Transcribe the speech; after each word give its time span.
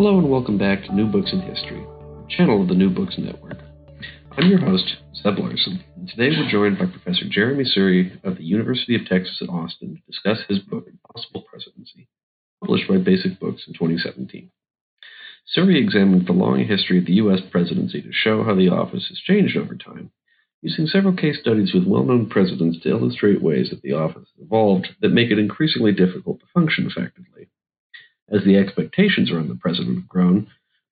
Hello 0.00 0.16
and 0.16 0.30
welcome 0.30 0.56
back 0.56 0.82
to 0.82 0.94
New 0.94 1.06
Books 1.06 1.30
in 1.30 1.42
History, 1.42 1.84
channel 2.30 2.62
of 2.62 2.68
the 2.68 2.74
New 2.74 2.88
Books 2.88 3.16
Network. 3.18 3.58
I'm 4.32 4.48
your 4.48 4.60
host, 4.60 4.96
Zeb 5.14 5.38
Larson, 5.38 5.84
and 5.94 6.08
today 6.08 6.30
we're 6.30 6.50
joined 6.50 6.78
by 6.78 6.86
Professor 6.86 7.26
Jeremi 7.26 7.66
Suri 7.68 8.18
of 8.24 8.38
the 8.38 8.42
University 8.42 8.94
of 8.94 9.04
Texas 9.04 9.42
at 9.42 9.50
Austin 9.50 9.96
to 9.96 10.02
discuss 10.10 10.38
his 10.48 10.60
book, 10.60 10.86
Impossible 10.88 11.42
Presidency, 11.42 12.08
published 12.64 12.88
by 12.88 12.96
Basic 12.96 13.38
Books 13.38 13.64
in 13.68 13.74
2017. 13.74 14.50
Suri 15.54 15.76
examined 15.76 16.26
the 16.26 16.32
long 16.32 16.64
history 16.64 16.96
of 16.96 17.04
the 17.04 17.20
U.S. 17.20 17.40
presidency 17.50 18.00
to 18.00 18.10
show 18.10 18.42
how 18.42 18.54
the 18.54 18.70
office 18.70 19.08
has 19.08 19.18
changed 19.18 19.54
over 19.54 19.74
time, 19.74 20.12
using 20.62 20.86
several 20.86 21.14
case 21.14 21.38
studies 21.38 21.74
with 21.74 21.84
well 21.84 22.04
known 22.04 22.26
presidents 22.26 22.80
to 22.84 22.88
illustrate 22.88 23.42
ways 23.42 23.68
that 23.68 23.82
the 23.82 23.92
office 23.92 24.28
has 24.34 24.46
evolved 24.46 24.96
that 25.02 25.10
make 25.10 25.30
it 25.30 25.38
increasingly 25.38 25.92
difficult 25.92 26.40
to 26.40 26.46
function 26.54 26.86
effectively. 26.86 27.50
As 28.30 28.44
the 28.44 28.56
expectations 28.56 29.30
around 29.30 29.48
the 29.48 29.56
president 29.56 29.96
have 29.96 30.08
grown, 30.08 30.46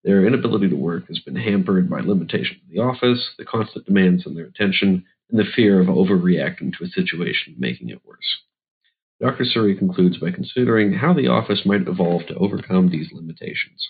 their 0.04 0.26
inability 0.26 0.68
to 0.68 0.76
work 0.76 1.06
has 1.08 1.18
been 1.20 1.36
hampered 1.36 1.88
by 1.88 2.00
limitations 2.00 2.60
of 2.62 2.70
the 2.70 2.80
office, 2.80 3.34
the 3.38 3.44
constant 3.44 3.86
demands 3.86 4.26
on 4.26 4.34
their 4.34 4.46
attention, 4.46 5.04
and 5.30 5.38
the 5.38 5.44
fear 5.44 5.80
of 5.80 5.86
overreacting 5.86 6.76
to 6.76 6.84
a 6.84 6.88
situation 6.88 7.54
making 7.58 7.90
it 7.90 8.04
worse. 8.04 8.42
Dr. 9.20 9.44
Suri 9.44 9.76
concludes 9.76 10.18
by 10.18 10.30
considering 10.30 10.92
how 10.92 11.12
the 11.12 11.26
office 11.26 11.62
might 11.66 11.86
evolve 11.86 12.26
to 12.26 12.34
overcome 12.36 12.90
these 12.90 13.12
limitations. 13.12 13.88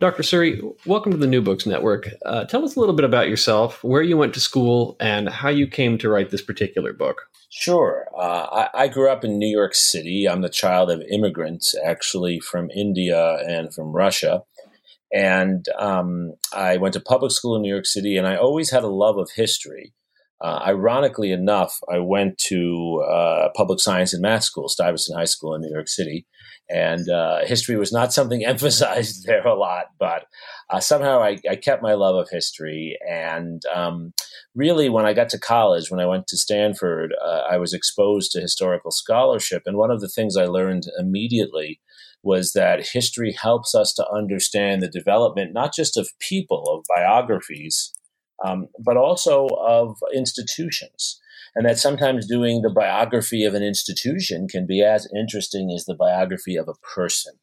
Dr. 0.00 0.22
Suri, 0.22 0.62
welcome 0.86 1.12
to 1.12 1.18
the 1.18 1.26
New 1.26 1.42
Books 1.42 1.66
Network. 1.66 2.08
Uh, 2.24 2.46
tell 2.46 2.64
us 2.64 2.74
a 2.74 2.80
little 2.80 2.94
bit 2.94 3.04
about 3.04 3.28
yourself, 3.28 3.84
where 3.84 4.00
you 4.00 4.16
went 4.16 4.32
to 4.32 4.40
school, 4.40 4.96
and 4.98 5.28
how 5.28 5.50
you 5.50 5.66
came 5.66 5.98
to 5.98 6.08
write 6.08 6.30
this 6.30 6.40
particular 6.40 6.94
book. 6.94 7.26
Sure. 7.50 8.06
Uh, 8.18 8.46
I, 8.74 8.84
I, 8.84 8.88
grew 8.88 9.10
up 9.10 9.24
in 9.24 9.38
New 9.38 9.46
York 9.46 9.74
City. 9.74 10.26
I'm 10.26 10.40
the 10.40 10.48
child 10.48 10.90
of 10.90 11.02
immigrants, 11.10 11.74
actually, 11.84 12.40
from 12.40 12.70
India 12.70 13.46
and 13.46 13.74
from 13.74 13.92
Russia. 13.92 14.42
And 15.12 15.66
um, 15.78 16.32
I 16.50 16.78
went 16.78 16.94
to 16.94 17.00
public 17.00 17.32
school 17.32 17.54
in 17.54 17.60
New 17.60 17.70
York 17.70 17.84
City, 17.84 18.16
and 18.16 18.26
I 18.26 18.36
always 18.36 18.70
had 18.70 18.84
a 18.84 18.88
love 18.88 19.18
of 19.18 19.28
history. 19.36 19.92
Uh, 20.40 20.62
ironically 20.64 21.30
enough, 21.30 21.78
I 21.92 21.98
went 21.98 22.38
to 22.48 23.04
uh, 23.06 23.50
public 23.54 23.80
science 23.80 24.14
and 24.14 24.22
math 24.22 24.44
school, 24.44 24.70
Stuyvesant 24.70 25.18
High 25.18 25.26
School 25.26 25.54
in 25.54 25.60
New 25.60 25.70
York 25.70 25.88
City 25.88 26.26
and 26.70 27.08
uh, 27.10 27.44
history 27.44 27.76
was 27.76 27.92
not 27.92 28.12
something 28.12 28.44
emphasized 28.46 29.26
there 29.26 29.46
a 29.46 29.54
lot. 29.54 29.86
But 29.98 30.26
uh, 30.70 30.80
somehow 30.80 31.20
I, 31.20 31.38
I, 31.48 31.56
kept 31.56 31.82
my 31.82 31.94
love 31.94 32.14
of 32.14 32.30
history, 32.30 32.96
and 33.08 33.62
um, 33.74 34.12
really, 34.54 34.88
when 34.88 35.06
I 35.06 35.12
got 35.12 35.28
to 35.30 35.38
college, 35.38 35.90
when 35.90 36.00
I 36.00 36.06
went 36.06 36.26
to 36.28 36.38
Stanford, 36.38 37.12
uh, 37.22 37.42
I 37.50 37.58
was 37.58 37.72
exposed 37.72 38.32
to 38.32 38.40
historical 38.40 38.90
scholarship, 38.90 39.62
and 39.66 39.76
one 39.76 39.90
of 39.90 40.00
the 40.00 40.08
things 40.08 40.36
I 40.36 40.46
learned 40.46 40.84
immediately 40.98 41.80
was 42.22 42.52
that 42.52 42.86
history 42.92 43.34
helps 43.40 43.74
us 43.74 43.94
to 43.94 44.06
understand 44.10 44.82
the 44.82 44.88
development 44.88 45.54
not 45.54 45.74
just 45.74 45.96
of 45.96 46.10
people, 46.18 46.64
of 46.68 46.84
biographies, 46.94 47.94
um, 48.44 48.68
but 48.78 48.96
also 48.96 49.48
of 49.58 49.96
institutions 50.14 51.18
and 51.54 51.66
that 51.66 51.78
sometimes 51.78 52.26
doing 52.26 52.62
the 52.62 52.70
biography 52.70 53.44
of 53.44 53.54
an 53.54 53.62
institution 53.62 54.48
can 54.48 54.66
be 54.66 54.82
as 54.82 55.08
interesting 55.16 55.70
as 55.74 55.84
the 55.84 55.94
biography 55.94 56.56
of 56.56 56.68
a 56.68 56.74
person. 56.94 57.34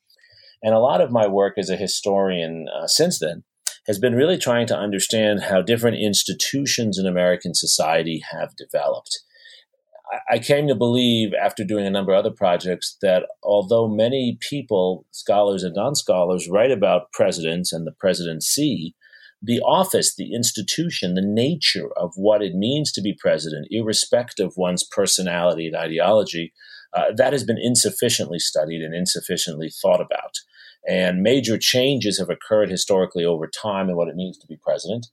And 0.63 0.73
a 0.73 0.79
lot 0.79 1.01
of 1.01 1.11
my 1.11 1.27
work 1.27 1.57
as 1.57 1.69
a 1.69 1.75
historian 1.75 2.67
uh, 2.67 2.87
since 2.87 3.19
then 3.19 3.43
has 3.85 3.99
been 3.99 4.15
really 4.15 4.37
trying 4.37 4.67
to 4.67 4.77
understand 4.77 5.43
how 5.43 5.61
different 5.61 5.97
institutions 5.97 6.97
in 6.97 7.05
American 7.05 7.53
society 7.53 8.21
have 8.31 8.55
developed. 8.55 9.19
I 10.29 10.39
came 10.39 10.67
to 10.67 10.75
believe 10.75 11.33
after 11.33 11.63
doing 11.63 11.85
a 11.85 11.89
number 11.89 12.13
of 12.13 12.19
other 12.19 12.35
projects 12.35 12.97
that 13.01 13.23
although 13.43 13.87
many 13.87 14.37
people, 14.41 15.05
scholars 15.11 15.63
and 15.63 15.75
non 15.75 15.95
scholars, 15.95 16.47
write 16.49 16.71
about 16.71 17.11
presidents 17.11 17.73
and 17.73 17.85
the 17.85 17.91
presidency, 17.91 18.95
the 19.41 19.59
office, 19.59 20.15
the 20.15 20.33
institution, 20.33 21.13
the 21.13 21.21
nature 21.21 21.89
of 21.95 22.13
what 22.15 22.41
it 22.41 22.55
means 22.55 22.91
to 22.91 23.01
be 23.01 23.13
president, 23.13 23.67
irrespective 23.69 24.47
of 24.47 24.57
one's 24.57 24.83
personality 24.83 25.67
and 25.67 25.75
ideology, 25.75 26.53
uh, 26.93 27.11
that 27.15 27.33
has 27.33 27.43
been 27.43 27.57
insufficiently 27.57 28.39
studied 28.39 28.81
and 28.81 28.95
insufficiently 28.95 29.69
thought 29.69 30.01
about. 30.01 30.39
And 30.87 31.21
major 31.21 31.57
changes 31.57 32.17
have 32.17 32.29
occurred 32.29 32.69
historically 32.69 33.25
over 33.25 33.47
time 33.47 33.89
in 33.89 33.95
what 33.95 34.07
it 34.07 34.15
means 34.15 34.37
to 34.39 34.47
be 34.47 34.57
president. 34.57 35.07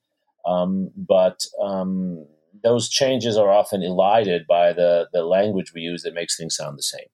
Um, 0.47 0.91
but 0.97 1.47
um, 1.63 2.27
those 2.63 2.89
changes 2.89 3.37
are 3.37 3.51
often 3.51 3.83
elided 3.83 4.47
by 4.47 4.73
the, 4.73 5.09
the 5.13 5.25
language 5.25 5.73
we 5.75 5.81
use 5.81 6.03
that 6.03 6.15
makes 6.15 6.37
things 6.37 6.57
sound 6.57 6.79
the 6.79 6.83
same. 6.83 7.07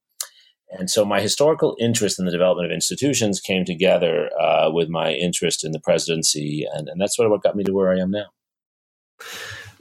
And 0.71 0.89
so 0.89 1.05
my 1.05 1.21
historical 1.21 1.77
interest 1.81 2.19
in 2.19 2.27
the 2.27 2.31
development 2.31 2.67
of 2.67 2.75
institutions 2.75 3.41
came 3.41 3.65
together 3.65 4.31
uh, 4.41 4.71
with 4.73 4.89
my 4.89 5.13
interest 5.13 5.65
in 5.65 5.73
the 5.73 5.81
presidency, 5.81 6.67
and, 6.73 6.89
and 6.89 7.01
that's 7.01 7.17
sort 7.17 7.27
of 7.27 7.33
what 7.33 7.43
got 7.43 7.57
me 7.57 7.65
to 7.65 7.73
where 7.73 7.93
I 7.93 7.99
am 7.99 8.11
now. 8.11 8.27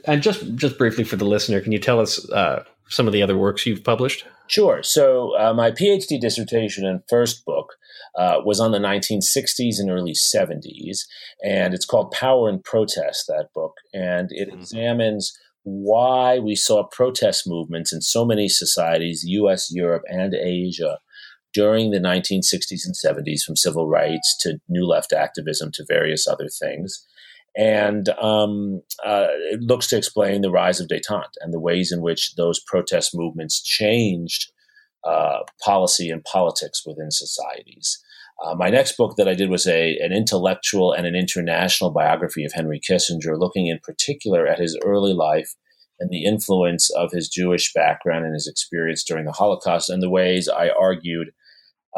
And 0.04 0.22
just 0.22 0.54
just 0.56 0.78
briefly 0.78 1.04
for 1.04 1.16
the 1.16 1.24
listener, 1.24 1.60
can 1.60 1.72
you 1.72 1.78
tell 1.78 2.00
us 2.00 2.28
uh, 2.30 2.64
some 2.88 3.06
of 3.06 3.12
the 3.12 3.22
other 3.22 3.36
works 3.36 3.66
you've 3.66 3.84
published? 3.84 4.24
Sure. 4.46 4.82
So 4.82 5.38
uh, 5.38 5.54
my 5.54 5.70
PhD 5.70 6.20
dissertation 6.20 6.84
and 6.84 7.02
first 7.08 7.44
book 7.44 7.74
uh, 8.16 8.40
was 8.44 8.58
on 8.58 8.72
the 8.72 8.78
1960s 8.78 9.78
and 9.78 9.90
early 9.90 10.14
70s, 10.14 11.00
and 11.44 11.72
it's 11.72 11.84
called 11.84 12.10
Power 12.10 12.48
and 12.48 12.62
Protest. 12.64 13.26
That 13.28 13.48
book, 13.54 13.74
and 13.94 14.30
it 14.32 14.48
mm-hmm. 14.48 14.58
examines 14.58 15.38
why 15.62 16.38
we 16.38 16.54
saw 16.54 16.86
protest 16.86 17.44
movements 17.46 17.92
in 17.92 18.00
so 18.00 18.24
many 18.24 18.48
societies, 18.48 19.24
US, 19.26 19.70
Europe, 19.72 20.02
and 20.08 20.34
Asia, 20.34 20.98
during 21.52 21.90
the 21.90 21.98
1960s 21.98 22.82
and 22.84 22.94
70s, 22.94 23.42
from 23.42 23.56
civil 23.56 23.88
rights 23.88 24.36
to 24.40 24.58
new 24.68 24.86
left 24.86 25.12
activism 25.12 25.70
to 25.72 25.84
various 25.86 26.26
other 26.26 26.48
things. 26.48 27.06
And 27.56 28.08
um, 28.10 28.82
uh, 29.04 29.26
it 29.50 29.60
looks 29.60 29.88
to 29.88 29.96
explain 29.96 30.42
the 30.42 30.52
rise 30.52 30.80
of 30.80 30.88
detente 30.88 31.34
and 31.40 31.52
the 31.52 31.60
ways 31.60 31.90
in 31.90 32.00
which 32.00 32.36
those 32.36 32.60
protest 32.60 33.10
movements 33.12 33.60
changed 33.60 34.52
uh, 35.04 35.40
policy 35.64 36.10
and 36.10 36.22
politics 36.24 36.82
within 36.86 37.10
societies. 37.10 38.02
Uh, 38.42 38.54
my 38.54 38.70
next 38.70 38.96
book 38.96 39.16
that 39.16 39.28
I 39.28 39.34
did 39.34 39.50
was 39.50 39.66
a 39.66 39.98
an 39.98 40.12
intellectual 40.12 40.92
and 40.92 41.06
an 41.06 41.14
international 41.14 41.90
biography 41.90 42.44
of 42.44 42.52
Henry 42.52 42.80
Kissinger, 42.80 43.38
looking 43.38 43.66
in 43.66 43.78
particular 43.80 44.46
at 44.46 44.58
his 44.58 44.78
early 44.82 45.12
life 45.12 45.54
and 45.98 46.08
the 46.08 46.24
influence 46.24 46.90
of 46.90 47.12
his 47.12 47.28
Jewish 47.28 47.72
background 47.74 48.24
and 48.24 48.32
his 48.32 48.48
experience 48.48 49.04
during 49.04 49.26
the 49.26 49.32
Holocaust, 49.32 49.90
and 49.90 50.02
the 50.02 50.08
ways 50.08 50.48
I 50.48 50.70
argued 50.70 51.32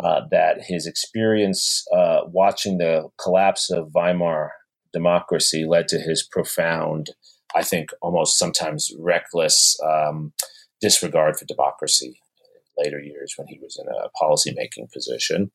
uh, 0.03 0.23
that 0.31 0.63
his 0.63 0.87
experience 0.87 1.87
uh, 1.95 2.23
watching 2.27 2.79
the 2.79 3.09
collapse 3.23 3.71
of 3.71 3.93
Weimar 3.95 4.53
democracy 4.93 5.65
led 5.65 5.87
to 5.89 6.01
his 6.01 6.23
profound, 6.23 7.11
I 7.55 7.63
think, 7.63 7.91
almost 8.01 8.39
sometimes 8.39 8.91
reckless 8.99 9.79
um, 9.85 10.33
disregard 10.81 11.37
for 11.37 11.45
democracy 11.45 12.19
in 12.77 12.85
later 12.85 13.01
years 13.01 13.35
when 13.37 13.47
he 13.47 13.61
was 13.63 13.79
in 13.79 13.87
a 13.87 14.09
policymaking 14.21 14.93
position. 14.93 15.53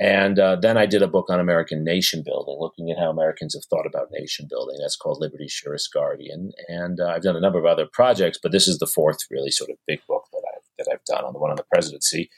And 0.00 0.38
uh, 0.38 0.56
then 0.56 0.76
I 0.76 0.86
did 0.86 1.02
a 1.02 1.08
book 1.08 1.28
on 1.28 1.40
American 1.40 1.82
nation 1.82 2.22
building, 2.24 2.56
looking 2.60 2.90
at 2.90 2.98
how 2.98 3.10
Americans 3.10 3.54
have 3.54 3.64
thought 3.64 3.86
about 3.86 4.12
nation 4.12 4.46
building. 4.48 4.76
That's 4.80 4.96
called 4.96 5.18
Liberty's 5.20 5.50
Surest 5.50 5.92
Guardian. 5.92 6.52
And 6.68 7.00
uh, 7.00 7.08
I've 7.08 7.22
done 7.22 7.36
a 7.36 7.40
number 7.40 7.58
of 7.58 7.66
other 7.66 7.86
projects, 7.92 8.38
but 8.40 8.52
this 8.52 8.68
is 8.68 8.78
the 8.78 8.86
fourth 8.86 9.18
really 9.28 9.50
sort 9.50 9.70
of 9.70 9.76
big 9.88 10.00
book 10.06 10.24
that 10.32 10.42
I've, 10.54 10.62
that 10.78 10.92
I've 10.92 11.04
done 11.04 11.24
on 11.24 11.32
the 11.32 11.40
one 11.40 11.50
on 11.50 11.56
the 11.56 11.64
presidency. 11.64 12.30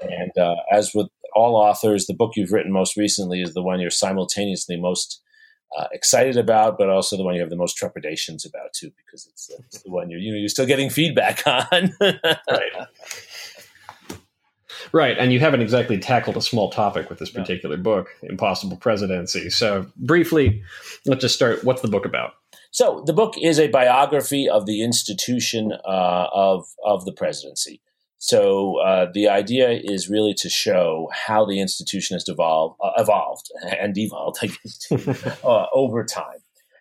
And 0.00 0.36
uh, 0.36 0.56
as 0.72 0.92
with 0.92 1.08
all 1.36 1.54
authors, 1.54 2.06
the 2.06 2.14
book 2.14 2.32
you've 2.34 2.52
written 2.52 2.72
most 2.72 2.96
recently 2.96 3.42
is 3.42 3.54
the 3.54 3.62
one 3.62 3.80
you're 3.80 3.90
simultaneously 3.90 4.76
most 4.76 5.22
uh, 5.76 5.86
excited 5.92 6.36
about, 6.36 6.78
but 6.78 6.88
also 6.88 7.16
the 7.16 7.24
one 7.24 7.34
you 7.34 7.40
have 7.40 7.50
the 7.50 7.56
most 7.56 7.76
trepidations 7.76 8.44
about 8.44 8.72
too, 8.72 8.90
because 9.04 9.26
it's, 9.26 9.50
it's 9.50 9.82
the 9.82 9.90
one 9.90 10.10
you're 10.10 10.20
you 10.20 10.32
know 10.32 10.38
you're 10.38 10.48
still 10.48 10.66
getting 10.66 10.90
feedback 10.90 11.42
on. 11.46 11.92
right. 12.00 12.86
Right, 14.94 15.18
and 15.18 15.32
you 15.32 15.40
haven't 15.40 15.60
exactly 15.60 15.98
tackled 15.98 16.36
a 16.36 16.40
small 16.40 16.70
topic 16.70 17.10
with 17.10 17.18
this 17.18 17.28
particular 17.28 17.76
no. 17.76 17.82
book, 17.82 18.10
Impossible 18.22 18.76
Presidency. 18.76 19.50
So, 19.50 19.86
briefly, 19.96 20.62
let's 21.04 21.20
just 21.20 21.34
start. 21.34 21.64
What's 21.64 21.82
the 21.82 21.88
book 21.88 22.06
about? 22.06 22.34
So, 22.70 23.02
the 23.04 23.12
book 23.12 23.34
is 23.36 23.58
a 23.58 23.66
biography 23.66 24.48
of 24.48 24.66
the 24.66 24.84
institution 24.84 25.72
uh, 25.84 26.28
of 26.32 26.68
of 26.84 27.06
the 27.06 27.12
presidency. 27.12 27.80
So, 28.18 28.78
uh, 28.82 29.06
the 29.12 29.28
idea 29.28 29.70
is 29.70 30.08
really 30.08 30.32
to 30.34 30.48
show 30.48 31.10
how 31.12 31.44
the 31.44 31.60
institution 31.60 32.14
has 32.14 32.28
evolved, 32.28 32.76
uh, 32.80 32.92
evolved 32.96 33.50
and 33.64 33.94
devolved, 33.94 34.38
I 34.42 34.46
guess, 34.46 35.40
uh, 35.44 35.66
over 35.72 36.04
time. 36.04 36.38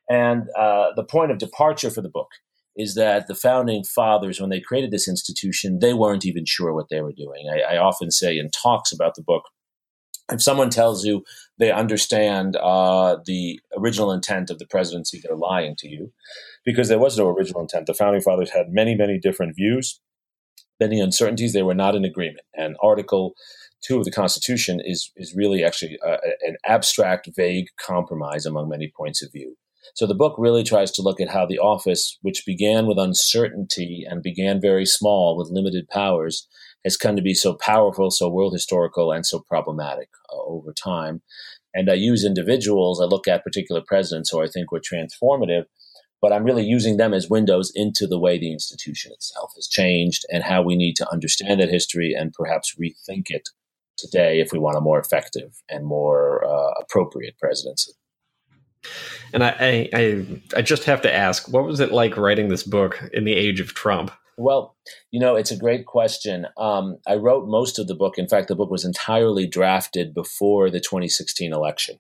And 0.07 0.49
uh, 0.55 0.89
the 0.95 1.03
point 1.03 1.31
of 1.31 1.39
departure 1.39 1.89
for 1.89 2.01
the 2.01 2.09
book 2.09 2.29
is 2.75 2.95
that 2.95 3.27
the 3.27 3.35
founding 3.35 3.83
fathers, 3.83 4.39
when 4.39 4.49
they 4.49 4.59
created 4.59 4.91
this 4.91 5.07
institution, 5.07 5.79
they 5.79 5.93
weren't 5.93 6.25
even 6.25 6.45
sure 6.45 6.73
what 6.73 6.89
they 6.89 7.01
were 7.01 7.13
doing. 7.13 7.49
I, 7.51 7.75
I 7.75 7.77
often 7.77 8.11
say 8.11 8.37
in 8.37 8.49
talks 8.49 8.91
about 8.91 9.15
the 9.15 9.21
book, 9.21 9.43
if 10.31 10.41
someone 10.41 10.69
tells 10.69 11.05
you 11.05 11.23
they 11.59 11.71
understand 11.71 12.55
uh, 12.55 13.17
the 13.25 13.59
original 13.77 14.11
intent 14.11 14.49
of 14.49 14.57
the 14.57 14.65
presidency, 14.65 15.21
they're 15.21 15.35
lying 15.35 15.75
to 15.79 15.87
you 15.87 16.11
because 16.65 16.87
there 16.87 16.99
was 16.99 17.17
no 17.17 17.27
original 17.27 17.61
intent. 17.61 17.87
The 17.87 17.93
founding 17.93 18.21
fathers 18.21 18.51
had 18.51 18.71
many, 18.71 18.95
many 18.95 19.19
different 19.19 19.55
views, 19.55 19.99
many 20.79 20.99
uncertainties. 20.99 21.53
They 21.53 21.63
were 21.63 21.73
not 21.75 21.95
in 21.95 22.05
agreement. 22.05 22.45
And 22.55 22.77
Article 22.81 23.33
2 23.83 23.99
of 23.99 24.05
the 24.05 24.11
Constitution 24.11 24.79
is, 24.83 25.11
is 25.17 25.35
really 25.35 25.63
actually 25.63 25.99
uh, 26.05 26.17
an 26.41 26.55
abstract, 26.65 27.29
vague 27.35 27.67
compromise 27.77 28.45
among 28.45 28.69
many 28.69 28.91
points 28.95 29.21
of 29.21 29.31
view. 29.31 29.57
So 29.95 30.07
the 30.07 30.15
book 30.15 30.35
really 30.37 30.63
tries 30.63 30.91
to 30.91 31.01
look 31.01 31.19
at 31.19 31.29
how 31.29 31.45
the 31.45 31.59
office, 31.59 32.17
which 32.21 32.45
began 32.45 32.87
with 32.87 32.97
uncertainty 32.97 34.05
and 34.09 34.23
began 34.23 34.59
very 34.61 34.85
small 34.85 35.37
with 35.37 35.51
limited 35.51 35.87
powers, 35.87 36.47
has 36.83 36.97
come 36.97 37.15
to 37.15 37.21
be 37.21 37.33
so 37.33 37.53
powerful, 37.53 38.11
so 38.11 38.29
world 38.29 38.53
historical, 38.53 39.11
and 39.11 39.25
so 39.25 39.39
problematic 39.39 40.09
uh, 40.31 40.41
over 40.41 40.73
time. 40.73 41.21
And 41.73 41.89
I 41.89 41.93
use 41.93 42.23
individuals, 42.23 43.01
I 43.01 43.05
look 43.05 43.27
at 43.27 43.43
particular 43.43 43.81
presidents 43.85 44.29
who 44.29 44.41
I 44.41 44.47
think 44.47 44.71
were 44.71 44.81
transformative, 44.81 45.65
but 46.21 46.31
I'm 46.31 46.43
really 46.43 46.63
using 46.63 46.97
them 46.97 47.13
as 47.13 47.29
windows 47.29 47.71
into 47.73 48.07
the 48.07 48.19
way 48.19 48.37
the 48.37 48.51
institution 48.51 49.11
itself 49.11 49.51
has 49.55 49.67
changed 49.67 50.25
and 50.31 50.43
how 50.43 50.61
we 50.61 50.75
need 50.75 50.95
to 50.97 51.11
understand 51.11 51.59
that 51.59 51.69
history 51.69 52.13
and 52.13 52.33
perhaps 52.33 52.75
rethink 52.75 53.29
it 53.29 53.49
today 53.97 54.39
if 54.39 54.51
we 54.51 54.59
want 54.59 54.77
a 54.77 54.81
more 54.81 54.99
effective 54.99 55.61
and 55.69 55.85
more 55.85 56.45
uh, 56.45 56.71
appropriate 56.79 57.37
presidency. 57.39 57.93
And 59.33 59.43
I, 59.43 59.89
I, 59.93 60.25
I 60.57 60.61
just 60.61 60.83
have 60.85 61.01
to 61.01 61.13
ask, 61.13 61.51
what 61.51 61.65
was 61.65 61.79
it 61.79 61.91
like 61.91 62.17
writing 62.17 62.49
this 62.49 62.63
book 62.63 63.03
in 63.13 63.23
the 63.23 63.33
age 63.33 63.59
of 63.59 63.73
Trump? 63.73 64.11
Well, 64.37 64.75
you 65.11 65.19
know, 65.19 65.35
it's 65.35 65.51
a 65.51 65.57
great 65.57 65.85
question. 65.85 66.47
Um, 66.57 66.97
I 67.07 67.15
wrote 67.15 67.47
most 67.47 67.77
of 67.79 67.87
the 67.87 67.95
book. 67.95 68.17
In 68.17 68.27
fact, 68.27 68.47
the 68.47 68.55
book 68.55 68.71
was 68.71 68.85
entirely 68.85 69.47
drafted 69.47 70.13
before 70.13 70.69
the 70.69 70.79
2016 70.79 71.53
election. 71.53 71.99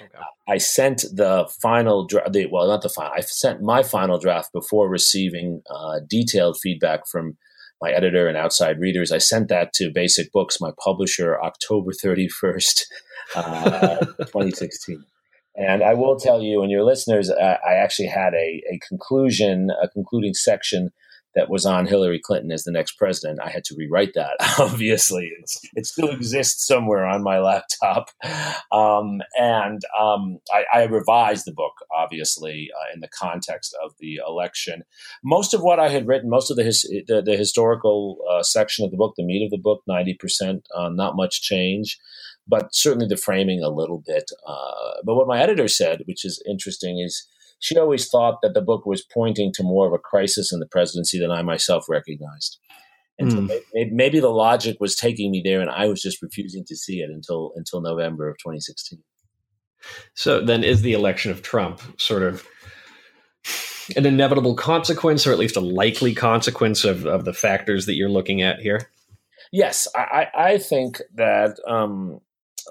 Okay. 0.00 0.18
I 0.48 0.58
sent 0.58 1.04
the 1.12 1.48
final 1.60 2.06
draft, 2.06 2.30
well, 2.50 2.66
not 2.68 2.82
the 2.82 2.88
final, 2.88 3.12
I 3.12 3.20
sent 3.20 3.62
my 3.62 3.82
final 3.82 4.18
draft 4.18 4.52
before 4.52 4.88
receiving 4.88 5.62
uh, 5.68 6.00
detailed 6.08 6.58
feedback 6.60 7.06
from 7.06 7.36
my 7.80 7.90
editor 7.90 8.28
and 8.28 8.36
outside 8.36 8.80
readers. 8.80 9.12
I 9.12 9.18
sent 9.18 9.48
that 9.48 9.72
to 9.74 9.90
Basic 9.90 10.32
Books, 10.32 10.60
my 10.60 10.70
publisher, 10.82 11.40
October 11.40 11.92
31st, 11.92 12.82
uh, 13.36 13.96
2016. 14.18 15.04
And 15.58 15.82
I 15.82 15.94
will 15.94 16.16
tell 16.18 16.40
you 16.40 16.62
and 16.62 16.70
your 16.70 16.84
listeners, 16.84 17.30
uh, 17.30 17.56
I 17.68 17.74
actually 17.74 18.06
had 18.06 18.32
a, 18.34 18.62
a 18.72 18.78
conclusion, 18.86 19.70
a 19.82 19.88
concluding 19.88 20.34
section 20.34 20.90
that 21.34 21.50
was 21.50 21.66
on 21.66 21.86
Hillary 21.86 22.20
Clinton 22.22 22.50
as 22.52 22.64
the 22.64 22.72
next 22.72 22.92
president. 22.92 23.40
I 23.42 23.50
had 23.50 23.64
to 23.64 23.74
rewrite 23.76 24.14
that. 24.14 24.36
Obviously, 24.58 25.30
it's, 25.40 25.60
it 25.74 25.86
still 25.86 26.08
exists 26.08 26.66
somewhere 26.66 27.06
on 27.06 27.22
my 27.22 27.38
laptop, 27.38 28.10
um, 28.72 29.20
and 29.38 29.82
um, 30.00 30.38
I, 30.52 30.64
I, 30.72 30.82
revised 30.84 31.44
the 31.44 31.52
book 31.52 31.74
obviously 31.94 32.70
uh, 32.74 32.94
in 32.94 33.00
the 33.00 33.08
context 33.08 33.76
of 33.84 33.92
the 34.00 34.20
election. 34.26 34.82
Most 35.22 35.54
of 35.54 35.60
what 35.60 35.78
I 35.78 35.88
had 35.88 36.06
written, 36.06 36.30
most 36.30 36.50
of 36.50 36.56
the 36.56 36.64
his, 36.64 36.82
the, 37.06 37.22
the, 37.22 37.36
historical 37.36 38.18
uh, 38.30 38.42
section 38.42 38.84
of 38.84 38.90
the 38.90 38.96
book, 38.96 39.14
the 39.16 39.24
meat 39.24 39.44
of 39.44 39.50
the 39.50 39.58
book, 39.58 39.82
ninety 39.86 40.14
percent, 40.14 40.66
uh, 40.74 40.88
not 40.88 41.16
much 41.16 41.42
change 41.42 41.98
but 42.48 42.74
certainly 42.74 43.06
the 43.06 43.16
framing 43.16 43.62
a 43.62 43.68
little 43.68 44.02
bit. 44.06 44.30
Uh, 44.46 45.02
but 45.04 45.14
what 45.14 45.28
my 45.28 45.40
editor 45.40 45.68
said, 45.68 46.02
which 46.06 46.24
is 46.24 46.42
interesting, 46.48 46.98
is 46.98 47.26
she 47.60 47.78
always 47.78 48.08
thought 48.08 48.38
that 48.42 48.54
the 48.54 48.62
book 48.62 48.86
was 48.86 49.02
pointing 49.02 49.52
to 49.54 49.62
more 49.62 49.86
of 49.86 49.92
a 49.92 49.98
crisis 49.98 50.52
in 50.52 50.60
the 50.60 50.66
presidency 50.66 51.18
than 51.18 51.30
I 51.30 51.42
myself 51.42 51.88
recognized. 51.88 52.58
And 53.18 53.30
mm. 53.30 53.34
so 53.34 53.60
maybe, 53.74 53.90
maybe, 53.90 54.20
the 54.20 54.28
logic 54.28 54.76
was 54.80 54.94
taking 54.94 55.30
me 55.30 55.42
there, 55.44 55.60
and 55.60 55.70
I 55.70 55.86
was 55.86 56.00
just 56.00 56.22
refusing 56.22 56.64
to 56.66 56.76
see 56.76 57.00
it 57.00 57.10
until 57.10 57.52
until 57.56 57.80
November 57.80 58.28
of 58.28 58.38
2016. 58.38 59.02
So 60.14 60.40
then, 60.40 60.62
is 60.62 60.82
the 60.82 60.92
election 60.92 61.32
of 61.32 61.42
Trump 61.42 61.80
sort 62.00 62.22
of 62.22 62.46
an 63.96 64.06
inevitable 64.06 64.54
consequence, 64.54 65.26
or 65.26 65.32
at 65.32 65.38
least 65.38 65.56
a 65.56 65.60
likely 65.60 66.14
consequence 66.14 66.84
of, 66.84 67.06
of 67.06 67.24
the 67.24 67.32
factors 67.32 67.86
that 67.86 67.94
you're 67.94 68.08
looking 68.08 68.42
at 68.42 68.60
here? 68.60 68.88
Yes, 69.50 69.88
I, 69.94 70.26
I 70.34 70.58
think 70.58 71.00
that 71.14 71.58
um, 71.66 72.20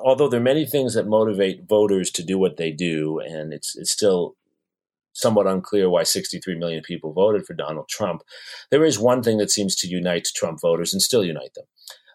although 0.04 0.30
there 0.30 0.40
are 0.40 0.44
many 0.44 0.66
things 0.66 0.94
that 0.94 1.08
motivate 1.08 1.68
voters 1.68 2.12
to 2.12 2.24
do 2.24 2.38
what 2.38 2.58
they 2.58 2.72
do, 2.72 3.20
and 3.20 3.54
it's 3.54 3.76
it's 3.76 3.92
still 3.92 4.36
somewhat 5.14 5.48
unclear 5.48 5.90
why 5.90 6.04
63 6.04 6.58
million 6.60 6.84
people 6.84 7.12
voted 7.12 7.46
for 7.46 7.56
Donald 7.56 7.88
Trump. 7.90 8.22
There 8.70 8.86
is 8.86 9.00
one 9.00 9.24
thing 9.24 9.40
that 9.40 9.50
seems 9.50 9.76
to 9.78 9.88
unite 9.88 10.28
Trump 10.36 10.60
voters 10.62 10.94
and 10.94 11.02
still 11.02 11.24
unite 11.24 11.54
them: 11.56 11.66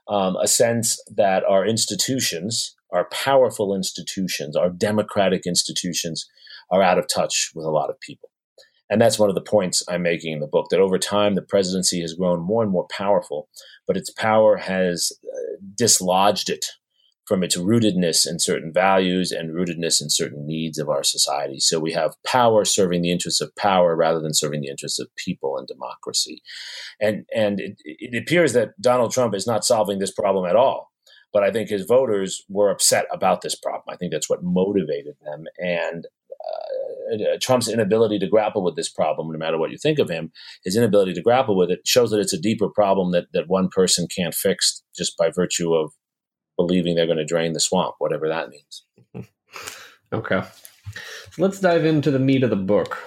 um, 0.09 0.37
a 0.37 0.49
sense 0.49 1.03
that 1.15 1.45
our 1.45 1.67
institutions, 1.67 2.75
our 2.93 3.09
powerful 3.11 3.75
institutions, 3.75 4.57
our 4.57 4.71
democratic 4.71 5.47
institutions, 5.47 6.29
are 6.71 6.83
out 6.83 6.99
of 6.99 7.07
touch 7.09 7.51
with 7.55 7.67
a 7.67 7.71
lot 7.71 7.91
of 7.91 8.01
people. 8.01 8.31
And 8.91 9.01
that's 9.01 9.19
one 9.19 9.31
of 9.31 9.35
the 9.35 9.41
points 9.41 9.83
I'm 9.89 10.03
making 10.03 10.35
in 10.35 10.41
the 10.41 10.47
book 10.47 10.67
that 10.71 10.79
over 10.79 10.99
time 10.99 11.35
the 11.35 11.41
presidency 11.41 12.03
has 12.03 12.13
grown 12.13 12.41
more 12.41 12.63
and 12.63 12.71
more 12.71 12.87
powerful, 12.91 13.49
but 13.87 13.97
its 13.97 14.11
power 14.11 14.59
has 14.59 15.13
uh, 15.25 15.57
dislodged 15.75 16.51
it 16.51 16.67
from 17.27 17.43
its 17.43 17.57
rootedness 17.57 18.27
in 18.27 18.39
certain 18.39 18.73
values 18.73 19.31
and 19.31 19.55
rootedness 19.55 20.03
in 20.03 20.11
certain 20.11 20.47
needs 20.47 20.79
of 20.79 20.89
our 20.89 21.05
society. 21.05 21.61
So 21.61 21.79
we 21.79 21.93
have 21.93 22.17
power 22.27 22.65
serving 22.65 23.03
the 23.03 23.13
interests 23.13 23.41
of 23.41 23.55
power 23.55 23.95
rather 23.95 24.21
than 24.21 24.35
serving 24.35 24.61
the 24.61 24.69
interests 24.69 24.99
of 24.99 25.15
people 25.17 25.57
and 25.57 25.67
democracy. 25.67 26.43
And 27.01 27.25
and 27.35 27.61
it, 27.61 27.77
it 27.85 28.21
appears 28.21 28.53
that 28.55 28.81
Donald 28.81 29.13
Trump 29.13 29.35
is 29.35 29.47
not 29.47 29.65
solving 29.65 29.99
this 29.99 30.13
problem 30.13 30.47
at 30.47 30.57
all. 30.57 30.91
But 31.33 31.45
I 31.45 31.51
think 31.51 31.71
his 31.71 31.87
voters 31.87 32.45
were 32.51 32.71
upset 32.71 33.07
about 33.11 33.41
this 33.41 33.55
problem. 33.55 33.85
I 33.89 33.97
think 33.97 34.13
that's 34.13 34.29
what 34.29 34.43
motivated 34.43 35.15
them. 35.25 35.45
And 35.59 36.07
uh, 37.13 37.39
Trump's 37.41 37.69
inability 37.69 38.19
to 38.19 38.29
grapple 38.29 38.63
with 38.63 38.77
this 38.77 38.89
problem, 38.89 39.31
no 39.31 39.39
matter 39.39 39.59
what 39.59 39.71
you 39.71 39.79
think 39.79 39.99
of 39.99 40.11
him, 40.11 40.33
his 40.65 40.77
inability 40.77 41.15
to 41.15 41.23
grapple 41.23 41.57
with 41.57 41.71
it 41.71 41.81
shows 41.87 42.11
that 42.11 42.21
it's 42.21 42.33
a 42.33 42.41
deeper 42.41 42.69
problem 42.69 43.13
that, 43.13 43.27
that 43.33 43.49
one 43.49 43.69
person 43.69 44.07
can't 44.15 44.35
fix 44.35 44.83
just 44.95 45.17
by 45.17 45.31
virtue 45.31 45.75
of 45.75 45.93
believing 46.67 46.95
they're 46.95 47.07
going 47.07 47.19
to 47.19 47.25
drain 47.25 47.53
the 47.53 47.61
swamp, 47.61 47.97
whatever 47.99 48.29
that 48.29 48.49
means. 48.49 48.85
Okay. 50.13 50.43
So 51.31 51.43
Let's 51.43 51.59
dive 51.59 51.87
into 51.87 52.11
the 52.11 52.19
meat 52.19 52.43
of 52.43 52.51
the 52.51 52.57
book. 52.57 52.99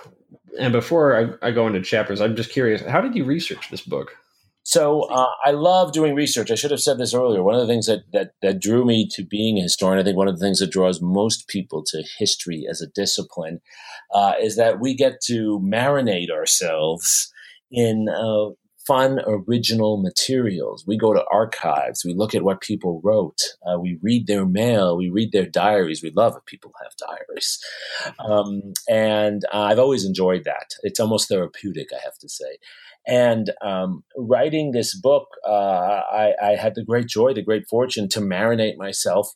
And 0.60 0.72
before 0.72 1.38
I, 1.44 1.48
I 1.48 1.52
go 1.52 1.68
into 1.68 1.82
chapters, 1.82 2.20
I'm 2.20 2.36
just 2.36 2.52
curious 2.52 2.82
how 2.82 3.02
did 3.02 3.16
you 3.16 3.26
research 3.26 3.70
this 3.70 3.82
book? 3.82 4.16
So 4.64 5.04
uh, 5.04 5.30
I 5.46 5.52
love 5.52 5.92
doing 5.92 6.16
research. 6.16 6.50
I 6.50 6.56
should 6.56 6.72
have 6.72 6.80
said 6.80 6.98
this 6.98 7.14
earlier. 7.14 7.44
One 7.44 7.54
of 7.54 7.62
the 7.62 7.68
things 7.68 7.86
that, 7.86 8.00
that 8.14 8.32
that 8.42 8.60
drew 8.60 8.84
me 8.84 9.08
to 9.12 9.24
being 9.24 9.60
a 9.60 9.62
historian, 9.62 10.00
I 10.00 10.04
think 10.04 10.18
one 10.18 10.28
of 10.28 10.40
the 10.40 10.44
things 10.44 10.58
that 10.58 10.72
draws 10.72 11.00
most 11.02 11.48
people 11.48 11.84
to 11.88 12.04
history 12.18 12.66
as 12.68 12.82
a 12.82 12.88
discipline, 12.88 13.62
uh, 14.12 14.34
is 14.42 14.56
that 14.56 14.80
we 14.80 14.96
get 14.96 15.22
to 15.26 15.60
marinate 15.64 16.32
ourselves 16.32 17.32
in 17.70 18.10
uh, 18.10 18.50
fun, 18.86 19.20
original 19.26 20.02
materials. 20.02 20.86
We 20.86 20.98
go 20.98 21.14
to 21.14 21.26
archives. 21.32 22.04
We 22.06 22.14
look 22.14 22.36
at 22.36 22.44
what 22.44 22.62
people 22.62 23.02
wrote. 23.04 23.42
Uh, 23.66 23.80
we 23.80 23.98
read 24.02 24.28
their 24.28 24.46
mail. 24.46 24.98
We 24.98 25.10
read 25.10 25.32
their 25.32 25.46
diaries. 25.46 26.04
We 26.04 26.12
love 26.12 26.36
if 26.38 26.46
people 26.46 26.72
have 26.84 26.94
diaries. 26.98 27.60
Um, 28.20 28.74
and 28.90 29.44
uh, 29.54 29.62
I've 29.64 29.80
always 29.80 30.06
enjoyed 30.06 30.44
that. 30.46 30.72
It's 30.84 31.00
almost 31.00 31.28
therapeutic, 31.28 31.88
I 31.94 32.00
have 32.04 32.18
to 32.20 32.30
say. 32.30 32.58
And 33.08 33.52
um, 33.62 34.04
writing 34.18 34.72
this 34.72 35.00
book, 35.00 35.28
uh, 35.48 35.52
I, 35.52 36.34
I, 36.42 36.56
had 36.56 36.74
the 36.74 36.84
great 36.84 37.08
joy, 37.08 37.34
the 37.34 37.44
great 37.44 37.68
fortune 37.70 38.10
to 38.10 38.20
marinate 38.20 38.78
myself 38.78 39.30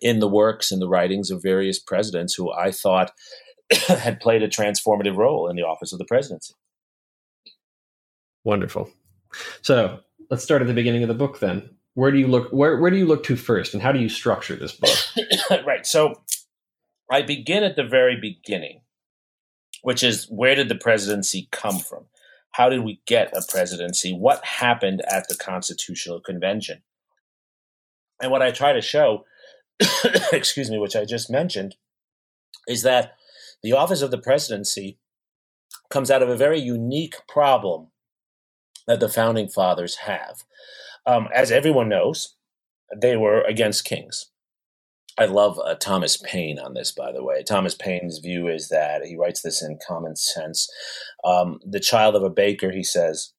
in 0.00 0.20
the 0.20 0.28
works 0.28 0.72
and 0.72 0.80
the 0.80 0.88
writings 0.88 1.30
of 1.30 1.42
various 1.42 1.78
presidents 1.78 2.34
who 2.34 2.50
I 2.50 2.70
thought 2.70 3.12
had 3.88 4.20
played 4.20 4.42
a 4.42 4.48
transformative 4.48 5.16
role 5.16 5.48
in 5.48 5.56
the 5.56 5.62
office 5.62 5.92
of 5.92 5.98
the 5.98 6.06
presidency. 6.06 6.54
Wonderful. 8.44 8.90
So 9.62 10.00
let's 10.30 10.42
start 10.42 10.62
at 10.62 10.68
the 10.68 10.74
beginning 10.74 11.02
of 11.02 11.08
the 11.08 11.14
book 11.14 11.40
then. 11.40 11.70
Where 11.94 12.10
do 12.10 12.18
you 12.18 12.28
look? 12.28 12.50
Where 12.50 12.78
where 12.78 12.90
do 12.90 12.96
you 12.96 13.06
look 13.06 13.24
to 13.24 13.36
first, 13.36 13.74
and 13.74 13.82
how 13.82 13.92
do 13.92 13.98
you 13.98 14.08
structure 14.08 14.56
this 14.56 14.72
book? 14.72 14.96
right. 15.66 15.86
So 15.86 16.14
I 17.10 17.22
begin 17.22 17.64
at 17.64 17.76
the 17.76 17.84
very 17.84 18.16
beginning, 18.16 18.82
which 19.82 20.02
is 20.02 20.26
where 20.30 20.54
did 20.54 20.68
the 20.68 20.76
presidency 20.76 21.48
come 21.50 21.78
from? 21.78 22.04
How 22.52 22.68
did 22.68 22.84
we 22.84 23.00
get 23.06 23.36
a 23.36 23.42
presidency? 23.46 24.12
What 24.12 24.44
happened 24.44 25.02
at 25.08 25.28
the 25.28 25.34
Constitutional 25.34 26.20
Convention? 26.20 26.82
And 28.22 28.30
what 28.30 28.42
I 28.42 28.50
try 28.50 28.72
to 28.72 28.80
show, 28.80 29.24
excuse 30.32 30.70
me, 30.70 30.78
which 30.78 30.96
I 30.96 31.04
just 31.04 31.30
mentioned, 31.30 31.76
is 32.68 32.82
that 32.82 33.14
the 33.62 33.72
office 33.72 34.02
of 34.02 34.10
the 34.10 34.18
presidency 34.18 34.98
comes 35.90 36.10
out 36.10 36.22
of 36.22 36.28
a 36.28 36.36
very 36.36 36.60
unique 36.60 37.16
problem 37.28 37.88
that 38.90 38.98
the 38.98 39.08
founding 39.08 39.48
fathers 39.48 39.98
have. 39.98 40.42
Um, 41.06 41.28
as 41.32 41.52
everyone 41.52 41.88
knows, 41.88 42.34
they 43.00 43.16
were 43.16 43.42
against 43.42 43.84
kings. 43.84 44.30
I 45.16 45.26
love 45.26 45.60
uh, 45.64 45.76
Thomas 45.76 46.16
Paine 46.16 46.58
on 46.58 46.74
this, 46.74 46.90
by 46.90 47.12
the 47.12 47.22
way. 47.22 47.44
Thomas 47.44 47.76
Paine's 47.76 48.18
view 48.18 48.48
is 48.48 48.68
that 48.68 49.04
he 49.04 49.16
writes 49.16 49.42
this 49.42 49.62
in 49.62 49.78
common 49.86 50.16
sense. 50.16 50.68
Um, 51.22 51.60
the 51.64 51.78
child 51.78 52.16
of 52.16 52.24
a 52.24 52.30
baker, 52.30 52.72
he 52.72 52.82
says, 52.82 53.32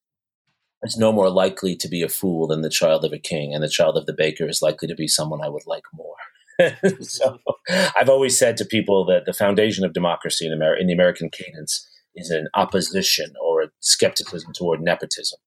is 0.82 0.96
no 0.96 1.12
more 1.12 1.28
likely 1.28 1.76
to 1.76 1.88
be 1.88 2.00
a 2.00 2.08
fool 2.08 2.46
than 2.46 2.62
the 2.62 2.70
child 2.70 3.04
of 3.04 3.12
a 3.12 3.18
king, 3.18 3.52
and 3.52 3.62
the 3.62 3.68
child 3.68 3.98
of 3.98 4.06
the 4.06 4.14
baker 4.14 4.48
is 4.48 4.62
likely 4.62 4.88
to 4.88 4.94
be 4.94 5.06
someone 5.06 5.42
I 5.44 5.50
would 5.50 5.66
like 5.66 5.84
more. 5.92 6.16
so 7.00 7.36
I've 7.68 8.08
always 8.08 8.38
said 8.38 8.56
to 8.56 8.64
people 8.64 9.04
that 9.06 9.26
the 9.26 9.34
foundation 9.34 9.84
of 9.84 9.92
democracy 9.92 10.46
in, 10.46 10.52
Amer- 10.54 10.76
in 10.76 10.86
the 10.86 10.94
American 10.94 11.28
cadence 11.28 11.86
is 12.14 12.30
an 12.30 12.48
opposition 12.54 13.34
or 13.42 13.51
skepticism 13.82 14.52
toward 14.54 14.80
nepotism. 14.80 15.38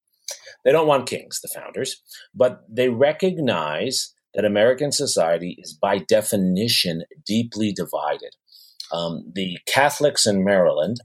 They 0.64 0.72
don't 0.72 0.88
want 0.88 1.08
kings, 1.08 1.42
the 1.42 1.48
founders, 1.48 2.02
but 2.34 2.64
they 2.70 2.90
recognize 2.90 4.14
that 4.34 4.46
American 4.46 4.92
society 4.92 5.58
is 5.60 5.74
by 5.74 6.00
definition 6.00 7.04
deeply 7.26 7.72
divided. 7.72 8.36
Um, 8.92 9.32
the 9.34 9.58
Catholics 9.66 10.26
in 10.26 10.44
Maryland 10.44 10.98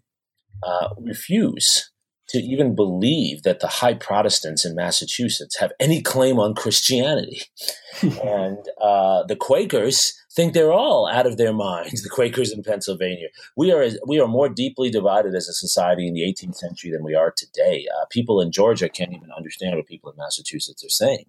uh, 0.63 0.89
refuse 0.99 1.91
to 2.29 2.39
even 2.39 2.75
believe 2.75 3.43
that 3.43 3.61
the 3.61 3.67
high 3.67 3.95
Protestants 3.95 4.65
in 4.65 4.75
Massachusetts 4.75 5.59
have 5.59 5.73
any 5.81 6.01
claim 6.01 6.39
on 6.39 6.55
Christianity. 6.55 7.43
and 8.03 8.59
uh, 8.81 9.25
the 9.25 9.37
Quakers 9.37 10.15
think 10.41 10.55
they're 10.55 10.73
all 10.73 11.07
out 11.07 11.27
of 11.27 11.37
their 11.37 11.53
minds, 11.53 12.03
the 12.03 12.09
Quakers 12.09 12.53
in 12.53 12.63
Pennsylvania. 12.63 13.29
We 13.57 13.73
are, 13.73 13.87
we 14.07 14.19
are 14.21 14.29
more 14.29 14.49
deeply 14.49 14.91
divided 14.91 15.35
as 15.35 15.49
a 15.49 15.53
society 15.53 16.07
in 16.07 16.15
the 16.15 16.23
18th 16.23 16.57
century 16.57 16.91
than 16.91 17.05
we 17.05 17.15
are 17.15 17.33
today. 17.37 17.87
Uh, 17.95 18.07
people 18.11 18.41
in 18.41 18.51
Georgia 18.51 18.89
can't 18.89 19.13
even 19.13 19.31
understand 19.37 19.77
what 19.77 19.87
people 19.87 20.11
in 20.11 20.17
Massachusetts 20.17 20.85
are 20.85 20.89
saying. 20.89 21.27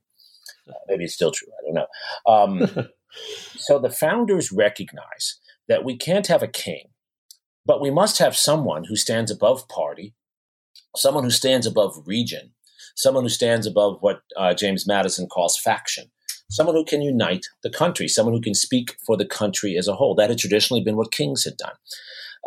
Uh, 0.69 0.73
maybe 0.87 1.03
it's 1.03 1.13
still 1.13 1.31
true. 1.31 1.49
I 1.59 1.65
don't 1.65 1.73
know. 1.73 1.87
Um, 2.31 2.87
so 3.57 3.79
the 3.79 3.89
founders 3.89 4.51
recognize 4.51 5.39
that 5.67 5.83
we 5.83 5.97
can't 5.97 6.27
have 6.27 6.43
a 6.43 6.47
king, 6.47 6.89
but 7.65 7.81
we 7.81 7.91
must 7.91 8.19
have 8.19 8.35
someone 8.35 8.85
who 8.85 8.95
stands 8.95 9.29
above 9.29 9.67
party, 9.67 10.13
someone 10.95 11.23
who 11.25 11.31
stands 11.31 11.67
above 11.67 12.03
region, 12.05 12.53
someone 12.95 13.23
who 13.23 13.29
stands 13.29 13.67
above 13.67 13.97
what 13.99 14.21
uh, 14.37 14.53
James 14.53 14.87
Madison 14.87 15.27
calls 15.27 15.59
faction, 15.59 16.11
someone 16.51 16.75
who 16.75 16.85
can 16.85 17.01
unite 17.01 17.47
the 17.63 17.69
country, 17.69 18.07
someone 18.07 18.35
who 18.35 18.41
can 18.41 18.53
speak 18.53 18.97
for 19.05 19.17
the 19.17 19.25
country 19.25 19.75
as 19.77 19.87
a 19.87 19.95
whole. 19.95 20.13
That 20.13 20.29
had 20.29 20.39
traditionally 20.39 20.83
been 20.83 20.97
what 20.97 21.11
kings 21.11 21.45
had 21.45 21.57
done. 21.57 21.73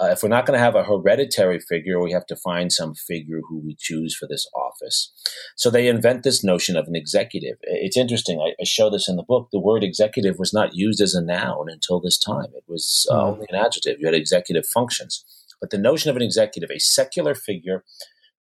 Uh, 0.00 0.06
if 0.06 0.22
we're 0.22 0.28
not 0.28 0.44
going 0.44 0.58
to 0.58 0.64
have 0.64 0.74
a 0.74 0.82
hereditary 0.82 1.60
figure, 1.60 2.02
we 2.02 2.10
have 2.10 2.26
to 2.26 2.34
find 2.34 2.72
some 2.72 2.94
figure 2.94 3.40
who 3.48 3.60
we 3.60 3.76
choose 3.78 4.14
for 4.14 4.26
this 4.26 4.44
office. 4.54 5.12
So 5.56 5.70
they 5.70 5.86
invent 5.86 6.24
this 6.24 6.42
notion 6.42 6.76
of 6.76 6.88
an 6.88 6.96
executive. 6.96 7.58
It's 7.62 7.96
interesting. 7.96 8.40
I, 8.40 8.60
I 8.60 8.64
show 8.64 8.90
this 8.90 9.08
in 9.08 9.14
the 9.14 9.22
book. 9.22 9.48
The 9.52 9.60
word 9.60 9.84
executive 9.84 10.36
was 10.38 10.52
not 10.52 10.74
used 10.74 11.00
as 11.00 11.14
a 11.14 11.22
noun 11.22 11.66
until 11.68 12.00
this 12.00 12.18
time. 12.18 12.48
It 12.56 12.64
was 12.66 13.06
uh, 13.08 13.14
mm-hmm. 13.14 13.32
only 13.34 13.46
an 13.50 13.54
adjective. 13.54 13.98
You 14.00 14.06
had 14.06 14.16
executive 14.16 14.66
functions. 14.66 15.24
But 15.60 15.70
the 15.70 15.78
notion 15.78 16.10
of 16.10 16.16
an 16.16 16.22
executive, 16.22 16.70
a 16.70 16.80
secular 16.80 17.36
figure 17.36 17.84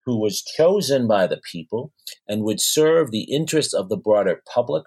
who 0.05 0.19
was 0.19 0.41
chosen 0.41 1.07
by 1.07 1.27
the 1.27 1.39
people 1.51 1.93
and 2.27 2.43
would 2.43 2.59
serve 2.59 3.11
the 3.11 3.31
interests 3.31 3.73
of 3.73 3.89
the 3.89 3.95
broader 3.97 4.41
public 4.51 4.83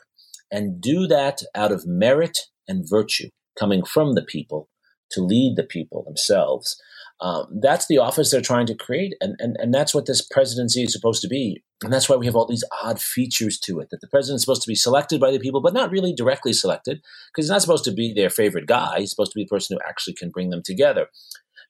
and 0.51 0.81
do 0.81 1.07
that 1.07 1.43
out 1.55 1.73
of 1.73 1.87
merit 1.87 2.39
and 2.69 2.89
virtue 2.89 3.29
coming 3.59 3.85
from 3.85 4.15
the 4.15 4.23
people 4.23 4.69
to 5.11 5.21
lead 5.21 5.57
the 5.57 5.65
people 5.65 6.03
themselves. 6.03 6.81
Um, 7.21 7.47
that's 7.63 7.87
the 7.87 7.97
office 7.99 8.31
they're 8.31 8.43
trying 8.43 8.67
to 8.67 8.75
create, 8.75 9.15
and, 9.23 9.37
and 9.39 9.57
and 9.59 9.73
that's 9.73 9.95
what 9.95 10.05
this 10.05 10.21
presidency 10.21 10.83
is 10.83 10.93
supposed 10.93 11.23
to 11.23 11.29
be. 11.29 11.63
And 11.83 11.91
that's 11.91 12.11
why 12.11 12.17
we 12.17 12.27
have 12.27 12.37
all 12.37 12.47
these 12.47 12.65
odd 12.83 13.01
features 13.01 13.59
to 13.61 13.81
it. 13.81 13.89
That 13.91 14.03
the 14.03 14.09
president 14.09 14.37
is 14.37 14.43
supposed 14.43 14.63
to 14.63 14.69
be 14.69 14.75
selected 14.75 15.19
by 15.19 15.31
the 15.31 15.39
people, 15.39 15.63
but 15.63 15.73
not 15.73 15.91
really 15.91 16.15
directly 16.15 16.53
selected, 16.53 16.99
because 16.99 17.47
he's 17.47 17.51
not 17.51 17.63
supposed 17.63 17.85
to 17.85 17.93
be 17.93 18.13
their 18.13 18.29
favorite 18.29 18.67
guy. 18.67 18.99
He's 18.99 19.11
supposed 19.11 19.33
to 19.33 19.39
be 19.39 19.45
the 19.45 19.49
person 19.49 19.77
who 19.77 19.89
actually 19.89 20.13
can 20.13 20.29
bring 20.29 20.51
them 20.51 20.63
together. 20.63 21.07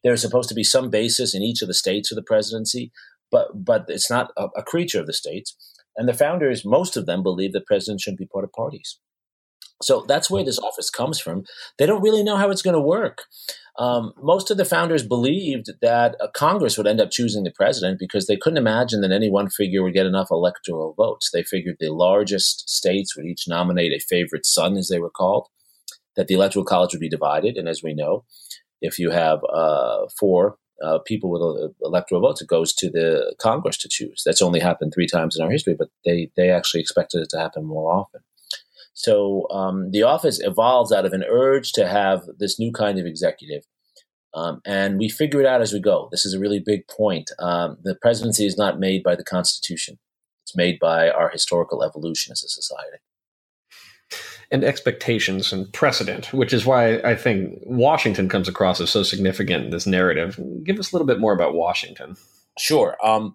There's 0.03 0.21
supposed 0.21 0.49
to 0.49 0.55
be 0.55 0.65
some 0.65 0.91
basis 0.91 1.33
in 1.33 1.43
each 1.43 1.63
of 1.63 1.69
the 1.69 1.75
states 1.75 2.11
of 2.11 2.17
the 2.17 2.23
presidency, 2.23 2.91
but 3.31 3.65
but 3.65 3.85
it's 3.87 4.11
not 4.11 4.33
a, 4.37 4.49
a 4.57 4.65
creature 4.65 4.99
of 4.99 5.07
the 5.07 5.13
states. 5.13 5.57
And 5.97 6.09
the 6.09 6.15
founders, 6.15 6.65
most 6.65 6.97
of 6.97 7.07
them, 7.07 7.23
believe 7.23 7.53
that 7.53 7.67
presidents 7.67 8.03
shouldn't 8.03 8.19
be 8.19 8.27
part 8.27 8.45
of 8.45 8.53
parties. 8.53 8.99
So 9.83 10.05
that's 10.09 10.31
where 10.31 10.45
this 10.45 10.59
office 10.59 10.89
comes 10.89 11.21
from. 11.21 11.45
They 11.79 11.87
don't 11.87 12.03
really 12.03 12.23
know 12.23 12.37
how 12.37 12.51
it's 12.51 12.63
going 12.63 12.75
to 12.75 12.81
work. 12.81 13.25
Um, 13.79 14.15
most 14.23 14.51
of 14.51 14.57
the 14.57 14.65
founders 14.65 15.07
believed 15.07 15.67
that 15.83 16.17
Congress 16.35 16.79
would 16.79 16.87
end 16.87 17.01
up 17.01 17.11
choosing 17.11 17.45
the 17.45 17.51
president 17.51 17.99
because 17.99 18.27
they 18.27 18.39
couldn't 18.39 18.57
imagine 18.57 19.03
that 19.03 19.13
any 19.13 19.31
one 19.31 19.51
figure 19.51 19.83
would 19.83 19.93
get 19.93 20.07
enough 20.07 20.29
electoral 20.31 20.95
votes. 20.95 21.31
They 21.31 21.43
figured 21.43 21.77
the 21.79 21.93
largest 21.93 22.71
states 22.71 23.15
would 23.15 23.27
each 23.27 23.45
nominate 23.47 23.93
a 23.93 23.99
favorite 23.99 24.47
son, 24.47 24.79
as 24.79 24.89
they 24.89 24.99
were 24.99 25.11
called, 25.11 25.49
that 26.17 26.27
the 26.27 26.35
electoral 26.35 26.65
college 26.65 26.95
would 26.95 27.01
be 27.01 27.11
divided. 27.11 27.59
And 27.59 27.69
as 27.69 27.83
we 27.83 27.93
know, 27.93 28.25
if 28.81 28.99
you 28.99 29.11
have 29.11 29.41
uh, 29.53 30.07
four 30.19 30.57
uh, 30.83 30.99
people 31.07 31.31
with 31.31 31.75
electoral 31.83 32.21
votes, 32.21 32.43
it 32.43 32.49
goes 32.49 32.75
to 32.75 32.91
the 32.91 33.35
Congress 33.39 33.77
to 33.79 33.89
choose. 33.89 34.23
That's 34.25 34.43
only 34.43 34.61
happened 34.61 34.93
three 34.95 35.07
times 35.07 35.37
in 35.37 35.43
our 35.43 35.51
history, 35.51 35.75
but 35.75 35.89
they, 36.05 36.31
they 36.37 36.51
actually 36.51 36.81
expected 36.81 37.23
it 37.23 37.31
to 37.31 37.39
happen 37.39 37.65
more 37.65 37.93
often. 37.93 38.21
So 38.93 39.47
um, 39.51 39.91
the 39.91 40.03
office 40.03 40.41
evolves 40.41 40.91
out 40.91 41.05
of 41.05 41.13
an 41.13 41.25
urge 41.29 41.73
to 41.73 41.87
have 41.87 42.23
this 42.39 42.59
new 42.59 42.73
kind 42.73 42.99
of 42.99 43.07
executive. 43.07 43.65
Um, 44.35 44.61
and 44.65 44.99
we 44.99 45.09
figure 45.09 45.41
it 45.41 45.47
out 45.47 45.63
as 45.63 45.73
we 45.73 45.81
go. 45.81 46.09
This 46.11 46.27
is 46.27 46.35
a 46.35 46.39
really 46.39 46.61
big 46.61 46.87
point. 46.89 47.31
Um, 47.39 47.79
the 47.83 47.95
presidency 47.95 48.47
is 48.47 48.59
not 48.59 48.79
made 48.79 49.03
by 49.03 49.17
the 49.17 49.25
Constitution, 49.25 49.99
it's 50.45 50.57
made 50.57 50.79
by 50.79 51.11
our 51.11 51.29
historical 51.31 51.83
evolution 51.83 52.33
as 52.33 52.43
a 52.43 52.49
society. 52.49 52.99
And 54.53 54.63
expectations 54.63 55.53
and 55.53 55.73
precedent, 55.73 56.33
which 56.33 56.53
is 56.53 56.65
why 56.65 56.99
I 56.99 57.17
think 57.17 57.59
Washington 57.65 58.29
comes 58.29 58.49
across 58.49 58.81
as 58.81 58.91
so 58.91 59.03
significant 59.03 59.65
in 59.65 59.71
this 59.71 59.87
narrative. 59.87 60.39
Give 60.63 60.79
us 60.79 60.93
a 60.93 60.95
little 60.95 61.07
bit 61.07 61.19
more 61.19 61.33
about 61.33 61.55
Washington. 61.55 62.17
Sure. 62.59 62.97
Um, 63.05 63.35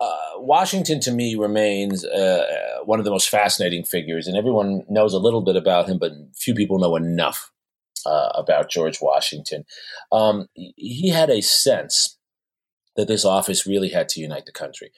uh, 0.00 0.16
Washington 0.36 1.00
to 1.00 1.10
me 1.10 1.34
remains 1.34 2.04
uh, 2.04 2.44
one 2.84 2.98
of 2.98 3.04
the 3.04 3.10
most 3.10 3.28
fascinating 3.28 3.84
figures, 3.84 4.26
and 4.26 4.36
everyone 4.36 4.82
knows 4.88 5.12
a 5.12 5.18
little 5.18 5.40
bit 5.40 5.56
about 5.56 5.88
him, 5.88 5.98
but 5.98 6.12
few 6.36 6.54
people 6.54 6.78
know 6.78 6.96
enough 6.96 7.50
uh, 8.06 8.30
about 8.34 8.70
George 8.70 9.00
Washington. 9.00 9.64
Um, 10.12 10.46
he 10.54 11.08
had 11.08 11.30
a 11.30 11.40
sense 11.40 12.16
that 12.96 13.08
this 13.08 13.24
office 13.24 13.66
really 13.66 13.88
had 13.88 14.08
to 14.10 14.20
unite 14.20 14.46
the 14.46 14.52
country. 14.52 14.90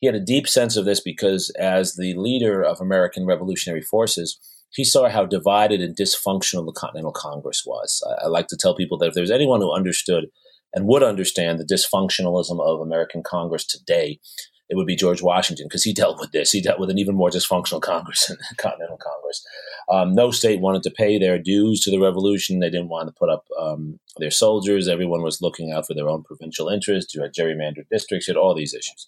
He 0.00 0.06
had 0.06 0.14
a 0.14 0.20
deep 0.20 0.48
sense 0.48 0.76
of 0.76 0.84
this 0.84 1.00
because, 1.00 1.50
as 1.58 1.94
the 1.94 2.14
leader 2.14 2.62
of 2.62 2.80
American 2.80 3.26
revolutionary 3.26 3.82
forces, 3.82 4.38
he 4.72 4.84
saw 4.84 5.08
how 5.08 5.24
divided 5.24 5.80
and 5.80 5.96
dysfunctional 5.96 6.66
the 6.66 6.72
Continental 6.72 7.12
Congress 7.12 7.64
was. 7.66 8.02
I, 8.06 8.24
I 8.24 8.26
like 8.28 8.48
to 8.48 8.56
tell 8.56 8.74
people 8.74 8.98
that 8.98 9.08
if 9.08 9.14
there's 9.14 9.30
anyone 9.30 9.60
who 9.60 9.72
understood 9.72 10.26
and 10.74 10.86
would 10.86 11.02
understand 11.02 11.58
the 11.58 11.64
dysfunctionalism 11.64 12.60
of 12.60 12.80
American 12.80 13.22
Congress 13.22 13.66
today, 13.66 14.20
it 14.68 14.76
would 14.76 14.86
be 14.86 14.96
George 14.96 15.22
Washington 15.22 15.66
because 15.66 15.82
he 15.82 15.94
dealt 15.94 16.20
with 16.20 16.32
this. 16.32 16.52
He 16.52 16.60
dealt 16.60 16.78
with 16.78 16.90
an 16.90 16.98
even 16.98 17.14
more 17.14 17.30
dysfunctional 17.30 17.80
Congress 17.82 18.26
than 18.26 18.36
Continental 18.58 18.98
Congress. 18.98 19.44
Um, 19.90 20.14
no 20.14 20.30
state 20.30 20.60
wanted 20.60 20.82
to 20.82 20.90
pay 20.90 21.18
their 21.18 21.38
dues 21.38 21.80
to 21.80 21.90
the 21.90 21.98
revolution. 21.98 22.58
They 22.58 22.68
didn't 22.68 22.90
want 22.90 23.08
to 23.08 23.14
put 23.18 23.30
up 23.30 23.46
um, 23.58 23.98
their 24.18 24.30
soldiers. 24.30 24.88
Everyone 24.88 25.22
was 25.22 25.40
looking 25.40 25.72
out 25.72 25.86
for 25.86 25.94
their 25.94 26.08
own 26.08 26.22
provincial 26.22 26.68
interests. 26.68 27.14
You 27.14 27.22
had 27.22 27.32
gerrymandered 27.32 27.88
districts. 27.90 28.28
You 28.28 28.34
had 28.34 28.38
all 28.38 28.54
these 28.54 28.74
issues. 28.74 29.06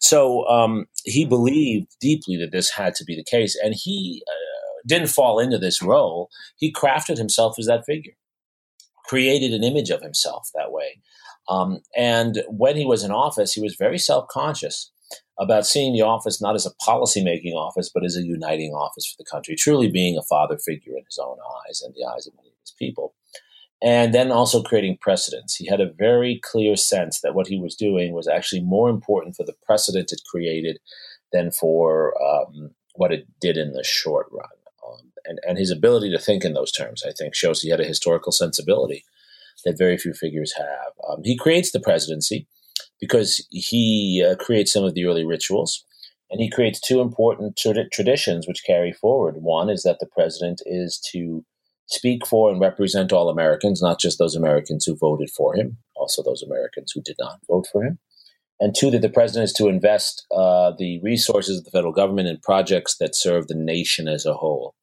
So 0.00 0.46
um, 0.48 0.86
he 1.04 1.26
believed 1.26 1.94
deeply 2.00 2.38
that 2.38 2.52
this 2.52 2.70
had 2.70 2.94
to 2.94 3.04
be 3.04 3.14
the 3.14 3.24
case, 3.24 3.58
and 3.62 3.74
he 3.76 4.22
uh, 4.26 4.53
didn't 4.86 5.08
fall 5.08 5.38
into 5.38 5.58
this 5.58 5.82
role. 5.82 6.30
He 6.56 6.72
crafted 6.72 7.18
himself 7.18 7.56
as 7.58 7.66
that 7.66 7.84
figure, 7.86 8.16
created 9.06 9.52
an 9.52 9.64
image 9.64 9.90
of 9.90 10.02
himself 10.02 10.50
that 10.54 10.72
way. 10.72 11.00
Um, 11.48 11.80
and 11.96 12.42
when 12.48 12.76
he 12.76 12.86
was 12.86 13.02
in 13.02 13.10
office, 13.10 13.52
he 13.52 13.60
was 13.60 13.76
very 13.76 13.98
self 13.98 14.28
conscious 14.28 14.90
about 15.38 15.66
seeing 15.66 15.92
the 15.92 16.02
office 16.02 16.40
not 16.40 16.54
as 16.54 16.66
a 16.66 16.74
policy-making 16.84 17.52
office, 17.54 17.90
but 17.92 18.04
as 18.04 18.16
a 18.16 18.22
uniting 18.22 18.72
office 18.72 19.06
for 19.06 19.16
the 19.18 19.28
country, 19.28 19.56
truly 19.56 19.90
being 19.90 20.16
a 20.16 20.22
father 20.22 20.56
figure 20.56 20.92
in 20.96 21.04
his 21.04 21.18
own 21.18 21.36
eyes 21.68 21.82
and 21.82 21.94
the 21.94 22.04
eyes 22.04 22.26
of 22.26 22.34
many 22.36 22.48
of 22.48 22.60
his 22.62 22.74
people. 22.78 23.14
And 23.82 24.14
then 24.14 24.30
also 24.30 24.62
creating 24.62 24.98
precedents. 25.00 25.56
He 25.56 25.66
had 25.66 25.80
a 25.80 25.92
very 25.92 26.40
clear 26.42 26.76
sense 26.76 27.20
that 27.20 27.34
what 27.34 27.48
he 27.48 27.58
was 27.58 27.74
doing 27.74 28.14
was 28.14 28.28
actually 28.28 28.62
more 28.62 28.88
important 28.88 29.36
for 29.36 29.44
the 29.44 29.56
precedent 29.66 30.12
it 30.12 30.22
created 30.30 30.78
than 31.32 31.50
for 31.50 32.14
um, 32.22 32.70
what 32.94 33.12
it 33.12 33.26
did 33.40 33.56
in 33.56 33.72
the 33.72 33.84
short 33.84 34.26
run. 34.30 34.48
Um, 34.86 35.12
and, 35.24 35.38
and 35.46 35.58
his 35.58 35.70
ability 35.70 36.10
to 36.10 36.18
think 36.18 36.44
in 36.44 36.52
those 36.52 36.72
terms, 36.72 37.02
I 37.06 37.12
think, 37.12 37.34
shows 37.34 37.60
he 37.62 37.70
had 37.70 37.80
a 37.80 37.86
historical 37.86 38.32
sensibility 38.32 39.04
that 39.64 39.78
very 39.78 39.96
few 39.96 40.12
figures 40.12 40.52
have. 40.56 40.92
Um, 41.08 41.22
he 41.24 41.36
creates 41.36 41.70
the 41.70 41.80
presidency 41.80 42.46
because 43.00 43.46
he 43.50 44.24
uh, 44.28 44.34
creates 44.36 44.72
some 44.72 44.84
of 44.84 44.94
the 44.94 45.06
early 45.06 45.24
rituals 45.24 45.84
and 46.30 46.40
he 46.40 46.50
creates 46.50 46.80
two 46.80 47.00
important 47.00 47.56
tra- 47.56 47.88
traditions 47.90 48.46
which 48.46 48.64
carry 48.66 48.92
forward. 48.92 49.36
One 49.38 49.70
is 49.70 49.82
that 49.82 49.98
the 50.00 50.06
president 50.06 50.62
is 50.66 50.98
to 51.12 51.44
speak 51.86 52.26
for 52.26 52.50
and 52.50 52.60
represent 52.60 53.12
all 53.12 53.28
Americans, 53.28 53.82
not 53.82 54.00
just 54.00 54.18
those 54.18 54.34
Americans 54.34 54.84
who 54.84 54.96
voted 54.96 55.30
for 55.30 55.54
him, 55.54 55.78
also 55.94 56.22
those 56.22 56.42
Americans 56.42 56.92
who 56.92 57.02
did 57.02 57.16
not 57.18 57.40
vote 57.48 57.66
for 57.70 57.84
him. 57.84 57.98
And 58.60 58.74
two, 58.74 58.90
that 58.92 59.02
the 59.02 59.08
president 59.08 59.44
is 59.44 59.52
to 59.54 59.68
invest 59.68 60.26
uh, 60.30 60.72
the 60.78 61.00
resources 61.02 61.58
of 61.58 61.64
the 61.64 61.70
federal 61.70 61.92
government 61.92 62.28
in 62.28 62.38
projects 62.38 62.96
that 62.98 63.16
serve 63.16 63.48
the 63.48 63.54
nation 63.54 64.08
as 64.08 64.24
a 64.24 64.34
whole. 64.34 64.74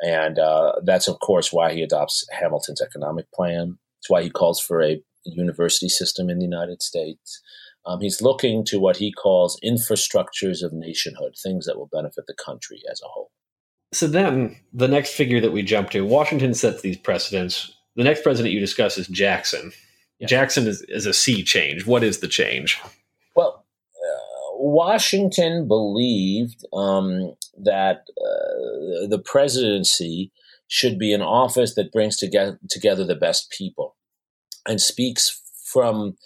And 0.00 0.38
uh, 0.38 0.72
that's, 0.84 1.08
of 1.08 1.20
course, 1.20 1.52
why 1.52 1.72
he 1.72 1.82
adopts 1.82 2.26
Hamilton's 2.32 2.82
economic 2.82 3.30
plan. 3.32 3.78
It's 4.00 4.10
why 4.10 4.22
he 4.22 4.30
calls 4.30 4.60
for 4.60 4.82
a 4.82 5.00
university 5.24 5.88
system 5.88 6.28
in 6.28 6.38
the 6.38 6.44
United 6.44 6.82
States. 6.82 7.40
Um, 7.84 8.00
he's 8.00 8.22
looking 8.22 8.64
to 8.66 8.80
what 8.80 8.96
he 8.96 9.12
calls 9.12 9.58
infrastructures 9.64 10.62
of 10.62 10.72
nationhood, 10.72 11.34
things 11.40 11.66
that 11.66 11.76
will 11.76 11.88
benefit 11.92 12.24
the 12.26 12.34
country 12.34 12.80
as 12.90 13.00
a 13.04 13.08
whole. 13.08 13.30
So 13.92 14.06
then, 14.06 14.56
the 14.72 14.88
next 14.88 15.14
figure 15.14 15.40
that 15.40 15.52
we 15.52 15.62
jump 15.62 15.90
to, 15.90 16.00
Washington 16.00 16.54
sets 16.54 16.80
these 16.80 16.96
precedents. 16.96 17.72
The 17.94 18.04
next 18.04 18.22
president 18.22 18.54
you 18.54 18.60
discuss 18.60 18.96
is 18.96 19.06
Jackson. 19.08 19.72
Yeah. 20.18 20.28
Jackson 20.28 20.66
is, 20.66 20.82
is 20.88 21.04
a 21.06 21.12
sea 21.12 21.42
change. 21.42 21.86
What 21.86 22.02
is 22.02 22.20
the 22.20 22.28
change? 22.28 22.80
Washington 24.62 25.66
believed 25.66 26.64
um, 26.72 27.34
that 27.58 28.06
uh, 28.16 29.08
the 29.08 29.20
presidency 29.24 30.30
should 30.68 31.00
be 31.00 31.12
an 31.12 31.20
office 31.20 31.74
that 31.74 31.90
brings 31.90 32.16
together, 32.16 32.60
together 32.70 33.04
the 33.04 33.16
best 33.16 33.50
people 33.50 33.96
and 34.66 34.80
speaks 34.80 35.42
from 35.64 36.16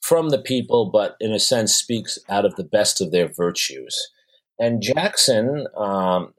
from 0.00 0.30
the 0.30 0.38
people, 0.38 0.90
but 0.90 1.16
in 1.20 1.32
a 1.32 1.38
sense 1.38 1.74
speaks 1.74 2.18
out 2.28 2.44
of 2.44 2.56
the 2.56 2.64
best 2.64 3.00
of 3.00 3.12
their 3.12 3.28
virtues. 3.28 4.08
And 4.58 4.82
Jackson 4.82 5.66
um, 5.76 6.34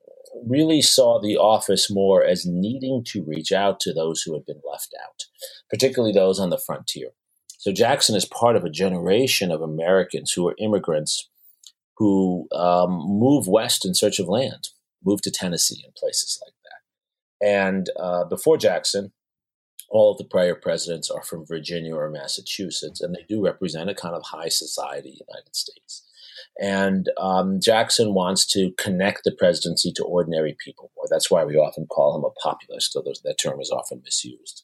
really 0.46 0.82
saw 0.82 1.20
the 1.20 1.38
office 1.38 1.90
more 1.90 2.24
as 2.24 2.46
needing 2.46 3.04
to 3.06 3.24
reach 3.24 3.52
out 3.52 3.80
to 3.82 3.94
those 3.94 4.22
who 4.22 4.34
had 4.34 4.46
been 4.46 4.62
left 4.70 4.94
out, 5.04 5.26
particularly 5.70 6.14
those 6.14 6.40
on 6.40 6.50
the 6.50 6.58
frontier. 6.58 7.10
So 7.58 7.72
Jackson 7.72 8.16
is 8.16 8.26
part 8.26 8.56
of 8.56 8.64
a 8.64 8.70
generation 8.70 9.52
of 9.52 9.62
Americans 9.62 10.32
who 10.32 10.48
are 10.48 10.56
immigrants 10.60 11.30
who 11.98 12.48
um, 12.52 12.92
move 13.08 13.48
west 13.48 13.86
in 13.86 13.94
search 13.94 14.20
of 14.20 14.28
land, 14.28 14.70
move 15.04 15.22
to 15.22 15.32
Tennessee 15.32 15.82
and 15.84 15.96
places 15.96 16.40
like 16.46 16.54
that. 16.64 17.48
And 17.48 17.90
uh, 18.00 18.26
before 18.26 18.58
Jackson, 18.58 19.12
all 19.90 20.12
of 20.12 20.18
the 20.18 20.26
prior 20.26 20.56
presidents 20.56 21.10
are 21.10 21.24
from 21.24 21.46
Virginia 21.46 21.96
or 21.96 22.10
Massachusetts, 22.10 23.02
and 23.02 23.16
they 23.16 23.26
do 23.28 23.44
represent 23.44 23.90
a 23.90 23.96
kind 23.96 24.16
of 24.16 24.24
high 24.24 24.50
society 24.50 25.10
in 25.10 25.16
the 25.16 25.26
United 25.28 25.56
States. 25.56 26.04
And 26.60 27.10
um, 27.18 27.60
Jackson 27.62 28.14
wants 28.14 28.46
to 28.48 28.72
connect 28.78 29.24
the 29.24 29.32
presidency 29.32 29.92
to 29.94 30.04
ordinary 30.04 30.56
people 30.64 30.92
more. 30.96 31.06
That's 31.10 31.32
why 31.32 31.46
we 31.46 31.56
often 31.56 31.86
call 31.88 32.16
him 32.16 32.24
a 32.24 32.32
populist, 32.42 32.94
though 32.94 33.04
that 33.24 33.40
term 33.40 33.60
is 33.62 33.72
often 33.72 34.02
misused. 34.04 34.64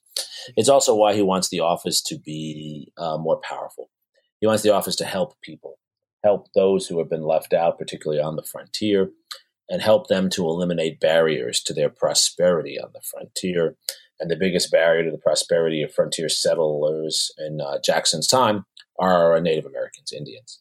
It's 0.58 0.70
also 0.70 0.96
why 0.96 1.14
he 1.14 1.22
wants 1.22 1.50
the 1.50 1.60
office 1.62 2.02
to 2.04 2.18
be 2.18 2.92
uh, 2.98 3.18
more 3.18 3.40
powerful. 3.48 3.90
He 4.40 4.48
wants 4.48 4.64
the 4.64 4.74
office 4.74 4.96
to 4.98 5.06
help 5.06 5.40
people, 5.42 5.73
help 6.24 6.48
those 6.54 6.88
who 6.88 7.00
have 7.00 7.10
been 7.10 7.24
left 7.24 7.54
out, 7.54 7.78
particularly 7.78 8.22
on 8.22 8.36
the 8.36 8.44
frontier, 8.44 9.12
and 9.70 9.82
help 9.82 10.08
them 10.08 10.30
to 10.30 10.46
eliminate 10.46 11.00
barriers 11.00 11.62
to 11.62 11.74
their 11.74 11.90
prosperity 11.90 12.80
on 12.80 12.92
the 12.94 13.02
frontier 13.02 13.76
and 14.20 14.30
the 14.30 14.36
biggest 14.36 14.72
barrier 14.72 15.04
to 15.04 15.12
the 15.12 15.18
prosperity 15.18 15.82
of 15.82 15.94
frontier 15.94 16.30
settlers 16.30 17.32
in 17.38 17.60
uh, 17.60 17.80
Jackson's 17.84 18.28
time 18.28 18.66
are 19.00 19.40
Native 19.42 19.66
Americans, 19.66 20.14
Indians. 20.14 20.60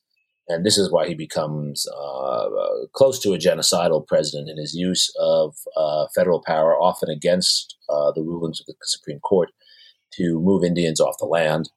And 0.49 0.67
this 0.67 0.77
is 0.77 0.91
why 0.91 1.07
he 1.07 1.15
becomes 1.15 1.87
uh, 1.89 2.47
uh, 2.47 2.87
close 2.93 3.21
to 3.21 3.33
a 3.33 3.39
genocidal 3.39 4.07
president 4.07 4.51
in 4.51 4.57
his 4.57 4.75
use 4.75 5.15
of 5.19 5.55
uh, 5.77 6.07
federal 6.15 6.43
power, 6.43 6.75
often 6.77 7.09
against 7.09 7.77
uh, 7.89 8.11
the 8.13 8.23
rulings 8.23 8.61
of 8.61 8.67
the 8.67 8.75
Supreme 8.83 9.21
Court, 9.21 9.51
to 10.15 10.41
move 10.41 10.65
Indians 10.65 11.01
off 11.01 11.19
the 11.19 11.27
land 11.27 11.71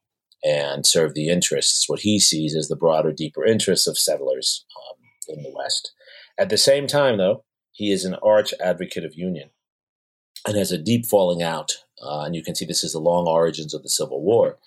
and 0.44 0.86
serve 0.86 1.14
the 1.14 1.30
interests, 1.30 1.90
what 1.90 2.02
he 2.02 2.20
sees 2.20 2.56
as 2.56 2.68
the 2.68 2.76
broader, 2.76 3.12
deeper 3.12 3.46
interests 3.46 3.88
of 3.88 3.98
settlers 3.98 4.66
um, 4.78 5.36
in 5.36 5.44
the 5.44 5.54
West. 5.56 5.94
At 6.38 6.50
the 6.50 6.58
same 6.58 6.88
time, 6.88 7.18
though, 7.18 7.44
he 7.72 7.92
is 7.92 8.06
an 8.06 8.16
arch 8.24 8.54
advocate 8.62 9.04
of 9.04 9.16
union 9.16 9.50
and 10.46 10.56
has 10.56 10.72
a 10.72 10.78
deep 10.78 11.06
falling 11.06 11.42
out. 11.42 11.72
Uh, 12.02 12.22
and 12.22 12.36
you 12.36 12.44
can 12.44 12.56
see 12.56 12.66
this 12.66 12.84
is 12.84 12.94
the 12.94 13.00
long 13.00 13.28
origins 13.28 13.74
of 13.74 13.84
the 13.84 13.90
Civil 13.90 14.22
War, 14.22 14.58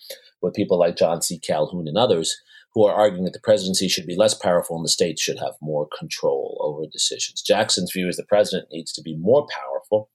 with 0.41 0.55
people 0.55 0.79
like 0.79 0.97
John 0.97 1.23
C. 1.23 1.39
Calhoun 1.39 1.87
and 1.87 1.99
others 1.99 2.41
who 2.75 2.85
are 2.85 2.95
arguing 2.95 3.25
that 3.25 3.33
the 3.33 3.41
presidency 3.41 3.89
should 3.89 4.07
be 4.07 4.17
less 4.17 4.35
powerful 4.35 4.77
and 4.77 4.85
the 4.85 4.91
states 4.91 5.23
should 5.23 5.39
have 5.39 5.55
more 5.61 5.89
control 5.99 6.59
over 6.61 6.87
decisions. 6.91 7.43
Jackson's 7.43 7.93
view 7.93 8.09
is 8.09 8.17
the 8.17 8.25
president 8.25 8.69
needs 8.71 8.93
to 8.93 9.03
be 9.03 9.17
more 9.17 9.47
powerful, 9.51 10.11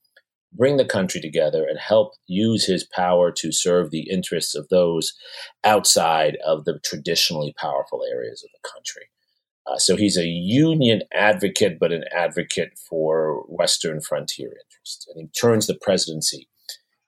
bring 0.56 0.78
the 0.78 0.86
country 0.86 1.20
together, 1.20 1.66
and 1.68 1.80
help 1.80 2.14
use 2.28 2.66
his 2.66 2.84
power 2.84 3.32
to 3.32 3.52
serve 3.52 3.92
the 3.92 4.10
interests 4.10 4.56
of 4.56 4.70
those 4.70 5.14
outside 5.64 6.38
of 6.46 6.66
the 6.66 6.80
traditionally 6.84 7.54
powerful 7.58 8.04
areas 8.12 8.44
of 8.44 8.50
the 8.54 8.70
country. 8.70 9.08
Uh, 9.66 9.78
so 9.78 9.96
he's 9.96 10.18
a 10.18 10.28
union 10.28 11.02
advocate, 11.14 11.80
but 11.80 11.92
an 11.92 12.04
advocate 12.12 12.78
for 12.90 13.46
Western 13.48 14.02
frontier 14.02 14.50
interests. 14.50 15.08
And 15.08 15.22
he 15.22 15.28
turns 15.40 15.68
the 15.68 15.76
presidency 15.76 16.50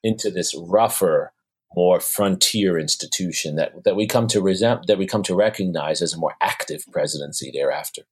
into 0.03 0.31
this 0.31 0.55
rougher, 0.58 1.34
more 1.75 1.99
frontier 1.99 2.79
institution 2.79 3.58
that, 3.58 3.84
that 3.84 3.95
we 3.95 4.08
come 4.08 4.27
to 4.27 4.41
resent, 4.41 4.88
that 4.88 4.97
we 4.97 5.05
come 5.05 5.23
to 5.23 5.36
recognize 5.36 6.01
as 6.01 6.13
a 6.13 6.17
more 6.17 6.36
active 6.41 6.86
presidency 6.91 7.51
thereafter. 7.53 8.03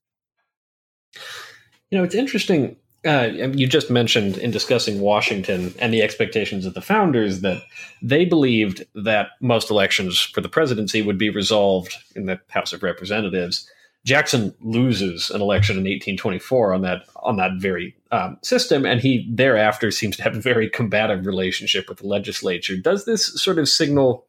You 1.90 1.98
know, 1.98 2.04
it's 2.04 2.14
interesting. 2.14 2.76
Uh, 3.04 3.28
you 3.52 3.66
just 3.66 3.90
mentioned 3.90 4.38
in 4.38 4.50
discussing 4.50 5.00
Washington 5.00 5.74
and 5.78 5.92
the 5.92 6.02
expectations 6.02 6.64
of 6.64 6.72
the 6.72 6.80
founders 6.80 7.42
that 7.42 7.62
they 8.00 8.24
believed 8.24 8.82
that 8.94 9.28
most 9.40 9.70
elections 9.70 10.20
for 10.20 10.40
the 10.40 10.48
presidency 10.48 11.02
would 11.02 11.18
be 11.18 11.28
resolved 11.28 11.96
in 12.16 12.26
the 12.26 12.40
House 12.48 12.72
of 12.72 12.82
Representatives 12.82 13.68
Jackson 14.04 14.54
loses 14.60 15.30
an 15.30 15.40
election 15.40 15.76
in 15.76 15.84
1824 15.84 16.74
on 16.74 16.82
that 16.82 17.06
on 17.22 17.36
that 17.36 17.52
very 17.56 17.96
um, 18.12 18.36
system, 18.42 18.84
and 18.84 19.00
he 19.00 19.26
thereafter 19.32 19.90
seems 19.90 20.16
to 20.18 20.22
have 20.22 20.36
a 20.36 20.40
very 20.40 20.68
combative 20.68 21.24
relationship 21.24 21.88
with 21.88 21.98
the 21.98 22.06
legislature. 22.06 22.76
Does 22.76 23.06
this 23.06 23.40
sort 23.42 23.58
of 23.58 23.68
signal 23.68 24.26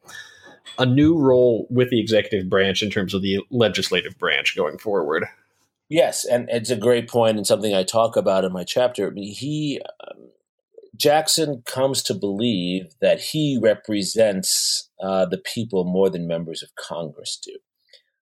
a 0.78 0.86
new 0.86 1.18
role 1.18 1.66
with 1.68 1.90
the 1.90 2.00
executive 2.00 2.48
branch 2.48 2.82
in 2.82 2.90
terms 2.90 3.12
of 3.12 3.20
the 3.20 3.40
legislative 3.50 4.18
branch 4.18 4.56
going 4.56 4.78
forward? 4.78 5.26
Yes, 5.88 6.24
and 6.24 6.48
it's 6.50 6.70
a 6.70 6.76
great 6.76 7.08
point 7.08 7.36
and 7.36 7.46
something 7.46 7.74
I 7.74 7.84
talk 7.84 8.16
about 8.16 8.44
in 8.44 8.52
my 8.52 8.64
chapter. 8.64 9.12
He 9.16 9.80
um, 10.00 10.30
Jackson 10.96 11.62
comes 11.66 12.02
to 12.04 12.14
believe 12.14 12.94
that 13.00 13.20
he 13.20 13.58
represents 13.62 14.90
uh, 15.00 15.26
the 15.26 15.38
people 15.38 15.84
more 15.84 16.10
than 16.10 16.26
members 16.26 16.62
of 16.62 16.74
Congress 16.74 17.38
do. 17.42 17.52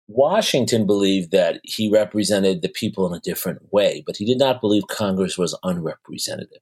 Washington 0.09 0.87
believed 0.87 1.31
that 1.31 1.61
he 1.62 1.90
represented 1.90 2.62
the 2.62 2.68
people 2.68 3.07
in 3.07 3.16
a 3.16 3.20
different 3.20 3.72
way, 3.72 4.03
but 4.07 4.16
he 4.16 4.25
did 4.25 4.38
not 4.38 4.61
believe 4.61 4.83
Congress 4.88 5.38
was 5.38 5.57
unrepresentative. 5.62 6.61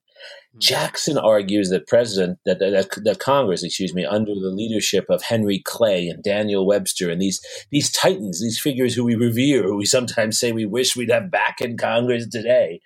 Jackson 0.58 1.16
argues 1.16 1.70
that 1.70 1.86
President 1.86 2.38
that, 2.44 2.58
that, 2.58 2.88
that 3.04 3.20
Congress, 3.20 3.62
excuse 3.62 3.94
me, 3.94 4.04
under 4.04 4.34
the 4.34 4.50
leadership 4.50 5.06
of 5.08 5.22
Henry 5.22 5.62
Clay 5.64 6.08
and 6.08 6.24
Daniel 6.24 6.66
Webster 6.66 7.08
and 7.08 7.22
these 7.22 7.40
these 7.70 7.90
titans, 7.90 8.40
these 8.40 8.58
figures 8.58 8.94
who 8.94 9.04
we 9.04 9.14
revere, 9.14 9.62
who 9.62 9.76
we 9.76 9.84
sometimes 9.84 10.40
say 10.40 10.50
we 10.50 10.66
wish 10.66 10.96
we'd 10.96 11.10
have 11.10 11.30
back 11.30 11.60
in 11.60 11.76
Congress 11.76 12.26
today, 12.28 12.80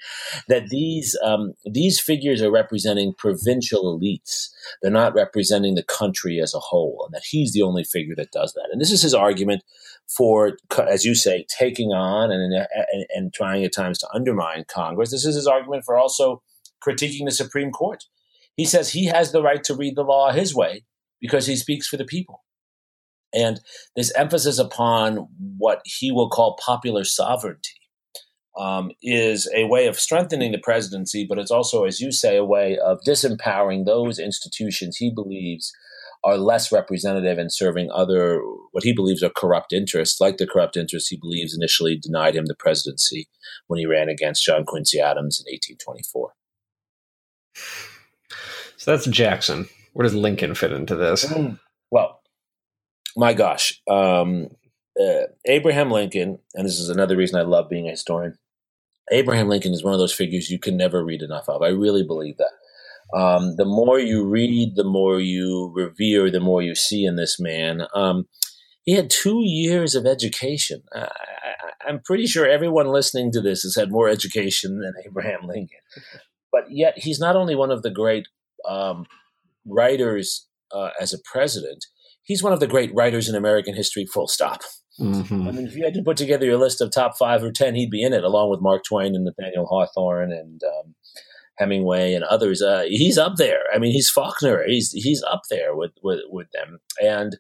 that 0.47 0.69
these 0.69 1.19
um, 1.25 1.55
these 1.65 1.99
figures 1.99 2.43
are 2.43 2.51
representing 2.51 3.15
provincial 3.17 3.99
elites. 3.99 4.51
They're 4.83 4.91
not 4.91 5.15
representing 5.15 5.75
the 5.75 5.83
country 5.83 6.41
as 6.41 6.55
a 6.55 6.61
whole, 6.61 7.05
and 7.07 7.15
that 7.15 7.25
he's 7.25 7.55
the 7.55 7.63
only 7.63 7.85
figure 7.85 8.15
that 8.17 8.31
does 8.33 8.53
that. 8.53 8.69
And 8.71 8.81
this 8.81 8.93
is 8.93 9.01
his 9.01 9.15
argument 9.15 9.63
for, 10.07 10.59
as 10.79 11.07
you 11.07 11.15
say, 11.15 11.47
taking 11.49 11.93
on 11.93 12.31
and, 12.31 12.53
and, 12.53 13.07
and 13.15 13.33
trying 13.33 13.65
at 13.65 13.73
times 13.73 13.99
to 13.99 14.09
undermine 14.13 14.65
Congress. 14.69 15.11
This 15.11 15.25
is 15.25 15.35
his 15.35 15.47
argument 15.47 15.85
for 15.85 15.97
also 15.97 16.43
critiquing 16.85 17.25
the 17.25 17.31
Supreme 17.31 17.71
Court. 17.71 18.05
He 18.57 18.65
says 18.65 18.91
he 18.91 19.07
has 19.07 19.33
the 19.33 19.43
right 19.43 19.63
to 19.65 19.75
read 19.75 19.97
the 19.97 20.03
law 20.03 20.31
his 20.31 20.55
way 20.55 20.85
because 21.21 21.47
he 21.47 21.57
speaks 21.57 21.89
for 21.89 21.97
the 21.97 22.05
people. 22.05 22.45
And 23.35 23.61
this 23.97 24.13
emphasis 24.15 24.59
upon 24.59 25.29
what 25.59 25.81
he 25.85 26.13
will 26.13 26.31
call 26.31 26.57
popular 26.65 27.05
sovereignty 27.05 27.81
um, 28.57 28.93
is 29.03 29.51
a 29.55 29.65
way 29.65 29.87
of 29.87 29.99
strengthening 29.99 30.53
the 30.53 30.59
presidency, 30.59 31.27
but 31.29 31.39
it's 31.39 31.51
also, 31.51 31.85
as 31.85 32.01
you 32.01 32.13
say, 32.13 32.37
a 32.37 32.45
way 32.45 32.79
of 32.79 33.01
disempowering 33.07 33.85
those 33.85 34.21
institutions 34.21 34.97
he 34.97 35.11
believes 35.13 35.73
are 36.23 36.39
less 36.39 36.73
representative 36.73 37.39
and 37.39 37.53
serving 37.53 37.91
other, 37.91 38.41
what 38.73 38.85
he 38.85 38.95
believes 38.95 39.23
are 39.23 39.31
corrupt 39.31 39.73
interests, 39.73 40.21
like 40.21 40.39
the 40.39 40.47
corrupt 40.47 40.77
interests 40.77 41.11
he 41.11 41.19
believes 41.19 41.55
initially 41.55 41.99
denied 41.99 42.35
him 42.35 42.47
the 42.47 42.55
presidency 42.55 43.29
when 43.67 43.79
he 43.79 43.85
ran 43.85 44.09
against 44.09 44.45
John 44.45 44.65
Quincy 44.65 45.01
Adams 45.01 45.43
in 45.45 45.53
1824. 45.53 46.33
So 48.77 48.91
that's 48.91 49.07
Jackson. 49.07 49.69
Where 49.93 50.05
does 50.05 50.15
Lincoln 50.15 50.55
fit 50.55 50.73
into 50.73 50.97
this? 50.97 51.25
Mm. 51.25 51.59
Well, 51.91 52.21
my 53.17 53.33
gosh, 53.33 53.81
um, 53.89 54.49
uh, 55.01 55.27
Abraham 55.47 55.91
Lincoln, 55.91 56.39
and 56.55 56.67
this 56.67 56.79
is 56.79 56.91
another 56.91 57.17
reason 57.17 57.39
I 57.39 57.45
love 57.45 57.69
being 57.69 57.87
a 57.87 57.93
historian. 57.93 58.37
Abraham 59.11 59.49
Lincoln 59.49 59.73
is 59.73 59.85
one 59.85 59.93
of 59.93 60.01
those 60.01 60.15
figures 60.15 60.51
you 60.51 60.59
can 60.59 60.77
never 60.77 61.05
read 61.05 61.23
enough 61.23 61.49
of. 61.49 61.63
I 61.63 61.69
really 61.69 62.03
believe 62.03 62.37
that. 62.39 63.19
Um, 63.19 63.57
the 63.57 63.65
more 63.65 63.99
you 63.99 64.25
read, 64.25 64.77
the 64.77 64.85
more 64.85 65.21
you 65.21 65.71
revere, 65.75 66.31
the 66.31 66.41
more 66.41 66.63
you 66.63 66.75
see 66.75 67.05
in 67.05 67.17
this 67.17 67.39
man. 67.39 67.87
Um, 67.95 68.27
he 68.85 68.93
had 68.93 69.11
two 69.11 69.43
years 69.45 69.95
of 69.95 70.07
education. 70.07 70.83
I, 70.93 71.09
am 71.87 72.01
pretty 72.01 72.27
sure 72.27 72.47
everyone 72.47 72.89
listening 72.89 73.31
to 73.33 73.41
this 73.41 73.63
has 73.63 73.77
had 73.77 73.91
more 73.91 74.09
education 74.09 74.81
than 74.81 74.95
Abraham 75.07 75.47
Lincoln. 75.47 75.79
But 76.55 76.71
yet, 76.71 76.95
he's 76.97 77.19
not 77.19 77.35
only 77.35 77.57
one 77.57 77.73
of 77.73 77.83
the 77.83 77.91
great 77.91 78.29
um, 78.69 79.07
writers 79.67 80.47
uh, 80.73 80.91
as 81.01 81.13
a 81.13 81.19
president, 81.33 81.85
he's 82.23 82.45
one 82.45 82.53
of 82.53 82.61
the 82.61 82.69
great 82.69 82.95
writers 82.95 83.29
in 83.29 83.35
American 83.35 83.75
history, 83.75 84.07
full 84.07 84.29
stop. 84.29 84.61
Mm-hmm. 85.01 85.49
I 85.49 85.51
mean, 85.51 85.67
if 85.67 85.75
you 85.75 85.83
had 85.83 85.95
to 85.95 86.03
put 86.05 86.17
together 86.17 86.47
your 86.47 86.57
list 86.57 86.81
of 86.81 86.93
top 86.93 87.19
five 87.19 87.43
or 87.43 87.51
ten, 87.51 87.75
he'd 87.75 87.91
be 87.91 88.05
in 88.05 88.13
it, 88.13 88.23
along 88.23 88.51
with 88.51 88.61
Mark 88.61 88.85
Twain 88.85 89.17
and 89.17 89.25
Nathaniel 89.25 89.67
Hawthorne 89.67 90.33
and 90.33 90.61
um, 90.63 90.95
Hemingway 91.59 92.15
and 92.15 92.23
others. 92.23 92.63
Uh, 92.63 92.85
he's 92.87 93.19
up 93.19 93.35
there. 93.37 93.65
I 93.75 93.79
mean, 93.79 93.93
he's 93.93 94.11
Faulkner. 94.11 94.65
He's 94.65 94.93
he's 94.93 95.25
up 95.25 95.43
there 95.51 95.75
with, 95.75 95.91
with 96.05 96.21
with 96.29 96.47
them. 96.53 96.79
And 97.03 97.37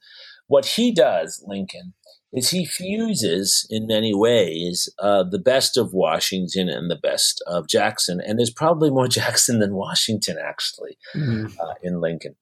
what 0.48 0.66
he 0.66 0.92
does, 0.92 1.44
Lincoln, 1.46 1.94
is 2.34 2.50
he 2.50 2.66
fuses 2.66 3.66
in 3.70 3.86
many 3.86 4.12
ways 4.12 4.92
uh, 4.98 5.22
the 5.22 5.38
best 5.38 5.76
of 5.76 5.94
Washington 5.94 6.68
and 6.68 6.90
the 6.90 6.96
best 6.96 7.42
of 7.46 7.68
Jackson, 7.68 8.20
and 8.20 8.38
there's 8.38 8.50
probably 8.50 8.90
more 8.90 9.08
Jackson 9.20 9.60
than 9.60 9.74
Washington 9.74 10.36
actually 10.44 10.98
mm-hmm. 11.14 11.46
uh, 11.60 11.74
in 11.82 12.00
Lincoln. 12.00 12.34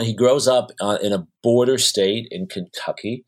He 0.00 0.14
grows 0.14 0.46
up 0.46 0.70
uh, 0.80 0.98
in 1.02 1.12
a 1.12 1.26
border 1.42 1.76
state 1.76 2.28
in 2.30 2.46
Kentucky, 2.46 3.24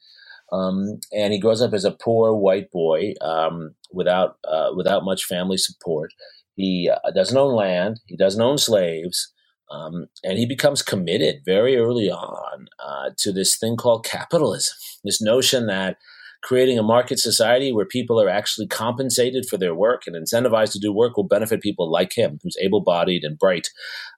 um, 0.52 1.00
and 1.12 1.32
he 1.32 1.40
grows 1.40 1.60
up 1.60 1.74
as 1.74 1.84
a 1.84 1.90
poor 1.90 2.32
white 2.32 2.70
boy 2.70 3.14
um, 3.20 3.74
without 3.92 4.38
uh, 4.46 4.70
without 4.76 5.04
much 5.04 5.24
family 5.24 5.56
support. 5.56 6.12
He 6.54 6.88
uh, 6.88 7.10
doesn't 7.10 7.36
own 7.36 7.54
land. 7.56 8.00
He 8.06 8.16
doesn't 8.16 8.40
own 8.40 8.58
slaves. 8.58 9.32
Um, 9.70 10.06
and 10.24 10.38
he 10.38 10.46
becomes 10.46 10.82
committed 10.82 11.42
very 11.44 11.76
early 11.76 12.10
on 12.10 12.68
uh, 12.84 13.10
to 13.18 13.32
this 13.32 13.56
thing 13.56 13.76
called 13.76 14.04
capitalism, 14.04 14.76
this 15.04 15.22
notion 15.22 15.66
that 15.66 15.96
creating 16.42 16.78
a 16.78 16.82
market 16.82 17.18
society 17.18 17.72
where 17.72 17.84
people 17.84 18.20
are 18.20 18.28
actually 18.28 18.66
compensated 18.66 19.46
for 19.46 19.58
their 19.58 19.74
work 19.74 20.04
and 20.06 20.16
incentivized 20.16 20.72
to 20.72 20.78
do 20.78 20.92
work 20.92 21.16
will 21.16 21.24
benefit 21.24 21.60
people 21.60 21.90
like 21.90 22.16
him, 22.16 22.38
who's 22.42 22.56
able 22.60 22.80
bodied 22.80 23.24
and 23.24 23.38
bright, 23.38 23.68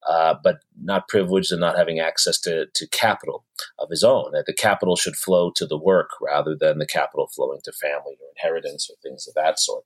uh, 0.09 0.35
but 0.43 0.59
not 0.81 1.09
privileged 1.09 1.51
and 1.51 1.61
not 1.61 1.77
having 1.77 1.99
access 1.99 2.38
to, 2.41 2.67
to 2.75 2.87
capital 2.88 3.45
of 3.79 3.91
his 3.91 4.05
own. 4.05 4.31
That 4.33 4.47
the 4.47 4.55
capital 4.55 4.95
should 4.95 5.17
flow 5.17 5.51
to 5.57 5.67
the 5.67 5.79
work 5.79 6.11
rather 6.21 6.55
than 6.59 6.79
the 6.79 6.87
capital 6.87 7.29
flowing 7.35 7.61
to 7.65 7.73
family 7.73 8.17
or 8.21 8.29
inheritance 8.37 8.88
or 8.88 8.95
things 9.03 9.27
of 9.27 9.35
that 9.35 9.59
sort. 9.59 9.85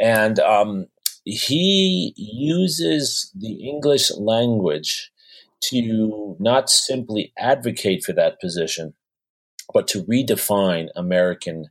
And 0.00 0.38
um, 0.38 0.86
he 1.24 2.14
uses 2.16 3.30
the 3.34 3.68
English 3.68 4.10
language 4.16 5.10
to 5.64 6.36
not 6.38 6.70
simply 6.70 7.32
advocate 7.38 8.02
for 8.02 8.12
that 8.14 8.40
position, 8.40 8.94
but 9.72 9.86
to 9.88 10.02
redefine 10.04 10.88
American 10.96 11.66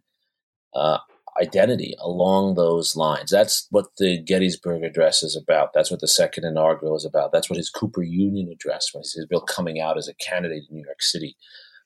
uh, 0.76 1.00
identity 1.42 1.96
along 2.00 2.56
those 2.56 2.96
lines. 2.96 3.32
That's 3.32 3.68
what 3.72 3.88
the 3.98 4.20
Gettysburg 4.22 4.84
Address 4.84 5.24
is 5.24 5.36
about. 5.36 5.74
That's 5.74 5.90
what 5.90 6.02
the 6.02 6.08
Second 6.08 6.46
Inaugural 6.46 6.96
is 6.96 7.06
about. 7.06 7.32
That's 7.32 7.50
what 7.50 7.58
his 7.58 7.70
Cooper 7.70 8.04
Union 8.04 8.50
Address, 8.52 8.94
when 8.94 9.02
he's 9.02 9.26
Bill 9.30 9.42
coming 9.42 9.80
out 9.80 9.98
as 9.98 10.08
a 10.08 10.14
candidate 10.16 10.64
in 10.70 10.76
New 10.76 10.86
York 10.86 11.02
City, 11.02 11.36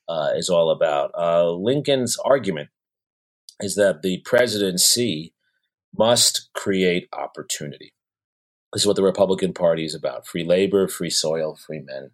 uh, 0.10 0.32
is 0.36 0.50
all 0.50 0.70
about. 0.70 1.12
Uh, 1.18 1.52
Lincoln's 1.52 2.18
argument 2.26 2.70
is 3.62 3.76
that 3.76 4.02
the 4.02 4.22
presidency 4.26 5.34
must 5.98 6.50
create 6.54 7.08
opportunity. 7.14 7.94
This 8.72 8.84
is 8.84 8.88
what 8.88 8.96
the 8.96 9.04
Republican 9.04 9.54
Party 9.54 9.86
is 9.86 9.94
about 9.94 10.26
free 10.26 10.44
labor, 10.44 10.88
free 10.88 11.10
soil, 11.10 11.56
free 11.56 11.80
men. 11.80 12.12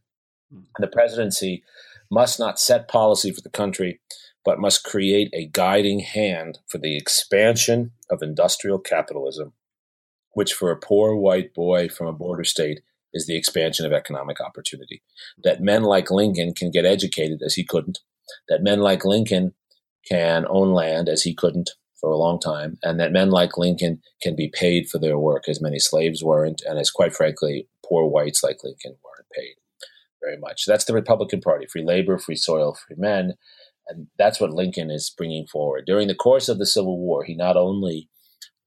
And 0.52 0.66
hmm. 0.78 0.82
the 0.82 0.88
presidency 0.88 1.64
must 2.12 2.40
not 2.40 2.60
set 2.60 2.88
policy 2.88 3.32
for 3.32 3.42
the 3.42 3.50
country, 3.50 4.00
but 4.44 4.60
must 4.60 4.84
create 4.84 5.30
a 5.34 5.48
guiding 5.48 6.00
hand 6.00 6.60
for 6.68 6.78
the 6.78 6.98
expansion 6.98 7.92
of 8.10 8.22
industrial 8.22 8.80
capitalism, 8.80 9.54
which 10.34 10.54
for 10.54 10.72
a 10.72 10.80
poor 10.80 11.16
white 11.16 11.54
boy 11.54 11.88
from 11.88 12.08
a 12.08 12.14
border 12.14 12.44
state 12.44 12.82
is 13.14 13.26
the 13.26 13.38
expansion 13.38 13.86
of 13.86 13.94
economic 13.94 14.42
opportunity. 14.42 15.02
That 15.44 15.62
men 15.62 15.84
like 15.84 16.12
Lincoln 16.12 16.54
can 16.54 16.72
get 16.72 16.86
educated 16.86 17.42
as 17.44 17.56
he 17.56 17.64
couldn't, 17.64 18.00
that 18.48 18.64
men 18.64 18.80
like 18.80 19.06
Lincoln 19.06 19.54
can 20.08 20.46
own 20.50 20.74
land 20.74 21.10
as 21.10 21.24
he 21.24 21.34
couldn't, 21.34 21.72
for 22.00 22.10
a 22.10 22.18
long 22.18 22.40
time, 22.40 22.78
and 22.84 23.00
that 23.00 23.12
men 23.12 23.30
like 23.30 23.58
Lincoln 23.58 24.02
can 24.22 24.36
be 24.36 24.50
paid 24.54 24.88
for 24.88 25.00
their 25.00 25.20
work, 25.20 25.48
as 25.48 25.62
many 25.62 25.80
slaves 25.80 26.24
weren't, 26.24 26.62
and 26.66 26.80
as 26.80 26.92
quite 26.92 27.14
frankly, 27.14 27.68
poor 27.86 28.06
whites 28.06 28.44
like 28.44 28.64
Lincoln 28.64 28.96
weren't 29.04 29.28
paid 29.36 29.56
very 30.22 30.38
much. 30.38 30.66
That's 30.66 30.86
the 30.86 30.94
Republican 30.94 31.42
Party 31.42 31.66
free 31.66 31.84
labor, 31.84 32.18
free 32.18 32.36
soil, 32.36 32.76
free 32.76 32.96
men. 32.98 33.34
And 33.88 34.08
that's 34.18 34.40
what 34.40 34.52
Lincoln 34.52 34.92
is 34.92 35.12
bringing 35.16 35.48
forward. 35.48 35.86
During 35.88 36.08
the 36.08 36.16
course 36.16 36.48
of 36.48 36.60
the 36.60 36.66
Civil 36.66 37.00
War, 37.00 37.24
he 37.24 37.36
not 37.36 37.58
only 37.58 38.08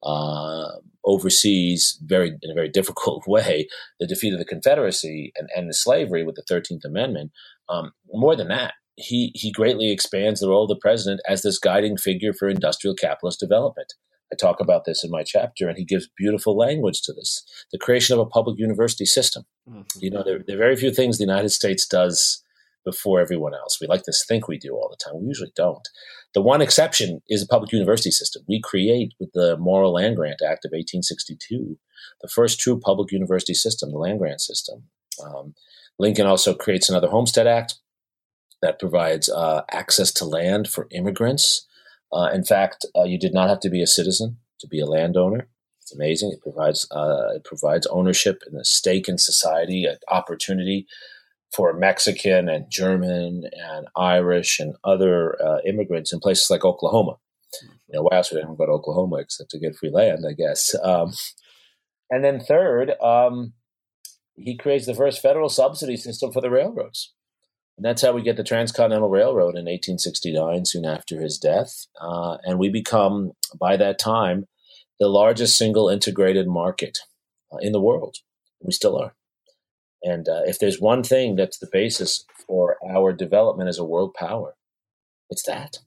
uh, 0.03 0.79
oversees 1.05 1.99
very 2.03 2.37
in 2.43 2.51
a 2.51 2.55
very 2.55 2.69
difficult 2.69 3.25
way 3.29 3.69
the 4.01 4.07
defeat 4.07 4.33
of 4.33 4.39
the 4.39 4.45
Confederacy 4.45 5.33
and 5.55 5.69
the 5.69 5.75
slavery 5.75 6.25
with 6.25 6.35
the 6.35 6.45
Thirteenth 6.49 6.85
Amendment. 6.85 7.31
Um, 7.69 7.93
more 8.13 8.35
than 8.35 8.49
that, 8.49 8.75
he 8.97 9.33
he 9.35 9.51
greatly 9.51 9.91
expands 9.91 10.41
the 10.41 10.49
role 10.49 10.65
of 10.65 10.69
the 10.69 10.77
president 10.77 11.21
as 11.29 11.43
this 11.43 11.59
guiding 11.59 11.97
figure 11.97 12.33
for 12.33 12.49
industrial 12.49 12.95
capitalist 12.95 13.41
development. 13.41 13.95
I 14.33 14.37
talk 14.37 14.61
about 14.61 14.85
this 14.87 15.05
in 15.05 15.11
my 15.11 15.23
chapter, 15.23 15.69
and 15.69 15.77
he 15.77 15.85
gives 15.85 16.09
beautiful 16.17 16.57
language 16.57 17.03
to 17.03 17.13
this. 17.13 17.45
The 17.71 17.79
creation 17.79 18.15
of 18.15 18.21
a 18.21 18.31
public 18.31 18.59
university 18.59 19.05
system. 19.05 19.45
Mm-hmm. 19.69 19.99
You 20.01 20.11
know, 20.11 20.23
there, 20.25 20.41
there, 20.47 20.57
are 20.57 20.59
very 20.59 20.77
few 20.77 20.91
things 20.91 21.19
the 21.19 21.25
United 21.25 21.51
States 21.51 21.87
does 21.87 22.43
before 22.85 23.21
everyone 23.21 23.55
else. 23.55 23.79
We 23.81 23.87
like 23.87 24.05
to 24.05 24.13
think 24.27 24.49
we 24.49 24.59
do 24.59 24.73
all 24.75 24.89
the 24.89 24.97
time. 24.97 25.21
We 25.21 25.29
usually 25.29 25.53
don't. 25.55 25.87
The 26.35 26.41
one 26.41 26.63
exception 26.63 27.21
is 27.29 27.43
a 27.43 27.47
public 27.47 27.73
university 27.73 28.11
system. 28.11 28.43
We 28.49 28.61
create, 28.61 29.13
with 29.21 29.33
the 29.35 29.57
Morrill 29.59 29.93
Land 29.93 30.17
Grant 30.17 30.41
Act 30.43 30.65
of 30.65 30.71
1862, 30.71 31.79
the 32.23 32.29
first 32.29 32.59
true 32.59 32.81
public 32.81 33.13
university 33.13 33.55
system, 33.55 33.91
the 33.91 33.99
land 33.99 34.19
grant 34.19 34.41
system. 34.41 34.85
Um, 35.23 35.55
Lincoln 35.99 36.27
also 36.27 36.55
creates 36.55 36.89
another 36.89 37.09
Homestead 37.09 37.47
Act 37.47 37.75
that 38.63 38.79
provides 38.79 39.29
uh, 39.29 39.63
access 39.71 40.13
to 40.13 40.25
land 40.25 40.69
for 40.69 40.87
immigrants. 40.91 41.67
Uh, 42.13 42.31
in 42.33 42.45
fact, 42.45 42.87
uh, 42.97 43.05
you 43.05 43.19
did 43.19 43.35
not 43.35 43.49
have 43.49 43.61
to 43.61 43.71
be 43.71 43.83
a 43.83 43.87
citizen 43.87 44.39
to 44.61 44.69
be 44.69 44.81
a 44.81 44.87
landowner. 44.87 45.49
It's 45.81 45.93
amazing. 45.93 46.31
It 46.33 46.41
provides 46.41 46.87
uh, 46.93 47.35
it 47.35 47.45
provides 47.45 47.87
ownership 47.89 48.43
and 48.47 48.61
a 48.61 48.65
stake 48.65 49.09
in 49.09 49.19
society, 49.19 49.85
an 49.85 49.97
opportunity 50.09 50.87
for 51.53 51.73
Mexican 51.75 52.49
and 52.49 52.71
German 52.71 53.51
and 53.53 53.89
Irish 53.97 54.61
and 54.61 54.75
other 54.85 55.37
uh, 55.43 55.59
immigrants 55.67 56.13
in 56.13 56.21
places 56.21 56.49
like 56.49 56.65
Oklahoma. 56.65 57.17
You 57.89 57.97
know, 57.97 58.03
why 58.03 58.17
else 58.17 58.31
would 58.31 58.39
anyone 58.39 58.57
go 58.57 58.67
to 58.67 58.73
Oklahoma 58.73 59.17
except 59.17 59.51
to 59.51 59.59
get 59.59 59.77
free 59.77 59.91
land? 59.91 60.25
I 60.29 60.33
guess. 60.33 60.75
Um, 60.85 61.13
and 62.11 62.23
then 62.23 62.41
third, 62.41 62.93
um, 63.01 63.55
he 64.35 64.55
creates 64.55 64.85
the 64.85 64.95
first 64.95 65.23
federal 65.23 65.49
subsidy 65.49 65.97
system 65.97 66.31
for 66.31 66.43
the 66.43 66.51
railroads. 66.51 67.15
And 67.77 67.85
that's 67.85 68.03
how 68.03 68.13
we 68.13 68.23
get 68.23 68.37
the 68.37 68.45
Transcontinental 68.45 69.09
Railroad 69.09 69.57
in 69.57 69.65
1869, 69.65 70.67
soon 70.67 70.85
after 70.85 71.21
his 71.21 71.39
death. 71.39 71.87
Uh, 72.01 72.37
and 72.45 72.59
we 72.59 72.69
become, 72.69 73.33
by 73.59 73.77
that 73.77 73.99
time, 73.99 74.47
the 75.01 75.09
largest 75.09 75.57
single 75.57 75.89
integrated 75.89 76.47
market 76.47 76.99
uh, 77.53 77.57
in 77.59 77.73
the 77.73 77.81
world. 77.81 78.19
We 78.61 78.73
still 78.73 78.97
are. 78.99 79.15
And 80.03 80.29
uh, 80.29 80.43
if 80.45 80.59
there's 80.59 80.81
one 80.81 81.03
thing 81.03 81.37
that's 81.37 81.59
the 81.59 81.69
basis 81.71 82.25
for 82.47 82.77
our 82.89 83.13
development 83.13 83.69
as 83.69 83.79
a 83.79 83.85
world 83.85 84.15
power, 84.15 84.55
it's 85.31 85.45
that. 85.45 85.79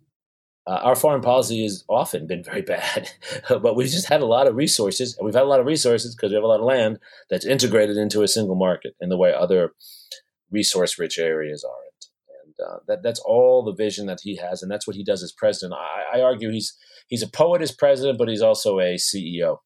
Uh, 0.67 0.79
our 0.81 0.95
foreign 0.95 1.21
policy 1.21 1.61
has 1.61 1.83
often 1.87 2.25
been 2.25 2.43
very 2.43 2.61
bad, 2.61 3.09
but 3.49 3.75
we've 3.75 3.89
just 3.89 4.09
had 4.09 4.21
a 4.21 4.25
lot 4.25 4.47
of 4.47 4.55
resources, 4.55 5.15
and 5.15 5.25
we've 5.25 5.35
had 5.35 5.43
a 5.43 5.47
lot 5.47 5.59
of 5.59 5.65
resources 5.67 6.15
because 6.15 6.31
we 6.31 6.35
have 6.35 6.43
a 6.43 6.47
lot 6.47 6.59
of 6.59 6.65
land 6.65 6.97
that's 7.29 7.45
integrated 7.45 7.97
into 7.97 8.23
a 8.23 8.27
single 8.27 8.55
market 8.55 8.95
in 8.99 9.09
the 9.09 9.17
way 9.17 9.31
other 9.31 9.73
resource-rich 10.55 11.19
areas 11.19 11.63
aren't. 11.63 11.85
And 12.45 12.55
uh, 12.67 12.77
that, 12.87 13.03
that's 13.03 13.19
all 13.19 13.63
the 13.63 13.73
vision 13.73 14.05
that 14.07 14.19
he 14.23 14.37
has, 14.37 14.63
and 14.63 14.71
that's 14.71 14.87
what 14.87 14.95
he 14.95 15.03
does 15.03 15.21
as 15.21 15.31
president. 15.31 15.79
I, 15.79 16.17
I 16.17 16.21
argue 16.21 16.49
he's 16.49 16.75
he's 17.07 17.21
a 17.23 17.27
poet 17.27 17.61
as 17.61 17.71
president, 17.71 18.17
but 18.17 18.29
he's 18.29 18.41
also 18.41 18.79
a 18.79 18.95
CEO. 18.95 19.57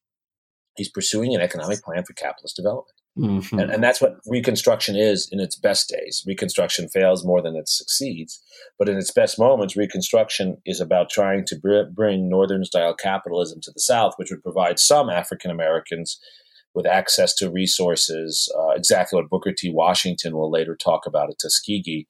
He's 0.76 0.90
pursuing 0.90 1.36
an 1.36 1.42
economic 1.42 1.82
plan 1.84 2.04
for 2.06 2.14
capitalist 2.14 2.56
development. 2.56 3.00
Mm-hmm. 3.18 3.60
And, 3.60 3.72
and, 3.72 3.84
that's 3.84 4.00
what 4.00 4.18
Reconstruction 4.28 4.96
is 4.96 5.28
in 5.32 5.40
its 5.42 5.58
best 5.58 5.90
days. 5.90 6.24
Reconstruction 6.26 6.88
fails 6.88 7.26
more 7.26 7.42
than 7.42 7.56
it 7.56 7.68
succeeds. 7.68 8.42
But 8.78 8.88
in 8.88 8.98
its 8.98 9.12
best 9.12 9.38
moments, 9.38 9.76
Reconstruction 9.76 10.58
is 10.66 10.80
about 10.80 11.10
trying 11.10 11.44
to 11.48 11.60
br- 11.60 11.92
bring 11.94 12.30
Northern 12.30 12.64
style 12.64 12.94
capitalism 12.94 13.60
to 13.64 13.72
the 13.74 13.82
South, 13.82 14.14
which 14.16 14.30
would 14.32 14.44
provide 14.44 14.80
some 14.80 15.10
African 15.10 15.52
Americans 15.52 16.18
with 16.74 16.86
access 16.86 17.34
to 17.36 17.50
resources, 17.50 18.52
uh, 18.58 18.70
exactly 18.70 19.20
what 19.20 19.30
Booker 19.30 19.52
T. 19.52 19.72
Washington 19.72 20.36
will 20.36 20.52
later 20.52 20.76
talk 20.76 21.06
about 21.06 21.30
at 21.30 21.40
Tuskegee. 21.40 22.08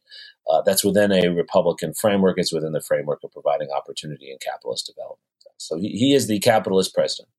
Uh, 0.50 0.62
that's 0.62 0.84
within 0.84 1.12
a 1.12 1.30
Republican 1.30 1.94
framework. 1.94 2.38
It's 2.38 2.54
within 2.54 2.74
the 2.74 2.82
framework 2.82 3.24
of 3.24 3.32
providing 3.32 3.70
opportunity 3.72 4.32
and 4.32 4.40
capitalist 4.40 4.88
development. 4.88 5.20
So 5.58 5.78
he, 5.78 5.90
he 5.90 6.14
is 6.14 6.28
the 6.28 6.40
capitalist 6.40 6.94
president. 6.94 7.30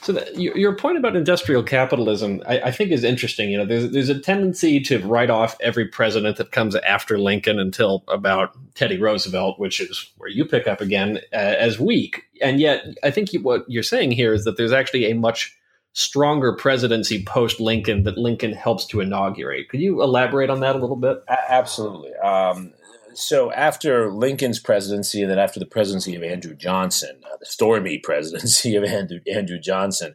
So 0.00 0.12
the, 0.12 0.40
your 0.40 0.74
point 0.76 0.96
about 0.96 1.16
industrial 1.16 1.64
capitalism, 1.64 2.40
I, 2.46 2.60
I, 2.60 2.70
think, 2.70 2.92
is 2.92 3.02
interesting. 3.02 3.50
You 3.50 3.58
know, 3.58 3.66
there's 3.66 3.90
there's 3.90 4.08
a 4.08 4.18
tendency 4.18 4.78
to 4.80 5.00
write 5.00 5.28
off 5.28 5.56
every 5.60 5.86
president 5.86 6.36
that 6.36 6.52
comes 6.52 6.76
after 6.76 7.18
Lincoln 7.18 7.58
until 7.58 8.04
about 8.06 8.56
Teddy 8.74 8.96
Roosevelt, 8.96 9.58
which 9.58 9.80
is 9.80 10.08
where 10.16 10.30
you 10.30 10.44
pick 10.44 10.68
up 10.68 10.80
again, 10.80 11.18
uh, 11.32 11.36
as 11.36 11.80
weak. 11.80 12.22
And 12.40 12.60
yet, 12.60 12.84
I 13.02 13.10
think 13.10 13.32
you, 13.32 13.42
what 13.42 13.64
you're 13.68 13.82
saying 13.82 14.12
here 14.12 14.32
is 14.32 14.44
that 14.44 14.56
there's 14.56 14.72
actually 14.72 15.10
a 15.10 15.14
much 15.16 15.57
stronger 15.98 16.52
presidency 16.52 17.24
post 17.24 17.58
Lincoln 17.58 18.04
that 18.04 18.16
Lincoln 18.16 18.52
helps 18.52 18.86
to 18.86 19.00
inaugurate. 19.00 19.68
Could 19.68 19.80
you 19.80 20.00
elaborate 20.00 20.48
on 20.48 20.60
that 20.60 20.76
a 20.76 20.78
little 20.78 20.96
bit? 20.96 21.24
A- 21.28 21.52
absolutely. 21.52 22.14
Um, 22.14 22.72
so 23.14 23.50
after 23.50 24.12
Lincoln's 24.12 24.60
presidency, 24.60 25.22
and 25.22 25.30
then 25.30 25.40
after 25.40 25.58
the 25.58 25.66
presidency 25.66 26.14
of 26.14 26.22
Andrew 26.22 26.54
Johnson, 26.54 27.20
uh, 27.24 27.36
the 27.40 27.46
stormy 27.46 27.98
presidency 28.04 28.76
of 28.76 28.84
Andrew, 28.84 29.18
Andrew 29.26 29.58
Johnson, 29.58 30.14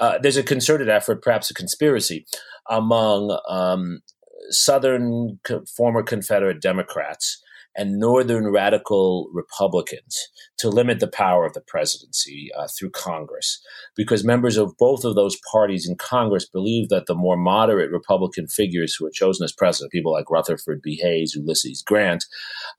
uh, 0.00 0.16
there's 0.18 0.38
a 0.38 0.42
concerted 0.42 0.88
effort, 0.88 1.22
perhaps 1.22 1.50
a 1.50 1.54
conspiracy, 1.54 2.24
among 2.70 3.38
um, 3.50 4.00
Southern 4.48 5.38
co- 5.44 5.64
former 5.76 6.02
Confederate 6.02 6.62
Democrats 6.62 7.42
and 7.76 7.98
Northern 7.98 8.48
radical 8.48 9.30
Republicans 9.32 10.28
to 10.58 10.68
limit 10.68 11.00
the 11.00 11.06
power 11.06 11.46
of 11.46 11.52
the 11.52 11.60
presidency 11.60 12.50
uh, 12.56 12.66
through 12.76 12.90
Congress, 12.90 13.60
because 13.94 14.24
members 14.24 14.56
of 14.56 14.76
both 14.78 15.04
of 15.04 15.14
those 15.14 15.36
parties 15.52 15.88
in 15.88 15.96
Congress 15.96 16.48
believe 16.48 16.88
that 16.88 17.06
the 17.06 17.14
more 17.14 17.36
moderate 17.36 17.90
Republican 17.90 18.48
figures 18.48 18.94
who 18.94 19.06
are 19.06 19.12
chosen 19.12 19.44
as 19.44 19.52
president, 19.52 19.92
people 19.92 20.12
like 20.12 20.30
Rutherford 20.30 20.82
B. 20.82 20.98
Hayes, 21.02 21.34
Ulysses 21.34 21.82
Grant, 21.82 22.24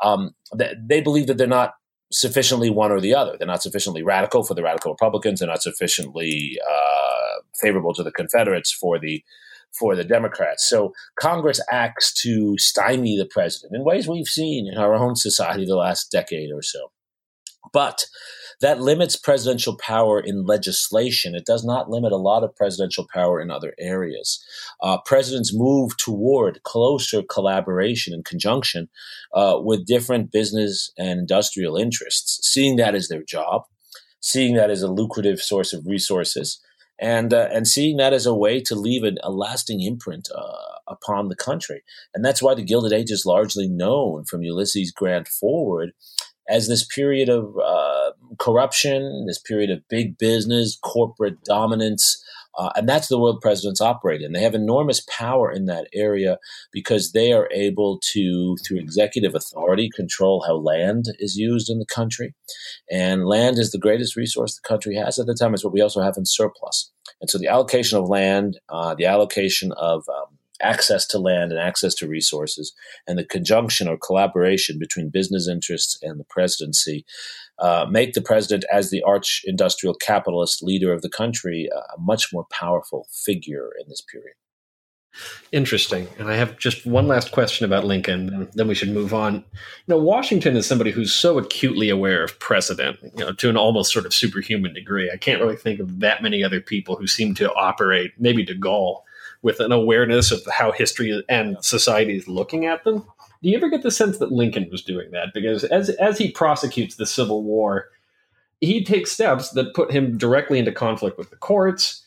um, 0.04 0.32
they, 0.56 1.02
believe 1.02 1.28
that 1.28 1.38
they're 1.38 1.47
not 1.47 1.73
sufficiently 2.12 2.69
one 2.69 2.91
or 2.91 2.99
the 2.99 3.15
other. 3.15 3.36
They're 3.38 3.47
not 3.47 3.63
sufficiently 3.63 4.04
radical 4.04 4.43
for 4.43 4.54
the 4.54 4.63
radical 4.63 4.91
Republicans. 4.91 5.39
They're 5.39 5.47
not 5.47 5.62
sufficiently 5.62 6.58
uh, 6.69 7.41
favorable 7.62 7.93
to 7.93 8.04
the 8.04 8.12
Confederates 8.12 8.71
for 8.71 8.99
the 8.99 9.23
for 9.77 9.95
the 9.95 10.03
Democrats. 10.03 10.67
So 10.67 10.93
Congress 11.19 11.62
acts 11.71 12.13
to 12.21 12.58
stymie 12.58 13.17
the 13.17 13.25
president 13.29 13.75
in 13.75 13.84
ways 13.84 14.08
we've 14.08 14.27
seen 14.27 14.67
in 14.71 14.77
our 14.77 14.95
own 14.95 15.15
society 15.15 15.65
the 15.65 15.75
last 15.75 16.12
decade 16.12 16.51
or 16.51 16.62
so. 16.62 16.91
But 17.73 18.05
that 18.62 18.82
limits 18.82 19.15
presidential 19.15 19.77
power 19.77 20.19
in 20.19 20.45
legislation. 20.45 21.36
It 21.36 21.45
does 21.45 21.63
not 21.63 21.89
limit 21.89 22.12
a 22.12 22.17
lot 22.17 22.43
of 22.43 22.55
presidential 22.55 23.08
power 23.13 23.39
in 23.39 23.51
other 23.51 23.73
areas. 23.79 24.43
Uh, 24.82 24.97
presidents 25.05 25.53
move 25.53 25.95
toward 25.97 26.63
closer 26.63 27.21
collaboration 27.21 28.13
and 28.13 28.25
conjunction 28.25 28.89
uh, 29.34 29.60
with 29.60 29.86
different 29.86 30.32
business 30.32 30.91
and 30.97 31.19
industrial 31.19 31.77
interests, 31.77 32.39
seeing 32.43 32.75
that 32.77 32.95
as 32.95 33.08
their 33.08 33.23
job, 33.23 33.63
seeing 34.19 34.55
that 34.55 34.69
as 34.69 34.82
a 34.82 34.91
lucrative 34.91 35.39
source 35.39 35.71
of 35.71 35.86
resources, 35.86 36.62
and 36.99 37.33
uh, 37.33 37.49
and 37.51 37.67
seeing 37.67 37.97
that 37.97 38.13
as 38.13 38.25
a 38.25 38.33
way 38.33 38.59
to 38.62 38.75
leave 38.75 39.03
a, 39.03 39.12
a 39.23 39.31
lasting 39.31 39.81
imprint 39.81 40.29
uh, 40.35 40.77
upon 40.88 41.29
the 41.29 41.35
country. 41.35 41.83
And 42.13 42.23
that's 42.23 42.41
why 42.41 42.55
the 42.55 42.63
Gilded 42.63 42.93
Age 42.93 43.12
is 43.12 43.25
largely 43.25 43.67
known 43.67 44.25
from 44.25 44.43
Ulysses 44.43 44.91
Grant 44.91 45.27
forward 45.27 45.91
as 46.49 46.67
this 46.67 46.83
period 46.83 47.29
of 47.29 47.55
uh, 47.63 48.12
corruption, 48.39 49.25
this 49.27 49.39
period 49.39 49.69
of 49.69 49.88
big 49.88 50.17
business, 50.17 50.77
corporate 50.81 51.43
dominance, 51.43 52.23
uh, 52.57 52.71
and 52.75 52.89
that's 52.89 53.07
the 53.07 53.19
world 53.19 53.41
presidents 53.41 53.81
operate 53.81 54.21
in. 54.21 54.33
They 54.33 54.41
have 54.41 54.55
enormous 54.55 55.01
power 55.09 55.51
in 55.51 55.65
that 55.65 55.88
area 55.93 56.38
because 56.71 57.12
they 57.12 57.31
are 57.31 57.49
able 57.53 57.99
to, 58.12 58.57
through 58.65 58.79
executive 58.79 59.35
authority, 59.35 59.89
control 59.95 60.43
how 60.45 60.55
land 60.55 61.05
is 61.19 61.38
used 61.38 61.69
in 61.69 61.79
the 61.79 61.85
country. 61.85 62.33
And 62.91 63.25
land 63.25 63.59
is 63.59 63.71
the 63.71 63.77
greatest 63.77 64.15
resource 64.15 64.55
the 64.55 64.67
country 64.67 64.95
has 64.95 65.19
at 65.19 65.27
the 65.27 65.35
time. 65.35 65.53
It's 65.53 65.63
what 65.63 65.73
we 65.73 65.81
also 65.81 66.01
have 66.01 66.17
in 66.17 66.25
surplus. 66.25 66.91
And 67.21 67.29
so 67.29 67.38
the 67.38 67.47
allocation 67.47 67.97
of 67.97 68.09
land, 68.09 68.59
uh, 68.69 68.95
the 68.95 69.05
allocation 69.05 69.71
of 69.73 70.03
um, 70.09 70.38
access 70.62 71.05
to 71.07 71.19
land 71.19 71.51
and 71.51 71.62
access 71.62 71.93
to 71.95 72.07
resources, 72.07 72.73
and 73.07 73.17
the 73.17 73.25
conjunction 73.25 73.88
or 73.88 73.97
collaboration 73.97 74.77
between 74.79 75.09
business 75.09 75.47
interests 75.47 75.97
and 76.01 76.19
the 76.19 76.25
presidency 76.25 77.05
uh, 77.60 77.86
make 77.89 78.13
the 78.13 78.22
president, 78.22 78.65
as 78.72 78.89
the 78.89 79.04
arch 79.04 79.41
industrial 79.45 79.93
capitalist 79.93 80.63
leader 80.63 80.93
of 80.93 81.02
the 81.02 81.10
country, 81.10 81.69
a 81.74 82.00
much 82.00 82.32
more 82.34 82.45
powerful 82.52 83.08
figure 83.12 83.69
in 83.80 83.89
this 83.89 84.02
period. 84.02 84.36
Interesting. 85.52 86.08
And 86.19 86.30
I 86.30 86.36
have 86.36 86.58
just 86.58 86.86
one 86.86 87.08
last 87.08 87.32
question 87.32 87.65
about 87.65 87.84
Lincoln, 87.84 88.34
and 88.34 88.50
then 88.54 88.67
we 88.67 88.76
should 88.76 88.91
move 88.91 89.13
on. 89.13 89.36
You 89.36 89.41
know, 89.88 89.98
Washington 89.98 90.56
is 90.56 90.67
somebody 90.67 90.91
who's 90.91 91.12
so 91.12 91.38
acutely 91.39 91.89
aware 91.89 92.24
of 92.24 92.39
precedent, 92.39 93.00
you 93.02 93.26
know, 93.26 93.34
to 93.34 93.50
an 93.50 93.58
almost 93.58 93.91
sort 93.91 94.06
of 94.06 94.13
superhuman 94.13 94.74
degree. 94.74 95.10
I 95.12 95.17
can't 95.17 95.41
really 95.41 95.56
think 95.56 95.80
of 95.80 96.00
that 96.00 96.22
many 96.22 96.43
other 96.43 96.62
people 96.62 96.95
who 96.95 97.08
seem 97.08 97.34
to 97.36 97.52
operate, 97.54 98.12
maybe 98.19 98.45
De 98.45 98.56
Gaulle, 98.56 99.02
with 99.41 99.60
an 99.60 99.72
awareness 99.72 100.32
of 100.32 100.41
how 100.52 100.72
history 100.72 101.24
and 101.28 101.58
society 101.63 102.15
is 102.15 102.28
looking 102.28 102.65
at 102.65 102.84
them. 102.84 103.06
Do 103.41 103.49
you 103.49 103.58
ever 103.58 103.69
get 103.69 103.84
the 103.84 103.91
sense 103.91 104.17
that 104.17 104.32
Lincoln 104.32 104.67
was 104.71 104.84
doing 104.84 105.12
that? 105.12 105.30
Because 105.34 105.63
as 105.65 105.89
as 105.91 106.17
he 106.17 106.32
prosecutes 106.32 106.95
the 106.95 107.06
Civil 107.06 107.43
War, 107.43 107.86
he 108.60 108.84
takes 108.84 109.12
steps 109.12 109.52
that 109.52 109.73
put 109.73 109.91
him 109.91 110.17
directly 110.17 110.60
into 110.60 110.71
conflict 110.71 111.17
with 111.17 111.30
the 111.30 111.38
courts, 111.38 112.04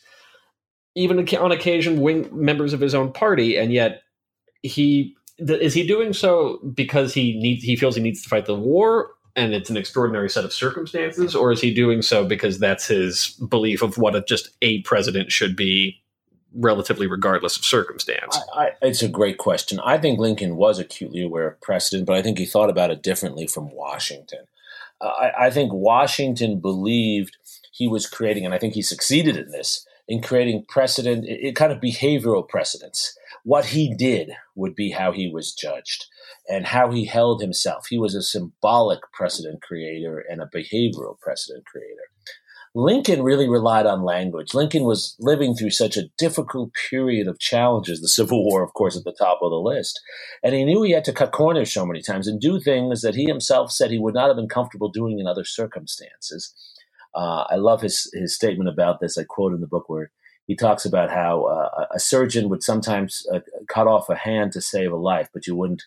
even 0.95 1.27
on 1.35 1.51
occasion 1.51 2.01
wing 2.01 2.29
members 2.31 2.73
of 2.73 2.79
his 2.79 2.93
own 2.93 3.11
party, 3.11 3.57
and 3.57 3.73
yet 3.73 4.03
he 4.61 5.15
is 5.39 5.73
he 5.73 5.85
doing 5.85 6.13
so 6.13 6.59
because 6.73 7.13
he 7.13 7.39
needs 7.39 7.63
he 7.63 7.75
feels 7.75 7.95
he 7.95 8.01
needs 8.01 8.21
to 8.21 8.29
fight 8.29 8.45
the 8.45 8.55
war 8.55 9.09
and 9.35 9.53
it's 9.53 9.69
an 9.69 9.77
extraordinary 9.77 10.29
set 10.29 10.45
of 10.45 10.53
circumstances, 10.53 11.35
or 11.35 11.51
is 11.51 11.61
he 11.61 11.73
doing 11.73 12.01
so 12.01 12.25
because 12.25 12.59
that's 12.59 12.87
his 12.87 13.29
belief 13.49 13.81
of 13.81 13.97
what 13.97 14.15
a, 14.15 14.21
just 14.21 14.49
a 14.61 14.81
president 14.83 15.31
should 15.31 15.55
be 15.55 16.02
relatively 16.55 17.07
regardless 17.07 17.57
of 17.57 17.65
circumstance? 17.65 18.37
I, 18.55 18.65
I, 18.65 18.69
it's 18.81 19.01
a 19.01 19.07
great 19.07 19.37
question. 19.37 19.79
I 19.83 19.97
think 19.97 20.19
Lincoln 20.19 20.55
was 20.55 20.79
acutely 20.79 21.23
aware 21.23 21.47
of 21.47 21.61
precedent, 21.61 22.05
but 22.05 22.15
I 22.15 22.21
think 22.21 22.37
he 22.37 22.45
thought 22.45 22.69
about 22.69 22.91
it 22.91 23.03
differently 23.03 23.47
from 23.47 23.73
Washington. 23.73 24.45
Uh, 25.01 25.07
I, 25.07 25.45
I 25.47 25.49
think 25.49 25.71
Washington 25.73 26.59
believed 26.59 27.37
he 27.71 27.87
was 27.87 28.07
creating, 28.07 28.45
and 28.45 28.53
I 28.53 28.59
think 28.59 28.73
he 28.73 28.81
succeeded 28.81 29.35
in 29.35 29.51
this, 29.51 29.85
in 30.07 30.21
creating 30.21 30.65
precedent, 30.67 31.25
it, 31.25 31.39
it 31.43 31.55
kind 31.55 31.71
of 31.71 31.79
behavioral 31.79 32.47
precedents. 32.47 33.17
What 33.43 33.65
he 33.65 33.93
did 33.93 34.31
would 34.55 34.75
be 34.75 34.91
how 34.91 35.11
he 35.11 35.27
was 35.27 35.53
judged 35.53 36.05
and 36.49 36.67
how 36.67 36.91
he 36.91 37.05
held 37.05 37.41
himself. 37.41 37.87
He 37.87 37.97
was 37.97 38.15
a 38.15 38.21
symbolic 38.21 38.99
precedent 39.11 39.61
creator 39.61 40.23
and 40.29 40.41
a 40.41 40.45
behavioral 40.45 41.19
precedent 41.19 41.65
creator. 41.65 42.09
Lincoln 42.75 43.21
really 43.21 43.47
relied 43.47 43.85
on 43.85 44.03
language. 44.03 44.55
Lincoln 44.55 44.83
was 44.83 45.15
living 45.19 45.53
through 45.53 45.69
such 45.69 45.95
a 45.95 46.09
difficult 46.17 46.71
period 46.89 47.27
of 47.27 47.39
challenges, 47.39 48.01
the 48.01 48.07
Civil 48.07 48.43
War, 48.43 48.63
of 48.63 48.73
course, 48.73 48.97
at 48.97 49.03
the 49.03 49.11
top 49.13 49.39
of 49.43 49.51
the 49.51 49.57
list. 49.57 50.01
And 50.43 50.55
he 50.55 50.65
knew 50.65 50.81
he 50.81 50.91
had 50.91 51.05
to 51.05 51.13
cut 51.13 51.31
corners 51.31 51.71
so 51.71 51.85
many 51.85 52.01
times 52.01 52.27
and 52.27 52.41
do 52.41 52.59
things 52.59 53.01
that 53.01 53.13
he 53.13 53.25
himself 53.25 53.71
said 53.71 53.91
he 53.91 53.99
would 53.99 54.15
not 54.15 54.27
have 54.27 54.35
been 54.35 54.49
comfortable 54.49 54.89
doing 54.89 55.19
in 55.19 55.27
other 55.27 55.45
circumstances. 55.45 56.53
Uh, 57.13 57.45
I 57.47 57.57
love 57.57 57.81
his, 57.81 58.09
his 58.11 58.33
statement 58.33 58.69
about 58.69 58.99
this. 58.99 59.19
I 59.19 59.23
quote 59.23 59.53
in 59.53 59.61
the 59.61 59.67
book 59.67 59.87
where 59.87 60.11
he 60.47 60.55
talks 60.55 60.83
about 60.83 61.11
how 61.11 61.43
uh, 61.43 61.85
a 61.93 61.99
surgeon 61.99 62.49
would 62.49 62.63
sometimes 62.63 63.23
uh, 63.31 63.41
cut 63.69 63.87
off 63.87 64.09
a 64.09 64.15
hand 64.15 64.51
to 64.53 64.61
save 64.61 64.91
a 64.91 64.97
life, 64.97 65.29
but 65.31 65.45
you 65.45 65.55
wouldn't 65.55 65.83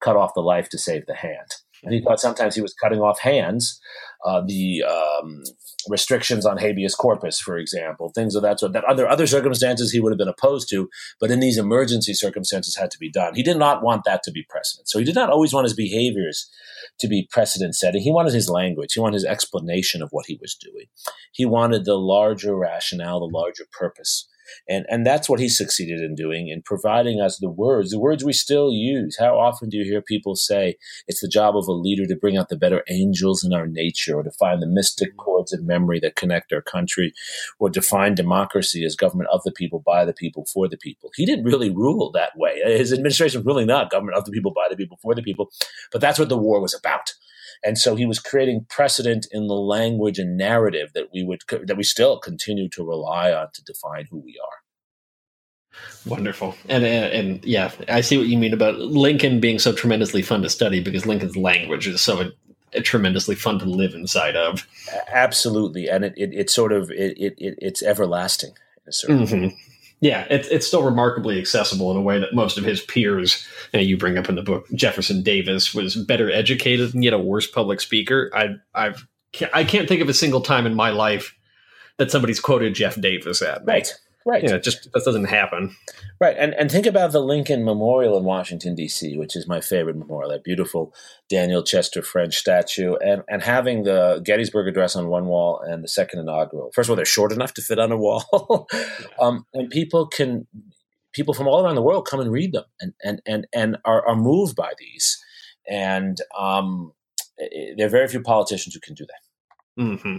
cut 0.00 0.16
off 0.16 0.34
the 0.34 0.40
life 0.40 0.70
to 0.70 0.78
save 0.78 1.04
the 1.04 1.14
hand. 1.14 1.56
And 1.82 1.94
he 1.94 2.00
thought 2.00 2.20
sometimes 2.20 2.54
he 2.54 2.62
was 2.62 2.74
cutting 2.74 3.00
off 3.00 3.20
hands. 3.20 3.80
Uh, 4.24 4.42
the 4.46 4.82
um, 4.84 5.42
restrictions 5.88 6.44
on 6.44 6.58
habeas 6.58 6.94
corpus, 6.94 7.40
for 7.40 7.56
example, 7.56 8.12
things 8.14 8.34
of 8.34 8.42
that 8.42 8.60
sort. 8.60 8.72
That 8.72 8.84
under 8.84 9.08
other 9.08 9.26
circumstances 9.26 9.92
he 9.92 10.00
would 10.00 10.12
have 10.12 10.18
been 10.18 10.28
opposed 10.28 10.68
to, 10.70 10.88
but 11.18 11.30
in 11.30 11.40
these 11.40 11.58
emergency 11.58 12.12
circumstances 12.12 12.76
had 12.76 12.90
to 12.90 12.98
be 12.98 13.10
done. 13.10 13.34
He 13.34 13.42
did 13.42 13.56
not 13.56 13.82
want 13.82 14.04
that 14.04 14.22
to 14.24 14.30
be 14.30 14.44
precedent. 14.48 14.88
So 14.88 14.98
he 14.98 15.04
did 15.04 15.14
not 15.14 15.30
always 15.30 15.54
want 15.54 15.64
his 15.64 15.74
behaviors 15.74 16.50
to 16.98 17.08
be 17.08 17.28
precedent 17.30 17.74
setting. 17.74 18.02
He 18.02 18.12
wanted 18.12 18.34
his 18.34 18.50
language. 18.50 18.92
He 18.92 19.00
wanted 19.00 19.14
his 19.14 19.24
explanation 19.24 20.02
of 20.02 20.10
what 20.12 20.26
he 20.26 20.38
was 20.40 20.54
doing. 20.54 20.86
He 21.32 21.46
wanted 21.46 21.84
the 21.84 21.96
larger 21.96 22.54
rationale, 22.54 23.20
the 23.20 23.34
larger 23.34 23.64
purpose. 23.72 24.28
And, 24.68 24.86
and 24.88 25.06
that's 25.06 25.28
what 25.28 25.40
he 25.40 25.48
succeeded 25.48 26.00
in 26.00 26.14
doing 26.14 26.48
in 26.48 26.62
providing 26.62 27.20
us 27.20 27.38
the 27.38 27.50
words, 27.50 27.90
the 27.90 27.98
words 27.98 28.24
we 28.24 28.32
still 28.32 28.72
use. 28.72 29.16
How 29.18 29.38
often 29.38 29.68
do 29.68 29.76
you 29.76 29.84
hear 29.84 30.02
people 30.02 30.36
say 30.36 30.76
it's 31.06 31.20
the 31.20 31.28
job 31.28 31.56
of 31.56 31.66
a 31.66 31.72
leader 31.72 32.06
to 32.06 32.16
bring 32.16 32.36
out 32.36 32.48
the 32.48 32.56
better 32.56 32.82
angels 32.88 33.44
in 33.44 33.52
our 33.52 33.66
nature 33.66 34.16
or 34.16 34.22
to 34.22 34.30
find 34.32 34.62
the 34.62 34.66
mystic 34.66 35.10
mm-hmm. 35.10 35.20
chords 35.20 35.52
of 35.52 35.64
memory 35.64 36.00
that 36.00 36.16
connect 36.16 36.52
our 36.52 36.62
country 36.62 37.12
or 37.58 37.70
define 37.70 38.14
democracy 38.14 38.84
as 38.84 38.96
government 38.96 39.30
of 39.32 39.42
the 39.44 39.52
people, 39.52 39.80
by 39.84 40.04
the 40.04 40.12
people, 40.12 40.46
for 40.52 40.68
the 40.68 40.76
people? 40.76 41.10
He 41.16 41.26
didn't 41.26 41.44
really 41.44 41.70
rule 41.70 42.10
that 42.12 42.36
way. 42.36 42.60
His 42.64 42.92
administration 42.92 43.40
was 43.40 43.46
really 43.46 43.64
not 43.64 43.90
government 43.90 44.18
of 44.18 44.24
the 44.24 44.32
people, 44.32 44.52
by 44.52 44.66
the 44.68 44.76
people, 44.76 44.98
for 45.02 45.14
the 45.14 45.22
people. 45.22 45.50
But 45.92 46.00
that's 46.00 46.18
what 46.18 46.28
the 46.28 46.38
war 46.38 46.60
was 46.60 46.74
about. 46.74 47.14
And 47.62 47.76
so 47.76 47.94
he 47.94 48.06
was 48.06 48.18
creating 48.18 48.66
precedent 48.68 49.26
in 49.30 49.46
the 49.46 49.54
language 49.54 50.18
and 50.18 50.36
narrative 50.36 50.90
that 50.94 51.08
we 51.12 51.22
would 51.22 51.42
that 51.66 51.76
we 51.76 51.82
still 51.82 52.18
continue 52.18 52.68
to 52.70 52.86
rely 52.86 53.32
on 53.32 53.48
to 53.54 53.62
define 53.64 54.06
who 54.10 54.18
we 54.18 54.38
are. 54.42 54.58
Wonderful, 56.06 56.56
and, 56.68 56.84
and, 56.84 57.12
and 57.12 57.44
yeah, 57.44 57.70
I 57.88 58.00
see 58.00 58.18
what 58.18 58.26
you 58.26 58.36
mean 58.36 58.52
about 58.52 58.78
Lincoln 58.78 59.40
being 59.40 59.58
so 59.58 59.72
tremendously 59.72 60.20
fun 60.20 60.42
to 60.42 60.50
study 60.50 60.82
because 60.82 61.06
Lincoln's 61.06 61.36
language 61.36 61.86
is 61.86 62.00
so 62.00 62.30
tremendously 62.82 63.34
fun 63.34 63.58
to 63.60 63.66
live 63.66 63.94
inside 63.94 64.36
of. 64.36 64.66
Absolutely, 65.12 65.88
and 65.88 66.04
it, 66.04 66.14
it, 66.16 66.32
it 66.32 66.50
sort 66.50 66.72
of 66.72 66.90
it, 66.90 67.16
it, 67.18 67.34
it's 67.38 67.82
everlasting. 67.82 68.52
Mm-hmm. 68.88 69.48
Yeah, 70.00 70.26
it's 70.30 70.48
it's 70.48 70.66
still 70.66 70.82
remarkably 70.82 71.38
accessible 71.38 71.90
in 71.90 71.96
a 71.98 72.02
way 72.02 72.18
that 72.18 72.34
most 72.34 72.56
of 72.56 72.64
his 72.64 72.80
peers, 72.80 73.46
you, 73.72 73.78
know, 73.78 73.84
you 73.84 73.98
bring 73.98 74.16
up 74.16 74.30
in 74.30 74.34
the 74.34 74.42
book, 74.42 74.66
Jefferson 74.74 75.22
Davis 75.22 75.74
was 75.74 75.94
better 75.94 76.30
educated 76.30 76.94
and 76.94 77.04
yet 77.04 77.12
a 77.12 77.18
worse 77.18 77.46
public 77.46 77.80
speaker. 77.80 78.30
I 78.34 78.54
I've 78.74 79.06
I 79.52 79.64
can't 79.64 79.88
think 79.88 80.00
of 80.00 80.08
a 80.08 80.14
single 80.14 80.40
time 80.40 80.66
in 80.66 80.74
my 80.74 80.90
life 80.90 81.36
that 81.98 82.10
somebody's 82.10 82.40
quoted 82.40 82.74
Jeff 82.74 82.98
Davis 82.98 83.42
at. 83.42 83.64
Right. 83.66 83.92
Right. 84.26 84.42
Yeah, 84.42 84.58
just 84.58 84.92
that 84.92 85.04
doesn't 85.04 85.24
happen. 85.24 85.74
Right. 86.20 86.36
And 86.38 86.52
and 86.54 86.70
think 86.70 86.84
about 86.84 87.12
the 87.12 87.20
Lincoln 87.20 87.64
Memorial 87.64 88.18
in 88.18 88.24
Washington 88.24 88.74
D.C., 88.74 89.16
which 89.16 89.34
is 89.34 89.48
my 89.48 89.62
favorite 89.62 89.96
memorial. 89.96 90.30
That 90.30 90.44
beautiful 90.44 90.94
Daniel 91.30 91.62
Chester 91.62 92.02
French 92.02 92.36
statue, 92.36 92.96
and 92.96 93.22
and 93.28 93.42
having 93.42 93.84
the 93.84 94.20
Gettysburg 94.22 94.68
Address 94.68 94.94
on 94.94 95.08
one 95.08 95.26
wall 95.26 95.60
and 95.60 95.82
the 95.82 95.88
second 95.88 96.18
inaugural. 96.18 96.70
First 96.74 96.88
of 96.88 96.90
all, 96.90 96.96
they're 96.96 97.06
short 97.06 97.32
enough 97.32 97.54
to 97.54 97.62
fit 97.62 97.78
on 97.78 97.92
a 97.92 97.96
wall, 97.96 98.68
um, 99.20 99.46
and 99.54 99.70
people 99.70 100.06
can 100.06 100.46
people 101.12 101.32
from 101.32 101.48
all 101.48 101.64
around 101.64 101.74
the 101.74 101.82
world 101.82 102.06
come 102.06 102.20
and 102.20 102.30
read 102.30 102.52
them, 102.52 102.64
and 102.80 102.92
and 103.02 103.22
and 103.26 103.46
and 103.54 103.78
are, 103.86 104.06
are 104.06 104.16
moved 104.16 104.54
by 104.54 104.72
these. 104.78 105.18
And 105.68 106.18
um, 106.38 106.92
there 107.76 107.86
are 107.86 107.90
very 107.90 108.08
few 108.08 108.20
politicians 108.20 108.74
who 108.74 108.80
can 108.80 108.94
do 108.94 109.06
that. 109.06 109.82
Mm-hmm. 109.82 110.18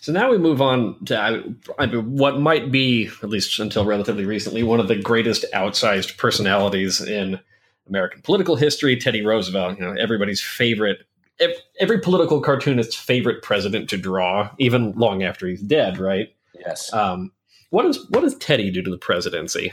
So 0.00 0.12
now 0.12 0.30
we 0.30 0.38
move 0.38 0.62
on 0.62 1.04
to 1.06 1.18
I, 1.18 1.42
I 1.82 1.86
what 1.96 2.40
might 2.40 2.70
be, 2.70 3.08
at 3.22 3.28
least 3.28 3.58
until 3.58 3.84
relatively 3.84 4.24
recently, 4.24 4.62
one 4.62 4.80
of 4.80 4.88
the 4.88 4.96
greatest 4.96 5.44
outsized 5.54 6.16
personalities 6.16 7.00
in 7.00 7.40
American 7.88 8.22
political 8.22 8.56
history, 8.56 8.96
Teddy 8.96 9.24
Roosevelt. 9.24 9.78
You 9.78 9.84
know, 9.84 9.94
everybody's 9.98 10.40
favorite, 10.40 10.98
every 11.80 12.00
political 12.00 12.40
cartoonist's 12.40 12.94
favorite 12.94 13.42
president 13.42 13.88
to 13.90 13.96
draw, 13.96 14.50
even 14.58 14.92
long 14.92 15.22
after 15.22 15.46
he's 15.46 15.62
dead. 15.62 15.98
Right? 15.98 16.34
Yes. 16.54 16.92
Um, 16.92 17.32
what 17.70 17.82
does 17.82 18.06
what 18.10 18.20
does 18.20 18.36
Teddy 18.36 18.70
do 18.70 18.82
to 18.82 18.90
the 18.90 18.98
presidency? 18.98 19.72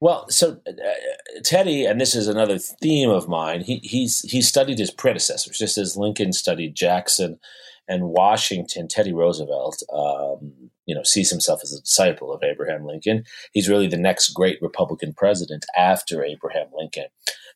Well, 0.00 0.28
so 0.30 0.60
uh, 0.66 1.40
Teddy, 1.42 1.84
and 1.84 2.00
this 2.00 2.14
is 2.14 2.28
another 2.28 2.58
theme 2.58 3.10
of 3.10 3.28
mine. 3.28 3.62
He 3.62 3.78
he's 3.78 4.20
he 4.22 4.40
studied 4.42 4.78
his 4.78 4.90
predecessors, 4.90 5.58
just 5.58 5.76
as 5.76 5.96
Lincoln 5.96 6.32
studied 6.32 6.74
Jackson 6.76 7.40
and 7.88 8.10
Washington, 8.10 8.88
Teddy 8.88 9.12
Roosevelt, 9.12 9.82
um, 9.92 10.52
you 10.86 10.94
know, 10.94 11.02
sees 11.02 11.30
himself 11.30 11.60
as 11.62 11.72
a 11.72 11.80
disciple 11.80 12.32
of 12.32 12.42
Abraham 12.42 12.84
Lincoln. 12.84 13.24
He's 13.52 13.68
really 13.68 13.88
the 13.88 13.96
next 13.96 14.30
great 14.30 14.58
Republican 14.62 15.12
president 15.14 15.64
after 15.76 16.24
Abraham 16.24 16.68
Lincoln. 16.74 17.06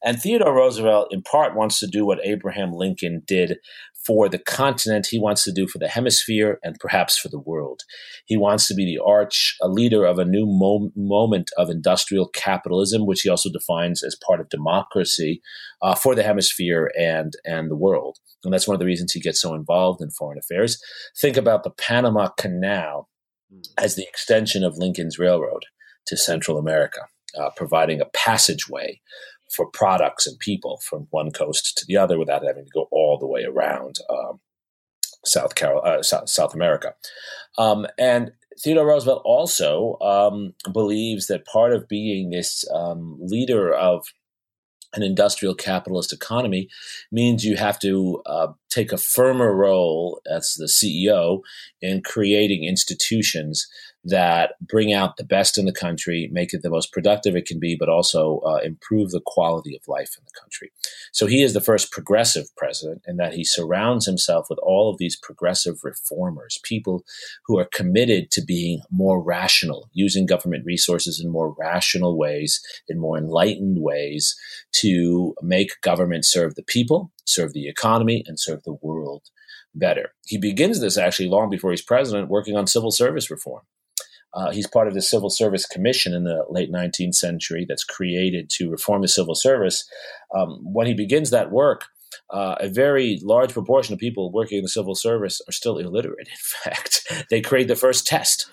And 0.05 0.21
Theodore 0.21 0.55
Roosevelt, 0.55 1.09
in 1.13 1.23
part, 1.23 1.55
wants 1.55 1.79
to 1.79 1.87
do 1.87 2.05
what 2.05 2.19
Abraham 2.25 2.73
Lincoln 2.73 3.23
did 3.27 3.59
for 4.05 4.29
the 4.29 4.39
continent. 4.39 5.07
He 5.11 5.19
wants 5.19 5.45
to 5.45 5.53
do 5.53 5.67
for 5.67 5.79
the 5.79 5.89
hemisphere 5.89 6.59
and 6.63 6.77
perhaps 6.81 7.17
for 7.19 7.29
the 7.29 7.39
world. 7.39 7.83
He 8.27 8.37
wants 8.37 8.67
to 8.69 8.75
be 8.75 8.85
the 8.85 9.03
arch, 9.03 9.57
a 9.61 9.69
leader 9.69 10.05
of 10.05 10.19
a 10.19 10.25
new 10.25 10.47
mo- 10.47 10.91
moment 10.97 11.51
of 11.57 11.71
industrial 11.71 12.29
capitalism, 12.29 13.07
which 13.07 13.23
he 13.23 13.29
also 13.29 13.51
defines 13.51 14.03
as 14.03 14.17
part 14.27 14.41
of 14.41 14.49
democracy 14.49 15.41
uh, 15.81 15.95
for 15.95 16.15
the 16.15 16.23
hemisphere 16.23 16.91
and 16.99 17.35
and 17.45 17.71
the 17.71 17.77
world. 17.77 18.19
And 18.45 18.53
that's 18.53 18.67
one 18.67 18.75
of 18.75 18.81
the 18.81 18.87
reasons 18.87 19.13
he 19.13 19.21
gets 19.21 19.41
so 19.41 19.55
involved 19.55 20.03
in 20.03 20.11
foreign 20.11 20.39
affairs. 20.39 20.83
Think 21.21 21.37
about 21.37 21.63
the 21.63 21.71
Panama 21.71 22.29
Canal 22.29 23.09
as 23.79 23.95
the 23.95 24.03
extension 24.03 24.65
of 24.65 24.79
Lincoln's 24.79 25.19
Railroad 25.19 25.65
to 26.07 26.17
Central 26.17 26.59
America, 26.59 27.01
uh, 27.39 27.51
providing 27.57 28.01
a 28.01 28.07
passageway 28.07 29.01
for 29.55 29.67
products 29.67 30.27
and 30.27 30.39
people 30.39 30.81
from 30.89 31.07
one 31.11 31.31
coast 31.31 31.77
to 31.79 31.87
the 31.87 31.97
other 31.97 32.19
without 32.19 32.45
having 32.45 32.65
to 32.65 32.71
go 32.73 32.89
all 32.91 33.19
the 33.19 33.27
way 33.27 33.45
around 33.45 33.99
um, 34.11 34.41
South, 35.25 35.61
uh, 35.63 36.03
South, 36.03 36.29
South 36.29 36.55
America. 36.55 36.95
Um, 37.59 37.87
and 37.99 38.33
Theodore 38.63 38.87
Roosevelt 38.87 39.23
also 39.25 39.99
um, 40.01 40.55
believes 40.73 41.27
that 41.27 41.47
part 41.47 41.73
of 41.73 41.89
being 41.89 42.31
this 42.31 42.65
um, 42.73 43.19
leader 43.21 43.73
of 43.73 44.07
an 44.95 45.03
industrial 45.03 45.55
capitalist 45.55 46.13
economy 46.13 46.69
means 47.11 47.45
you 47.45 47.57
have 47.57 47.79
to 47.79 48.23
uh, 48.27 48.49
take 48.69 48.93
a 48.93 48.99
firmer 48.99 49.55
role 49.55 50.21
as 50.31 50.55
the 50.55 50.67
CEO 50.67 51.41
in 51.81 52.03
creating 52.03 52.65
institutions 52.65 53.67
that 54.05 54.55
bring 54.61 54.93
out 54.93 55.17
the 55.17 55.25
best 55.25 55.57
in 55.57 55.65
the 55.65 55.73
country, 55.73 56.29
make 56.33 56.53
it 56.53 56.63
the 56.63 56.71
most 56.71 56.93
productive 56.93 57.37
it 57.37 57.47
can 57.47 57.61
be, 57.61 57.77
but 57.77 57.89
also 57.89 58.41
uh, 58.41 58.59
improve 58.65 59.11
the 59.11 59.23
quality 59.25 59.77
of 59.77 59.87
life 59.87 60.17
in 60.19 60.25
the 60.25 60.41
country. 60.41 60.73
So 61.13 61.27
he 61.27 61.43
is 61.43 61.55
the 61.55 61.61
first 61.61 61.93
progressive 61.93 62.47
president 62.57 63.03
in 63.07 63.17
that 63.19 63.35
he 63.35 63.45
surrounds 63.45 64.07
himself 64.07 64.47
with 64.51 64.59
all 64.61 64.91
of 64.91 64.99
these 64.99 65.17
progressive 65.17 65.85
reformers, 65.85 66.59
people 66.65 67.05
who 67.47 67.59
are 67.59 67.69
committed 67.73 68.31
to 68.33 68.43
being 68.43 68.81
more 68.91 69.23
rational, 69.23 69.89
using 69.93 70.27
government 70.27 70.65
resources 70.67 71.21
in 71.21 71.31
more 71.31 71.55
rational 71.59 72.19
ways, 72.19 72.61
in 72.89 72.99
more 72.99 73.17
enlightened 73.17 73.81
ways 73.81 74.37
to 74.73 75.35
make 75.43 75.81
government 75.81 76.25
serve 76.25 76.57
the 76.57 76.63
people, 76.65 77.13
serve 77.25 77.53
the 77.53 77.69
economy, 77.69 78.25
and 78.27 78.41
serve 78.41 78.65
the 78.65 78.77
world 78.83 79.23
better. 79.75 80.13
He 80.27 80.39
begins 80.39 80.81
this 80.81 80.99
actually 80.99 81.29
long 81.29 81.51
before 81.51 81.71
he's 81.71 81.83
president, 81.83 82.29
working 82.29 82.57
on 82.57 82.67
civil 82.67 82.91
service 82.91 83.31
reform. 83.31 83.63
Uh, 84.35 84.51
he's 84.51 84.67
part 84.67 84.89
of 84.89 84.95
the 84.95 85.03
Civil 85.03 85.31
Service 85.31 85.67
Commission 85.67 86.15
in 86.15 86.25
the 86.25 86.45
late 86.49 86.73
19th 86.73 87.15
century 87.15 87.67
that's 87.69 87.85
created 87.85 88.49
to 88.51 88.71
reform 88.71 89.03
the 89.03 89.09
civil 89.09 89.35
service. 89.35 89.89
Um, 90.35 90.61
when 90.63 90.87
he 90.87 90.95
begins 90.95 91.31
that 91.31 91.51
work, 91.51 91.85
uh, 92.31 92.57
a 92.61 92.69
very 92.69 93.21
large 93.23 93.53
proportion 93.53 93.93
of 93.93 93.99
people 93.99 94.33
working 94.33 94.59
in 94.59 94.65
the 94.65 94.69
civil 94.69 94.95
service 94.95 95.41
are 95.49 95.53
still 95.53 95.79
illiterate. 95.79 96.29
In 96.29 96.35
fact, 96.73 97.27
they 97.31 97.41
create 97.41 97.69
the 97.69 97.77
first 97.77 98.07
test. 98.07 98.51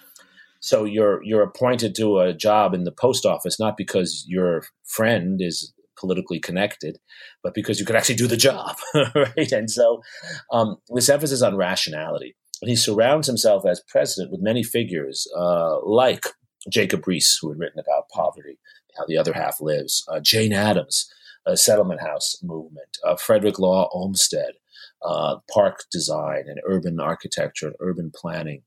So 0.62 0.84
you're 0.84 1.24
you're 1.24 1.42
appointed 1.42 1.96
to 1.96 2.20
a 2.20 2.34
job 2.34 2.74
in 2.74 2.84
the 2.84 2.92
post 2.92 3.26
office 3.26 3.60
not 3.60 3.78
because 3.78 4.26
your 4.28 4.64
friend 4.84 5.42
is 5.42 5.74
politically 5.98 6.40
connected, 6.40 6.98
but 7.44 7.54
because 7.54 7.80
you 7.80 7.86
can 7.86 7.96
actually 7.96 8.16
do 8.16 8.28
the 8.28 8.38
job, 8.38 8.76
right? 9.16 9.52
And 9.52 9.70
so 9.70 10.02
um, 10.52 10.78
this 10.94 11.10
emphasis 11.10 11.42
on 11.42 11.56
rationality 11.56 12.36
he 12.68 12.76
surrounds 12.76 13.28
himself 13.28 13.66
as 13.66 13.82
president 13.88 14.32
with 14.32 14.42
many 14.42 14.64
figures 14.64 15.28
uh, 15.38 15.80
like 15.86 16.26
Jacob 16.70 17.04
Riis, 17.04 17.38
who 17.42 17.50
had 17.50 17.60
written 17.60 17.80
about 17.80 18.10
poverty, 18.10 18.58
how 18.98 19.06
the 19.08 19.18
other 19.18 19.34
half 19.34 19.62
lives, 19.62 20.04
uh, 20.10 20.20
Jane 20.20 20.52
Addams, 20.52 21.10
settlement 21.56 22.02
house 22.02 22.38
movement, 22.44 22.98
uh, 23.06 23.16
Frederick 23.16 23.60
Law 23.60 23.90
Olmsted, 23.92 24.56
uh, 25.04 25.38
park 25.52 25.84
design 25.92 26.44
and 26.48 26.60
urban 26.68 27.00
architecture 27.00 27.68
and 27.68 27.76
urban 27.80 28.12
planning, 28.14 28.64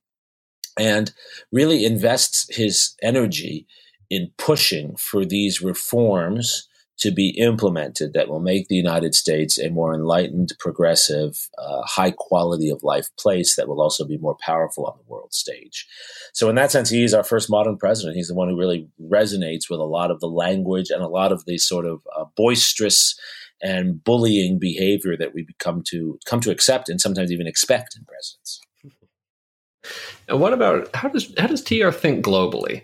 and 0.78 1.12
really 1.50 1.84
invests 1.84 2.46
his 2.54 2.94
energy 3.02 3.66
in 4.10 4.30
pushing 4.38 4.96
for 4.96 5.24
these 5.24 5.62
reforms 5.62 6.68
to 7.02 7.10
be 7.10 7.30
implemented 7.30 8.12
that 8.12 8.28
will 8.28 8.38
make 8.38 8.68
the 8.68 8.76
United 8.76 9.12
States 9.12 9.58
a 9.58 9.70
more 9.70 9.92
enlightened, 9.92 10.52
progressive, 10.60 11.48
uh, 11.58 11.82
high 11.82 12.12
quality 12.12 12.70
of 12.70 12.84
life 12.84 13.08
place 13.18 13.56
that 13.56 13.66
will 13.66 13.80
also 13.80 14.06
be 14.06 14.18
more 14.18 14.36
powerful 14.40 14.86
on 14.86 14.96
the 14.96 15.12
world 15.12 15.34
stage. 15.34 15.84
So, 16.32 16.48
in 16.48 16.54
that 16.54 16.70
sense, 16.70 16.90
he 16.90 17.02
is 17.02 17.12
our 17.12 17.24
first 17.24 17.50
modern 17.50 17.76
president. 17.76 18.14
He's 18.14 18.28
the 18.28 18.36
one 18.36 18.48
who 18.48 18.56
really 18.56 18.88
resonates 19.00 19.68
with 19.68 19.80
a 19.80 19.84
lot 19.84 20.12
of 20.12 20.20
the 20.20 20.28
language 20.28 20.90
and 20.90 21.02
a 21.02 21.08
lot 21.08 21.32
of 21.32 21.44
the 21.44 21.58
sort 21.58 21.86
of 21.86 22.02
uh, 22.16 22.24
boisterous 22.36 23.18
and 23.60 24.02
bullying 24.04 24.60
behavior 24.60 25.16
that 25.16 25.34
we 25.34 25.42
become 25.42 25.82
to 25.88 26.20
come 26.24 26.40
to 26.40 26.52
accept 26.52 26.88
and 26.88 27.00
sometimes 27.00 27.32
even 27.32 27.48
expect 27.48 27.96
in 27.96 28.04
presidents. 28.04 28.60
And 30.28 30.40
what 30.40 30.52
about 30.52 30.94
how 30.94 31.08
does 31.08 31.34
how 31.36 31.48
does 31.48 31.64
TR 31.64 31.90
think 31.90 32.24
globally? 32.24 32.82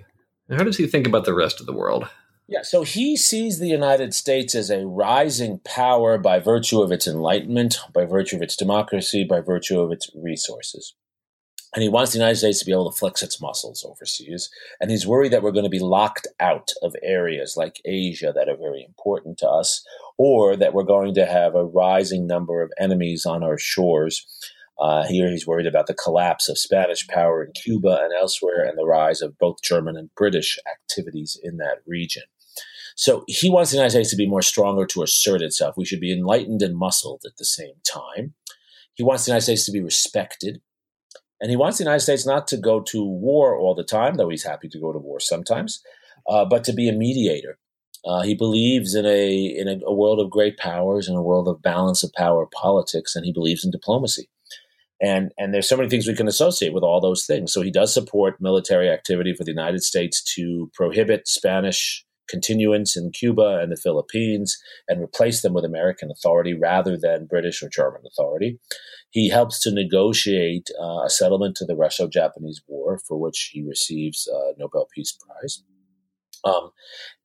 How 0.50 0.64
does 0.64 0.76
he 0.76 0.88
think 0.88 1.06
about 1.06 1.24
the 1.24 1.34
rest 1.34 1.60
of 1.60 1.66
the 1.66 1.72
world? 1.72 2.08
Yeah, 2.50 2.62
so 2.62 2.82
he 2.82 3.16
sees 3.16 3.58
the 3.58 3.68
United 3.68 4.14
States 4.14 4.54
as 4.54 4.70
a 4.70 4.86
rising 4.86 5.60
power 5.64 6.16
by 6.16 6.38
virtue 6.38 6.80
of 6.80 6.90
its 6.90 7.06
enlightenment, 7.06 7.78
by 7.92 8.06
virtue 8.06 8.36
of 8.36 8.42
its 8.42 8.56
democracy, 8.56 9.22
by 9.22 9.40
virtue 9.40 9.80
of 9.80 9.92
its 9.92 10.10
resources. 10.14 10.94
And 11.74 11.82
he 11.82 11.90
wants 11.90 12.12
the 12.12 12.18
United 12.18 12.36
States 12.36 12.58
to 12.60 12.64
be 12.64 12.72
able 12.72 12.90
to 12.90 12.98
flex 12.98 13.22
its 13.22 13.42
muscles 13.42 13.84
overseas. 13.86 14.48
And 14.80 14.90
he's 14.90 15.06
worried 15.06 15.32
that 15.32 15.42
we're 15.42 15.52
going 15.52 15.64
to 15.64 15.68
be 15.68 15.78
locked 15.78 16.26
out 16.40 16.70
of 16.82 16.96
areas 17.02 17.54
like 17.54 17.82
Asia 17.84 18.32
that 18.34 18.48
are 18.48 18.56
very 18.56 18.82
important 18.82 19.36
to 19.38 19.48
us, 19.48 19.84
or 20.16 20.56
that 20.56 20.72
we're 20.72 20.84
going 20.84 21.12
to 21.14 21.26
have 21.26 21.54
a 21.54 21.66
rising 21.66 22.26
number 22.26 22.62
of 22.62 22.72
enemies 22.78 23.26
on 23.26 23.42
our 23.42 23.58
shores 23.58 24.24
uh, 24.78 25.04
here 25.04 25.28
he's 25.28 25.46
worried 25.46 25.66
about 25.66 25.88
the 25.88 25.94
collapse 25.94 26.48
of 26.48 26.56
Spanish 26.58 27.06
power 27.08 27.42
in 27.42 27.52
Cuba 27.52 27.98
and 28.02 28.12
elsewhere 28.12 28.64
and 28.64 28.78
the 28.78 28.86
rise 28.86 29.20
of 29.20 29.36
both 29.38 29.62
German 29.62 29.96
and 29.96 30.14
British 30.14 30.58
activities 30.70 31.38
in 31.42 31.56
that 31.56 31.78
region. 31.86 32.22
So 32.98 33.22
he 33.28 33.48
wants 33.48 33.70
the 33.70 33.76
United 33.76 33.92
States 33.92 34.10
to 34.10 34.16
be 34.16 34.26
more 34.26 34.42
stronger 34.42 34.84
to 34.86 35.04
assert 35.04 35.40
itself. 35.40 35.76
We 35.76 35.84
should 35.84 36.00
be 36.00 36.12
enlightened 36.12 36.62
and 36.62 36.76
muscled 36.76 37.22
at 37.24 37.36
the 37.36 37.44
same 37.44 37.74
time. 37.84 38.34
He 38.94 39.04
wants 39.04 39.24
the 39.24 39.30
United 39.30 39.44
States 39.44 39.64
to 39.66 39.72
be 39.72 39.80
respected. 39.80 40.60
And 41.40 41.48
he 41.48 41.56
wants 41.56 41.78
the 41.78 41.84
United 41.84 42.00
States 42.00 42.26
not 42.26 42.48
to 42.48 42.56
go 42.56 42.80
to 42.80 43.04
war 43.04 43.56
all 43.56 43.76
the 43.76 43.84
time, 43.84 44.14
though 44.14 44.28
he's 44.28 44.42
happy 44.42 44.68
to 44.68 44.80
go 44.80 44.92
to 44.92 44.98
war 44.98 45.20
sometimes, 45.20 45.80
uh, 46.28 46.44
but 46.44 46.64
to 46.64 46.72
be 46.72 46.88
a 46.88 46.92
mediator. 46.92 47.58
Uh, 48.04 48.22
he 48.22 48.34
believes 48.34 48.96
in 48.96 49.06
a 49.06 49.46
in 49.46 49.68
a, 49.68 49.78
a 49.86 49.94
world 49.94 50.18
of 50.18 50.28
great 50.28 50.56
powers 50.56 51.06
and 51.06 51.16
a 51.16 51.22
world 51.22 51.46
of 51.46 51.62
balance 51.62 52.02
of 52.02 52.12
power 52.14 52.48
politics, 52.52 53.14
and 53.14 53.24
he 53.24 53.32
believes 53.32 53.64
in 53.64 53.70
diplomacy 53.70 54.28
and 55.00 55.32
and 55.38 55.54
there's 55.54 55.68
so 55.68 55.76
many 55.76 55.88
things 55.88 56.06
we 56.06 56.16
can 56.16 56.28
associate 56.28 56.72
with 56.72 56.82
all 56.82 57.00
those 57.00 57.24
things. 57.24 57.52
So 57.52 57.62
he 57.62 57.70
does 57.70 57.94
support 57.94 58.40
military 58.40 58.90
activity 58.90 59.34
for 59.34 59.44
the 59.44 59.52
United 59.52 59.82
States 59.82 60.22
to 60.34 60.70
prohibit 60.74 61.28
Spanish 61.28 62.04
continuance 62.28 62.96
in 62.96 63.10
Cuba 63.10 63.58
and 63.62 63.72
the 63.72 63.76
Philippines 63.76 64.58
and 64.88 65.02
replace 65.02 65.42
them 65.42 65.54
with 65.54 65.64
American 65.64 66.10
authority 66.10 66.54
rather 66.54 66.96
than 66.96 67.26
British 67.26 67.62
or 67.62 67.68
German 67.68 68.02
authority. 68.06 68.58
He 69.10 69.30
helps 69.30 69.60
to 69.60 69.70
negotiate 69.70 70.68
uh, 70.80 71.04
a 71.04 71.10
settlement 71.10 71.56
to 71.56 71.64
the 71.64 71.76
Russo-Japanese 71.76 72.62
War, 72.66 72.98
for 72.98 73.18
which 73.18 73.50
he 73.52 73.62
receives 73.62 74.28
a 74.28 74.52
Nobel 74.58 74.88
Peace 74.94 75.12
Prize. 75.12 75.62
Um, 76.44 76.70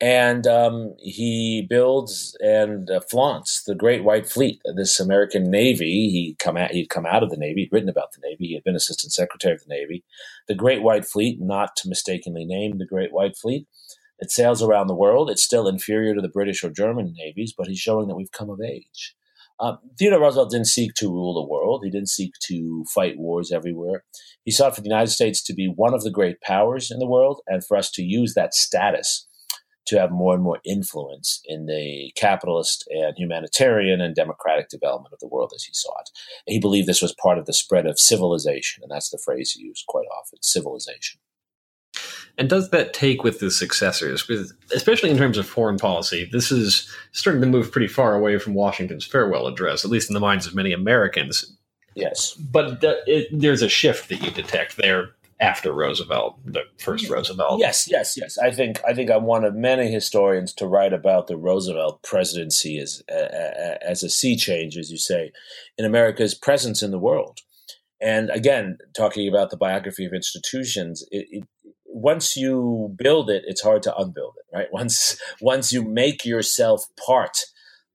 and 0.01 0.47
um, 0.47 0.95
he 0.97 1.67
builds 1.69 2.35
and 2.39 2.89
uh, 2.89 2.99
flaunts 3.01 3.63
the 3.63 3.75
Great 3.75 4.03
White 4.03 4.27
Fleet, 4.27 4.59
this 4.75 4.99
American 4.99 5.51
Navy. 5.51 6.09
He 6.09 6.35
come 6.39 6.57
out, 6.57 6.71
he'd 6.71 6.89
come 6.89 7.05
out 7.05 7.21
of 7.21 7.29
the 7.29 7.37
Navy, 7.37 7.61
he'd 7.61 7.71
written 7.71 7.89
about 7.89 8.13
the 8.13 8.27
Navy, 8.27 8.47
he 8.47 8.53
had 8.55 8.63
been 8.63 8.75
Assistant 8.75 9.13
Secretary 9.13 9.53
of 9.53 9.63
the 9.63 9.73
Navy. 9.73 10.03
The 10.47 10.55
Great 10.55 10.81
White 10.81 11.05
Fleet, 11.05 11.39
not 11.39 11.75
to 11.77 11.89
mistakenly 11.89 12.43
named 12.43 12.79
the 12.79 12.87
Great 12.87 13.13
White 13.13 13.37
Fleet, 13.37 13.67
it 14.23 14.31
sails 14.31 14.63
around 14.63 14.87
the 14.87 14.95
world. 14.95 15.29
It's 15.29 15.43
still 15.43 15.67
inferior 15.67 16.15
to 16.15 16.21
the 16.21 16.29
British 16.29 16.63
or 16.63 16.69
German 16.69 17.13
navies, 17.17 17.53
but 17.55 17.67
he's 17.67 17.79
showing 17.79 18.07
that 18.07 18.15
we've 18.15 18.31
come 18.31 18.49
of 18.49 18.61
age. 18.61 19.15
Uh, 19.59 19.75
Theodore 19.99 20.21
Roosevelt 20.21 20.49
didn't 20.49 20.67
seek 20.67 20.93
to 20.95 21.11
rule 21.11 21.33
the 21.33 21.45
world. 21.45 21.81
He 21.83 21.91
didn't 21.91 22.07
seek 22.09 22.31
to 22.43 22.85
fight 22.95 23.17
wars 23.17 23.51
everywhere. 23.51 24.05
He 24.45 24.51
sought 24.51 24.75
for 24.75 24.81
the 24.81 24.87
United 24.87 25.11
States 25.11 25.43
to 25.43 25.53
be 25.53 25.67
one 25.67 25.93
of 25.93 26.03
the 26.03 26.09
great 26.09 26.39
powers 26.39 26.89
in 26.89 26.99
the 26.99 27.05
world 27.05 27.41
and 27.47 27.65
for 27.65 27.75
us 27.75 27.91
to 27.91 28.01
use 28.01 28.33
that 28.33 28.53
status 28.53 29.27
to 29.87 29.99
have 29.99 30.09
more 30.09 30.33
and 30.33 30.41
more 30.41 30.59
influence 30.65 31.41
in 31.43 31.65
the 31.65 32.13
capitalist 32.15 32.87
and 32.89 33.17
humanitarian 33.17 33.99
and 33.99 34.15
democratic 34.15 34.69
development 34.69 35.11
of 35.11 35.19
the 35.19 35.27
world 35.27 35.51
as 35.53 35.65
he 35.65 35.73
saw 35.73 35.91
it. 35.99 36.09
He 36.47 36.61
believed 36.61 36.87
this 36.87 37.01
was 37.01 37.13
part 37.21 37.37
of 37.37 37.45
the 37.45 37.53
spread 37.53 37.85
of 37.85 37.99
civilization, 37.99 38.83
and 38.83 38.91
that's 38.91 39.09
the 39.09 39.21
phrase 39.23 39.51
he 39.51 39.63
used 39.63 39.85
quite 39.87 40.07
often 40.17 40.39
civilization. 40.41 41.19
And 42.37 42.49
does 42.49 42.71
that 42.71 42.93
take 42.93 43.23
with 43.23 43.39
the 43.39 43.51
successors, 43.51 44.27
especially 44.73 45.11
in 45.11 45.17
terms 45.17 45.37
of 45.37 45.45
foreign 45.45 45.77
policy? 45.77 46.27
This 46.31 46.51
is 46.51 46.89
starting 47.11 47.41
to 47.41 47.47
move 47.47 47.71
pretty 47.71 47.87
far 47.87 48.15
away 48.15 48.39
from 48.39 48.55
Washington's 48.55 49.05
farewell 49.05 49.45
address, 49.45 49.85
at 49.85 49.91
least 49.91 50.09
in 50.09 50.15
the 50.15 50.19
minds 50.19 50.47
of 50.47 50.55
many 50.55 50.73
Americans. 50.73 51.55
Yes. 51.95 52.33
But 52.33 52.83
it, 52.83 53.27
there's 53.31 53.61
a 53.61 53.69
shift 53.69 54.09
that 54.09 54.23
you 54.23 54.31
detect 54.31 54.77
there 54.77 55.11
after 55.39 55.73
Roosevelt, 55.73 56.39
the 56.45 56.63
first 56.79 57.09
Roosevelt. 57.09 57.59
Yes, 57.59 57.87
yes, 57.89 58.15
yes. 58.17 58.37
I 58.37 58.49
think 58.49 58.81
I 58.87 58.93
think 58.93 59.11
I'm 59.11 59.25
one 59.25 59.43
of 59.43 59.53
many 59.53 59.91
historians 59.91 60.53
to 60.53 60.67
write 60.67 60.93
about 60.93 61.27
the 61.27 61.37
Roosevelt 61.37 62.01
presidency 62.01 62.79
as 62.79 63.03
as 63.09 64.03
a 64.03 64.09
sea 64.09 64.35
change, 64.37 64.77
as 64.77 64.89
you 64.89 64.97
say, 64.97 65.31
in 65.77 65.85
America's 65.85 66.33
presence 66.33 66.81
in 66.81 66.91
the 66.91 66.99
world. 66.99 67.41
And 67.99 68.29
again, 68.31 68.77
talking 68.95 69.27
about 69.27 69.49
the 69.49 69.57
biography 69.57 70.05
of 70.05 70.13
institutions, 70.13 71.05
it, 71.11 71.27
it, 71.29 71.43
once 71.93 72.35
you 72.35 72.93
build 72.97 73.29
it, 73.29 73.43
it's 73.45 73.61
hard 73.61 73.83
to 73.83 73.95
unbuild 73.95 74.33
it, 74.37 74.55
right? 74.55 74.67
Once 74.73 75.17
once 75.41 75.71
you 75.71 75.83
make 75.83 76.25
yourself 76.25 76.85
part 77.05 77.37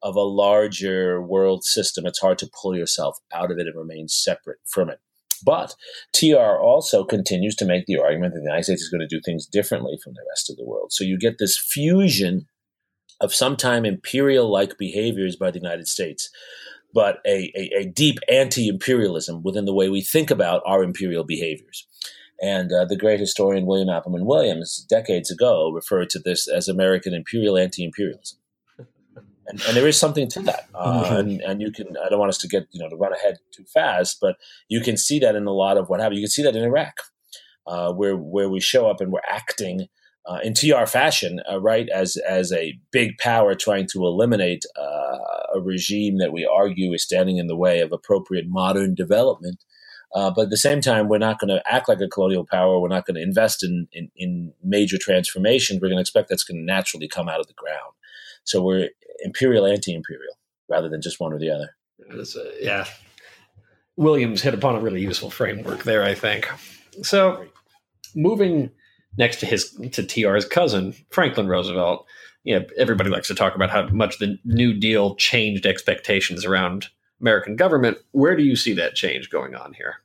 of 0.03 0.14
a 0.14 0.20
larger 0.20 1.20
world 1.20 1.64
system, 1.64 2.07
it's 2.07 2.20
hard 2.20 2.38
to 2.38 2.51
pull 2.62 2.76
yourself 2.76 3.18
out 3.34 3.51
of 3.51 3.59
it 3.59 3.66
and 3.66 3.76
remain 3.76 4.07
separate 4.07 4.59
from 4.64 4.88
it. 4.88 5.01
But 5.44 5.74
TR 6.12 6.59
also 6.61 7.05
continues 7.05 7.55
to 7.57 7.64
make 7.64 7.86
the 7.86 7.99
argument 7.99 8.34
that 8.34 8.40
the 8.40 8.46
United 8.46 8.64
States 8.64 8.82
is 8.82 8.88
going 8.88 9.01
to 9.01 9.07
do 9.07 9.20
things 9.24 9.46
differently 9.46 9.99
from 10.03 10.14
the 10.14 10.24
rest 10.30 10.51
of 10.51 10.57
the 10.57 10.64
world. 10.64 10.92
So 10.92 11.05
you 11.05 11.18
get 11.18 11.38
this 11.38 11.59
fusion 11.59 12.46
of 13.20 13.34
sometime 13.34 13.84
imperial 13.84 14.51
like 14.51 14.78
behaviors 14.78 15.36
by 15.36 15.51
the 15.51 15.59
United 15.59 15.88
States, 15.88 16.30
but 16.94 17.18
a, 17.26 17.53
a, 17.57 17.80
a 17.80 17.84
deep 17.86 18.18
anti 18.30 18.68
imperialism 18.68 19.42
within 19.42 19.64
the 19.64 19.74
way 19.74 19.88
we 19.88 20.01
think 20.01 20.30
about 20.30 20.62
our 20.64 20.82
imperial 20.82 21.24
behaviors. 21.24 21.86
And 22.41 22.72
uh, 22.72 22.84
the 22.84 22.97
great 22.97 23.20
historian 23.20 23.66
William 23.66 23.89
Appleman 23.89 24.24
Williams, 24.24 24.86
decades 24.89 25.30
ago, 25.30 25.70
referred 25.70 26.11
to 26.11 26.18
this 26.18 26.47
as 26.47 26.68
American 26.68 27.12
imperial 27.12 27.59
anti 27.59 27.84
imperialism. 27.84 28.39
And, 29.49 29.62
and, 29.66 29.76
there 29.76 29.89
is 29.89 29.99
something 29.99 30.28
to 30.28 30.41
that. 30.43 30.68
Uh, 30.74 31.05
mm-hmm. 31.05 31.14
and, 31.14 31.41
and 31.41 31.62
you 31.62 31.72
can, 31.72 31.97
I 32.05 32.09
don't 32.11 32.18
want 32.18 32.28
us 32.28 32.39
to 32.39 32.49
get, 32.49 32.68
you 32.70 32.80
know, 32.80 32.89
to 32.91 32.97
run 32.97 33.14
ahead 33.14 33.39
too 33.51 33.64
fast, 33.64 34.18
but 34.20 34.36
you 34.68 34.80
can 34.80 34.97
see 34.97 35.18
that 35.20 35.34
in 35.34 35.47
a 35.47 35.53
lot 35.53 35.78
of 35.78 35.89
what 35.89 36.01
happened. 36.01 36.18
You 36.18 36.24
can 36.24 36.30
see 36.30 36.43
that 36.43 36.55
in 36.55 36.62
Iraq, 36.62 36.95
uh, 37.66 37.93
where, 37.93 38.16
where 38.16 38.51
we 38.51 38.61
show 38.61 38.89
up 38.91 39.01
and 39.01 39.11
we're 39.11 39.20
acting 39.28 39.89
uh, 40.26 40.39
in 40.43 40.53
TR 40.53 40.84
fashion, 40.84 41.41
uh, 41.51 41.59
right, 41.59 41.89
as, 41.89 42.16
as 42.18 42.53
a 42.53 42.78
big 42.93 43.16
power 43.16 43.55
trying 43.55 43.86
to 43.93 44.05
eliminate 44.05 44.64
uh, 44.76 45.18
a 45.55 45.61
regime 45.61 46.18
that 46.18 46.32
we 46.32 46.47
argue 46.47 46.93
is 46.93 47.03
standing 47.03 47.39
in 47.39 47.47
the 47.47 47.57
way 47.57 47.80
of 47.80 47.93
appropriate 47.93 48.45
modern 48.47 48.95
development. 48.95 49.64
Uh, 50.14 50.30
but 50.30 50.42
at 50.42 50.50
the 50.50 50.56
same 50.56 50.80
time, 50.80 51.09
we're 51.09 51.18
not 51.18 51.38
going 51.38 51.48
to 51.48 51.62
act 51.70 51.88
like 51.88 52.00
a 52.00 52.09
colonial 52.09 52.44
power. 52.44 52.80
We're 52.80 52.88
not 52.88 53.06
going 53.06 53.16
to 53.16 53.22
invest 53.22 53.62
in, 53.62 53.86
in, 53.92 54.11
in 54.16 54.52
major 54.62 54.96
transformations. 54.98 55.80
We're 55.80 55.88
going 55.88 55.98
to 55.98 56.02
expect 56.02 56.28
that's 56.28 56.44
going 56.44 56.59
to 56.59 56.64
naturally 56.64 57.09
come 57.09 57.28
out 57.28 57.40
of 57.40 57.46
the 57.46 57.54
ground. 57.54 57.92
So 58.44 58.62
we're 58.62 58.88
imperial, 59.20 59.66
anti-imperial, 59.66 60.38
rather 60.68 60.88
than 60.88 61.02
just 61.02 61.20
one 61.20 61.32
or 61.32 61.38
the 61.38 61.50
other. 61.50 61.76
Uh, 62.11 62.24
yeah, 62.61 62.86
Williams 63.96 64.40
hit 64.40 64.54
upon 64.54 64.76
a 64.76 64.80
really 64.80 65.02
useful 65.02 65.30
framework 65.30 65.84
there, 65.84 66.04
I 66.04 66.14
think. 66.14 66.48
So, 67.02 67.44
moving 68.14 68.70
next 69.18 69.40
to 69.40 69.46
his 69.46 69.72
to 69.92 70.02
TR's 70.02 70.44
cousin 70.44 70.94
Franklin 71.11 71.48
Roosevelt, 71.48 72.06
you 72.44 72.59
know, 72.59 72.64
everybody 72.78 73.11
likes 73.11 73.28
to 73.28 73.34
talk 73.34 73.54
about 73.54 73.70
how 73.70 73.88
much 73.88 74.18
the 74.18 74.38
New 74.44 74.72
Deal 74.72 75.16
changed 75.16 75.66
expectations 75.66 76.44
around 76.44 76.88
American 77.20 77.56
government. 77.56 77.98
Where 78.12 78.36
do 78.36 78.42
you 78.42 78.56
see 78.56 78.74
that 78.74 78.94
change 78.94 79.30
going 79.30 79.54
on 79.54 79.72
here? 79.74 79.96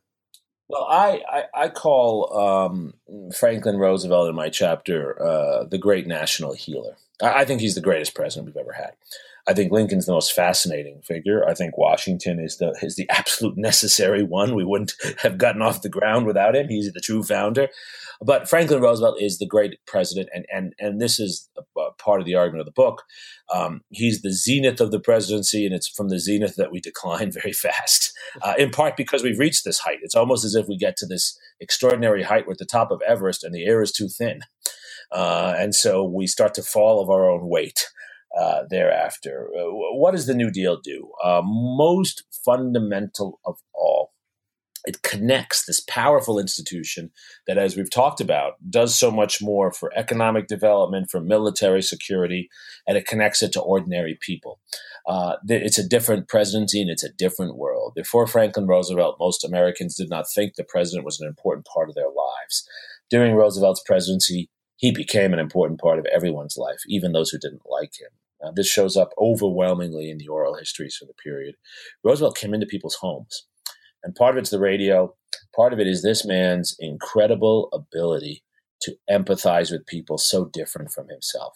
Well, 0.69 0.85
I, 0.89 1.21
I, 1.29 1.43
I 1.65 1.69
call 1.69 2.35
um, 2.37 2.93
Franklin 3.35 3.77
Roosevelt 3.77 4.29
in 4.29 4.35
my 4.35 4.49
chapter 4.49 5.21
uh, 5.21 5.65
the 5.65 5.77
great 5.77 6.07
national 6.07 6.53
healer. 6.53 6.95
I, 7.21 7.41
I 7.41 7.45
think 7.45 7.61
he's 7.61 7.75
the 7.75 7.81
greatest 7.81 8.15
president 8.15 8.47
we've 8.47 8.61
ever 8.61 8.73
had. 8.73 8.93
I 9.45 9.53
think 9.53 9.73
Lincoln's 9.73 10.05
the 10.05 10.13
most 10.13 10.31
fascinating 10.31 11.01
figure. 11.01 11.45
I 11.45 11.53
think 11.53 11.77
Washington 11.77 12.39
is 12.39 12.57
the 12.57 12.73
is 12.81 12.95
the 12.95 13.09
absolute 13.09 13.57
necessary 13.57 14.23
one. 14.23 14.55
We 14.55 14.63
wouldn't 14.63 14.93
have 15.19 15.37
gotten 15.37 15.61
off 15.61 15.81
the 15.81 15.89
ground 15.89 16.25
without 16.25 16.55
him. 16.55 16.69
He's 16.69 16.91
the 16.91 17.01
true 17.01 17.23
founder. 17.23 17.67
But 18.21 18.47
Franklin 18.47 18.81
Roosevelt 18.81 19.21
is 19.21 19.39
the 19.39 19.45
great 19.45 19.79
president, 19.85 20.29
and 20.33 20.45
and 20.51 20.73
and 20.79 21.01
this 21.01 21.19
is 21.19 21.49
part 21.97 22.21
of 22.21 22.25
the 22.25 22.35
argument 22.35 22.61
of 22.61 22.65
the 22.65 22.71
book. 22.71 23.03
Um, 23.53 23.81
he's 23.89 24.21
the 24.21 24.31
zenith 24.31 24.79
of 24.79 24.91
the 24.91 24.99
presidency, 24.99 25.65
and 25.65 25.75
it's 25.75 25.89
from 25.89 26.07
the 26.07 26.19
zenith 26.19 26.55
that 26.55 26.71
we 26.71 26.79
decline 26.79 27.31
very 27.43 27.53
fast. 27.53 28.13
Uh, 28.41 28.53
in 28.57 28.69
part 28.69 28.95
because 28.95 29.23
we've 29.23 29.39
reached 29.39 29.65
this 29.65 29.79
height. 29.79 29.99
It's 30.03 30.15
almost 30.15 30.45
as 30.45 30.55
if 30.55 30.67
we 30.67 30.77
get 30.77 30.95
to 30.97 31.05
this 31.05 31.37
extraordinary 31.59 32.23
height. 32.23 32.45
We're 32.47 32.53
at 32.53 32.59
the 32.59 32.65
top 32.65 32.91
of 32.91 33.01
Everest, 33.05 33.43
and 33.43 33.53
the 33.53 33.65
air 33.65 33.81
is 33.81 33.91
too 33.91 34.07
thin, 34.07 34.39
uh, 35.11 35.53
and 35.57 35.75
so 35.75 36.03
we 36.05 36.27
start 36.27 36.53
to 36.53 36.63
fall 36.63 37.01
of 37.01 37.09
our 37.09 37.29
own 37.29 37.49
weight. 37.49 37.87
Uh, 38.37 38.63
thereafter. 38.69 39.49
Uh, 39.55 39.71
what 39.71 40.11
does 40.11 40.25
the 40.25 40.33
New 40.35 40.51
Deal 40.51 40.79
do? 40.81 41.11
Uh, 41.23 41.41
most 41.43 42.23
fundamental 42.45 43.39
of 43.45 43.57
all, 43.73 44.13
it 44.85 45.01
connects 45.01 45.65
this 45.65 45.79
powerful 45.79 46.39
institution 46.39 47.11
that, 47.47 47.57
as 47.57 47.77
we've 47.77 47.89
talked 47.89 48.19
about, 48.19 48.53
does 48.69 48.97
so 48.97 49.11
much 49.11 49.41
more 49.41 49.71
for 49.71 49.91
economic 49.95 50.47
development, 50.47 51.09
for 51.09 51.21
military 51.21 51.81
security, 51.81 52.49
and 52.85 52.97
it 52.97 53.07
connects 53.07 53.41
it 53.41 53.53
to 53.53 53.61
ordinary 53.61 54.17
people. 54.19 54.59
Uh, 55.07 55.35
it's 55.47 55.77
a 55.77 55.87
different 55.87 56.27
presidency 56.27 56.81
and 56.81 56.89
it's 56.89 57.03
a 57.03 57.13
different 57.13 57.57
world. 57.57 57.93
Before 57.95 58.25
Franklin 58.25 58.67
Roosevelt, 58.67 59.17
most 59.19 59.43
Americans 59.43 59.95
did 59.95 60.09
not 60.09 60.29
think 60.29 60.55
the 60.55 60.63
president 60.63 61.05
was 61.05 61.19
an 61.19 61.27
important 61.27 61.65
part 61.65 61.89
of 61.89 61.95
their 61.95 62.07
lives. 62.07 62.67
During 63.09 63.35
Roosevelt's 63.35 63.83
presidency, 63.85 64.49
he 64.77 64.91
became 64.91 65.33
an 65.33 65.39
important 65.39 65.79
part 65.79 65.99
of 65.99 66.05
everyone's 66.05 66.57
life, 66.57 66.79
even 66.87 67.11
those 67.11 67.29
who 67.29 67.37
didn't 67.37 67.61
like 67.69 67.99
him. 67.99 68.09
Uh, 68.43 68.51
this 68.55 68.67
shows 68.67 68.97
up 68.97 69.11
overwhelmingly 69.17 70.09
in 70.09 70.17
the 70.17 70.27
oral 70.27 70.55
histories 70.55 70.95
for 70.95 71.05
the 71.05 71.13
period. 71.23 71.55
Roosevelt 72.03 72.37
came 72.37 72.53
into 72.53 72.65
people's 72.65 72.95
homes, 72.95 73.47
and 74.03 74.15
part 74.15 74.35
of 74.35 74.39
it's 74.39 74.49
the 74.49 74.59
radio, 74.59 75.13
part 75.55 75.73
of 75.73 75.79
it 75.79 75.87
is 75.87 76.01
this 76.01 76.25
man's 76.25 76.75
incredible 76.79 77.69
ability 77.71 78.43
to 78.81 78.95
empathize 79.09 79.71
with 79.71 79.87
people 79.87 80.17
so 80.17 80.49
different 80.51 80.91
from 80.91 81.07
himself. 81.07 81.53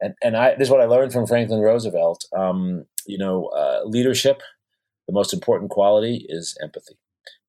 And, 0.00 0.14
and 0.22 0.36
I, 0.36 0.54
this 0.56 0.66
is 0.66 0.70
what 0.70 0.80
I 0.80 0.86
learned 0.86 1.12
from 1.12 1.26
Franklin 1.26 1.60
Roosevelt. 1.60 2.24
Um, 2.36 2.84
you 3.06 3.18
know, 3.18 3.46
uh, 3.46 3.82
leadership, 3.84 4.42
the 5.06 5.14
most 5.14 5.32
important 5.32 5.70
quality 5.70 6.26
is 6.28 6.56
empathy. 6.62 6.98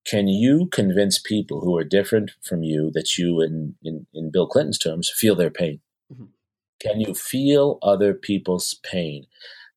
Can 0.06 0.28
you 0.28 0.68
convince 0.72 1.20
people 1.20 1.62
who 1.62 1.78
are 1.78 1.84
different 1.84 2.32
from 2.44 2.64
you 2.64 2.90
that 2.94 3.18
you, 3.18 3.42
in, 3.42 3.76
in, 3.84 4.08
in 4.14 4.32
Bill 4.32 4.48
Clinton's 4.48 4.80
terms, 4.80 5.12
feel 5.16 5.36
their 5.36 5.52
pain? 5.52 5.80
Can 6.82 7.00
you 7.00 7.14
feel 7.14 7.78
other 7.82 8.14
people's 8.14 8.80
pain? 8.84 9.28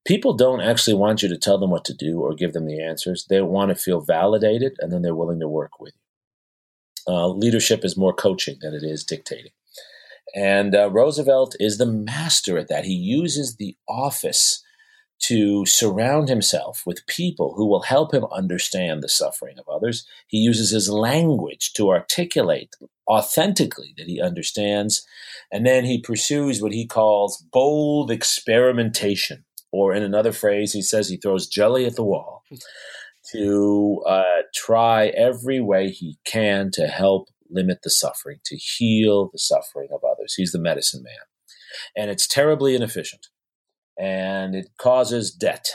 People 0.06 0.34
don't 0.34 0.60
actually 0.60 0.94
want 0.94 1.22
you 1.22 1.28
to 1.28 1.38
tell 1.38 1.58
them 1.58 1.70
what 1.70 1.84
to 1.86 1.94
do 1.94 2.20
or 2.20 2.34
give 2.34 2.52
them 2.52 2.66
the 2.66 2.82
answers. 2.82 3.26
They 3.28 3.40
want 3.40 3.70
to 3.70 3.74
feel 3.74 4.00
validated 4.00 4.76
and 4.78 4.92
then 4.92 5.02
they're 5.02 5.14
willing 5.14 5.40
to 5.40 5.48
work 5.48 5.80
with 5.80 5.94
you. 5.94 7.14
Uh, 7.14 7.28
leadership 7.28 7.84
is 7.84 7.96
more 7.96 8.14
coaching 8.14 8.56
than 8.60 8.74
it 8.74 8.82
is 8.82 9.04
dictating. 9.04 9.52
And 10.34 10.74
uh, 10.74 10.90
Roosevelt 10.90 11.54
is 11.60 11.78
the 11.78 11.86
master 11.86 12.58
at 12.58 12.68
that. 12.68 12.84
He 12.84 12.94
uses 12.94 13.56
the 13.56 13.76
office 13.88 14.62
to 15.20 15.64
surround 15.64 16.28
himself 16.28 16.82
with 16.84 17.06
people 17.06 17.54
who 17.56 17.66
will 17.66 17.82
help 17.82 18.12
him 18.12 18.24
understand 18.32 19.02
the 19.02 19.08
suffering 19.08 19.58
of 19.58 19.68
others. 19.68 20.06
He 20.26 20.38
uses 20.38 20.70
his 20.70 20.90
language 20.90 21.72
to 21.74 21.90
articulate 21.90 22.74
authentically 23.08 23.94
that 23.96 24.06
he 24.06 24.20
understands. 24.20 25.06
And 25.52 25.66
then 25.66 25.84
he 25.84 26.00
pursues 26.00 26.60
what 26.60 26.72
he 26.72 26.86
calls 26.86 27.44
bold 27.52 28.10
experimentation. 28.10 29.44
Or 29.72 29.92
in 29.94 30.02
another 30.02 30.32
phrase, 30.32 30.72
he 30.72 30.82
says 30.82 31.08
he 31.08 31.16
throws 31.16 31.48
jelly 31.48 31.84
at 31.84 31.96
the 31.96 32.04
wall 32.04 32.44
to 33.32 34.02
uh, 34.06 34.42
try 34.54 35.06
every 35.08 35.60
way 35.60 35.90
he 35.90 36.18
can 36.24 36.70
to 36.72 36.86
help 36.86 37.28
limit 37.50 37.78
the 37.82 37.90
suffering, 37.90 38.38
to 38.44 38.56
heal 38.56 39.30
the 39.32 39.38
suffering 39.38 39.88
of 39.92 40.00
others. 40.04 40.34
He's 40.34 40.52
the 40.52 40.60
medicine 40.60 41.02
man. 41.02 41.14
And 41.96 42.10
it's 42.10 42.28
terribly 42.28 42.74
inefficient 42.74 43.26
and 43.98 44.54
it 44.54 44.68
causes 44.78 45.32
debt. 45.32 45.66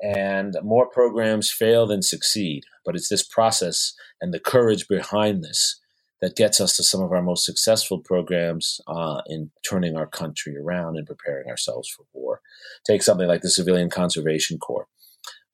And 0.00 0.56
more 0.62 0.88
programs 0.88 1.50
fail 1.50 1.86
than 1.86 2.02
succeed. 2.02 2.64
But 2.84 2.96
it's 2.96 3.08
this 3.08 3.22
process 3.22 3.94
and 4.20 4.32
the 4.32 4.40
courage 4.40 4.88
behind 4.88 5.42
this 5.42 5.80
that 6.20 6.36
gets 6.36 6.60
us 6.60 6.76
to 6.76 6.82
some 6.82 7.02
of 7.02 7.12
our 7.12 7.22
most 7.22 7.44
successful 7.44 7.98
programs 7.98 8.80
uh, 8.86 9.20
in 9.26 9.50
turning 9.68 9.96
our 9.96 10.06
country 10.06 10.56
around 10.56 10.96
and 10.96 11.06
preparing 11.06 11.48
ourselves 11.48 11.88
for 11.88 12.04
war. 12.12 12.40
Take 12.86 13.02
something 13.02 13.28
like 13.28 13.42
the 13.42 13.50
Civilian 13.50 13.90
Conservation 13.90 14.58
Corps. 14.58 14.88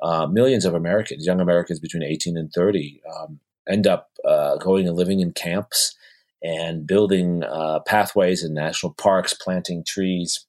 Uh, 0.01 0.27
millions 0.27 0.65
of 0.65 0.75
Americans, 0.75 1.27
young 1.27 1.41
Americans 1.41 1.79
between 1.79 2.03
18 2.03 2.37
and 2.37 2.53
30, 2.53 3.01
um, 3.17 3.41
end 3.69 3.87
up 3.87 4.11
uh, 4.25 4.57
going 4.57 4.87
and 4.87 4.97
living 4.97 5.21
in 5.21 5.33
camps 5.33 5.95
and 6.43 6.87
building 6.87 7.45
uh, 7.45 7.81
pathways 7.87 8.43
in 8.43 8.53
national 8.53 8.95
parks, 8.95 9.33
planting 9.33 9.85
trees, 9.85 10.45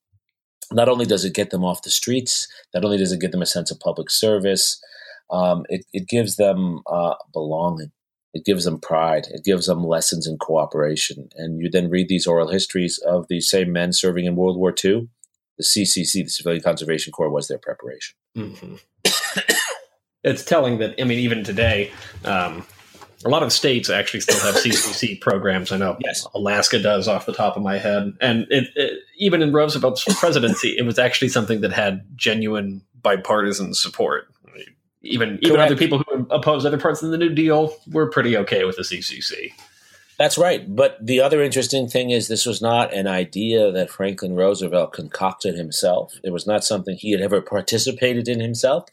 not 0.72 0.90
only 0.90 1.06
does 1.06 1.24
it 1.24 1.34
get 1.34 1.52
them 1.52 1.64
off 1.64 1.84
the 1.84 1.92
streets, 1.92 2.48
not 2.74 2.84
only 2.84 2.98
does 2.98 3.12
it 3.12 3.22
give 3.22 3.32
them 3.32 3.42
a 3.42 3.48
sense 3.48 3.72
of 3.72 3.80
public 3.80 4.10
service, 4.10 4.82
um, 5.30 5.66
it, 5.70 5.86
it, 5.94 6.08
gives 6.08 6.36
them 6.36 6.82
uh, 6.88 7.16
belonging. 7.32 7.92
It 8.34 8.46
gives 8.46 8.66
them 8.66 8.80
pride. 8.80 9.28
It 9.32 9.44
gives 9.44 9.68
them 9.68 9.86
lessons 9.86 10.28
in 10.28 10.38
cooperation. 10.38 11.30
And 11.36 11.60
you 11.60 11.70
then 11.70 11.90
read 11.90 12.10
these 12.10 12.26
oral 12.26 12.50
histories 12.50 12.98
of 13.00 13.28
these 13.28 13.50
same 13.50 13.72
men 13.72 13.94
serving 13.94 14.26
in 14.26 14.36
World 14.36 14.58
War 14.58 14.72
II. 14.72 15.08
The 15.58 15.64
CCC, 15.64 16.24
the 16.24 16.30
Civilian 16.30 16.64
Conservation 16.64 17.12
Corps, 17.12 17.30
was 17.30 17.48
their 17.48 17.60
preparation. 17.60 18.16
Mm-hmm. 18.36 18.76
it's 20.24 20.44
telling 20.44 20.80
that, 20.80 21.00
I 21.00 21.04
mean, 21.04 21.20
even 21.20 21.44
today, 21.44 21.92
um, 22.26 22.66
a 23.26 23.30
lot 23.30 23.44
of 23.44 23.54
states 23.54 23.90
actually 23.90 24.22
still 24.22 24.40
have 24.40 24.56
CCC 24.56 25.20
programs. 25.22 25.72
I 25.72 25.78
know 25.78 25.98
yes. 26.04 26.28
Alaska 26.34 26.80
does 26.80 27.08
off 27.08 27.26
the 27.26 27.34
top 27.34 27.56
of 27.56 27.64
my 27.64 27.78
head. 27.78 28.14
And 28.20 28.48
it, 28.50 28.70
it, 28.76 29.00
even 29.18 29.42
in 29.42 29.54
Roosevelt's 29.54 30.04
presidency, 30.20 30.76
it 30.78 30.86
was 30.86 31.00
actually 31.00 31.30
something 31.30 31.62
that 31.62 31.72
had 31.72 32.04
genuine 32.16 32.82
bipartisan 33.02 33.74
support. 33.74 34.28
Even 35.06 35.38
even 35.42 35.60
other 35.60 35.76
people 35.76 36.02
who 36.14 36.28
opposed 36.30 36.66
other 36.66 36.78
parts 36.78 37.02
of 37.04 37.12
the 37.12 37.18
New 37.18 37.34
Deal 37.34 37.76
we're 37.88 38.10
pretty 38.10 38.38
okay 38.38 38.64
with 38.66 38.78
the 38.78 38.84
CCC. 38.84 39.52
That's 40.20 40.38
right. 40.38 40.64
But 40.74 41.04
the 41.04 41.22
other 41.22 41.42
interesting 41.42 41.88
thing 41.88 42.12
is 42.12 42.28
this 42.28 42.46
was 42.46 42.62
not 42.62 42.94
an 42.94 43.08
idea 43.08 43.72
that 43.72 43.90
Franklin 43.90 44.36
Roosevelt 44.36 44.94
concocted 44.94 45.56
himself. 45.56 46.14
It 46.24 46.32
was 46.32 46.46
not 46.46 46.64
something 46.64 46.96
he 46.96 47.12
had 47.12 47.22
ever 47.22 47.42
participated 47.42 48.28
in 48.28 48.40
himself. 48.40 48.88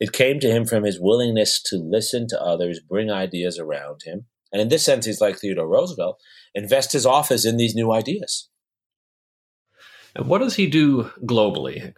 It 0.00 0.12
came 0.12 0.38
to 0.40 0.50
him 0.50 0.66
from 0.66 0.84
his 0.84 1.00
willingness 1.00 1.62
to 1.62 1.76
listen 1.76 2.28
to 2.28 2.42
others, 2.42 2.78
bring 2.80 3.10
ideas 3.10 3.58
around 3.58 4.02
him. 4.04 4.26
And 4.52 4.60
in 4.60 4.68
this 4.68 4.84
sense, 4.84 5.06
he's 5.06 5.20
like 5.20 5.38
Theodore 5.38 5.66
Roosevelt, 5.66 6.20
invest 6.54 6.92
his 6.92 7.06
office 7.06 7.44
in 7.44 7.56
these 7.56 7.74
new 7.74 7.92
ideas. 7.92 8.48
And 10.14 10.28
what 10.28 10.38
does 10.38 10.56
he 10.56 10.66
do 10.66 11.10
globally? 11.22 11.94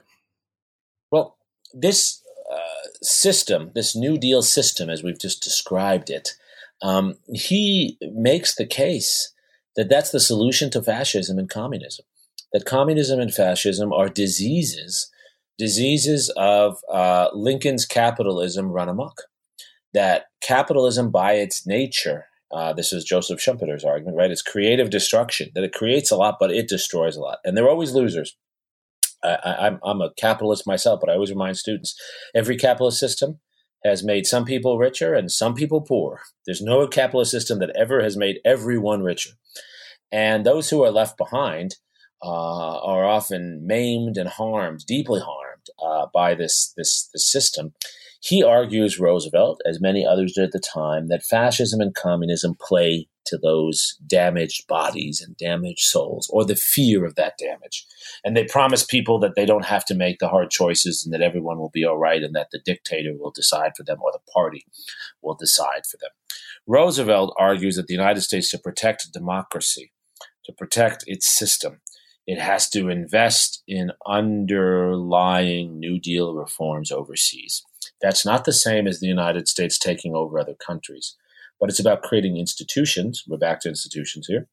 Well, 1.10 1.36
this 1.72 2.22
system, 3.02 3.70
this 3.74 3.96
New 3.96 4.18
Deal 4.18 4.42
system, 4.42 4.90
as 4.90 5.02
we've 5.02 5.18
just 5.18 5.42
described 5.42 6.10
it, 6.10 6.30
um, 6.82 7.16
he 7.32 7.98
makes 8.00 8.54
the 8.54 8.66
case 8.66 9.32
that 9.76 9.88
that's 9.88 10.10
the 10.10 10.20
solution 10.20 10.70
to 10.70 10.82
fascism 10.82 11.38
and 11.38 11.48
communism. 11.48 12.04
That 12.52 12.64
communism 12.64 13.20
and 13.20 13.32
fascism 13.32 13.92
are 13.92 14.08
diseases, 14.08 15.10
diseases 15.58 16.30
of 16.36 16.78
uh, 16.92 17.28
Lincoln's 17.34 17.84
capitalism 17.84 18.70
run 18.70 18.88
amok. 18.88 19.22
That 19.94 20.26
capitalism, 20.42 21.10
by 21.10 21.34
its 21.34 21.66
nature, 21.66 22.26
uh, 22.50 22.72
this 22.72 22.92
is 22.92 23.04
Joseph 23.04 23.40
Schumpeter's 23.40 23.84
argument, 23.84 24.16
right? 24.16 24.30
It's 24.30 24.42
creative 24.42 24.90
destruction. 24.90 25.50
That 25.54 25.64
it 25.64 25.72
creates 25.72 26.10
a 26.10 26.16
lot, 26.16 26.36
but 26.40 26.50
it 26.50 26.68
destroys 26.68 27.16
a 27.16 27.20
lot, 27.20 27.38
and 27.44 27.56
they're 27.56 27.68
always 27.68 27.92
losers. 27.92 28.36
I, 29.22 29.66
am 29.66 29.80
I'm, 29.82 30.00
a 30.00 30.12
capitalist 30.16 30.66
myself, 30.66 31.00
but 31.00 31.10
I 31.10 31.14
always 31.14 31.30
remind 31.30 31.56
students: 31.56 31.94
every 32.34 32.56
capitalist 32.56 32.98
system 32.98 33.40
has 33.84 34.02
made 34.02 34.26
some 34.26 34.44
people 34.44 34.78
richer 34.78 35.14
and 35.14 35.30
some 35.30 35.54
people 35.54 35.80
poor. 35.80 36.20
There's 36.46 36.62
no 36.62 36.86
capitalist 36.86 37.30
system 37.30 37.58
that 37.60 37.76
ever 37.76 38.02
has 38.02 38.16
made 38.16 38.40
everyone 38.44 39.02
richer. 39.02 39.30
And 40.10 40.44
those 40.44 40.70
who 40.70 40.82
are 40.82 40.90
left 40.90 41.16
behind 41.16 41.76
uh, 42.22 42.78
are 42.80 43.04
often 43.04 43.66
maimed 43.66 44.16
and 44.16 44.28
harmed, 44.28 44.84
deeply 44.86 45.20
harmed 45.20 45.66
uh, 45.82 46.06
by 46.12 46.34
this, 46.34 46.72
this, 46.76 47.08
this 47.12 47.30
system. 47.30 47.74
He 48.20 48.42
argues, 48.42 48.98
Roosevelt, 48.98 49.60
as 49.64 49.80
many 49.80 50.04
others 50.04 50.32
did 50.32 50.44
at 50.44 50.52
the 50.52 50.58
time, 50.58 51.06
that 51.08 51.22
fascism 51.22 51.80
and 51.80 51.94
communism 51.94 52.56
play 52.60 53.08
to 53.26 53.38
those 53.38 53.96
damaged 54.06 54.66
bodies 54.66 55.22
and 55.24 55.36
damaged 55.36 55.84
souls, 55.84 56.28
or 56.32 56.44
the 56.44 56.56
fear 56.56 57.04
of 57.04 57.14
that 57.14 57.38
damage. 57.38 57.86
And 58.24 58.36
they 58.36 58.44
promise 58.44 58.84
people 58.84 59.18
that 59.20 59.34
they 59.36 59.44
don't 59.44 59.66
have 59.66 59.84
to 59.86 59.94
make 59.94 60.18
the 60.18 60.28
hard 60.28 60.50
choices 60.50 61.04
and 61.04 61.12
that 61.12 61.22
everyone 61.22 61.58
will 61.58 61.70
be 61.70 61.84
all 61.84 61.98
right 61.98 62.22
and 62.22 62.34
that 62.34 62.48
the 62.50 62.58
dictator 62.58 63.12
will 63.16 63.30
decide 63.30 63.72
for 63.76 63.84
them 63.84 63.98
or 64.02 64.12
the 64.12 64.32
party 64.32 64.64
will 65.22 65.34
decide 65.34 65.86
for 65.88 65.98
them. 65.98 66.10
Roosevelt 66.66 67.34
argues 67.38 67.76
that 67.76 67.86
the 67.86 67.94
United 67.94 68.22
States, 68.22 68.50
to 68.50 68.58
protect 68.58 69.12
democracy, 69.12 69.92
to 70.44 70.52
protect 70.52 71.04
its 71.06 71.26
system, 71.26 71.80
it 72.26 72.38
has 72.38 72.68
to 72.70 72.88
invest 72.88 73.62
in 73.66 73.92
underlying 74.06 75.78
New 75.78 75.98
Deal 75.98 76.34
reforms 76.34 76.90
overseas. 76.90 77.64
That's 78.00 78.24
not 78.24 78.44
the 78.44 78.52
same 78.52 78.86
as 78.86 79.00
the 79.00 79.06
United 79.06 79.48
States 79.48 79.78
taking 79.78 80.14
over 80.14 80.38
other 80.38 80.54
countries 80.54 81.16
but 81.60 81.68
it's 81.68 81.80
about 81.80 82.02
creating 82.02 82.36
institutions. 82.36 83.24
We're 83.26 83.36
back 83.36 83.60
to 83.60 83.68
institutions 83.68 84.26
here. 84.26 84.48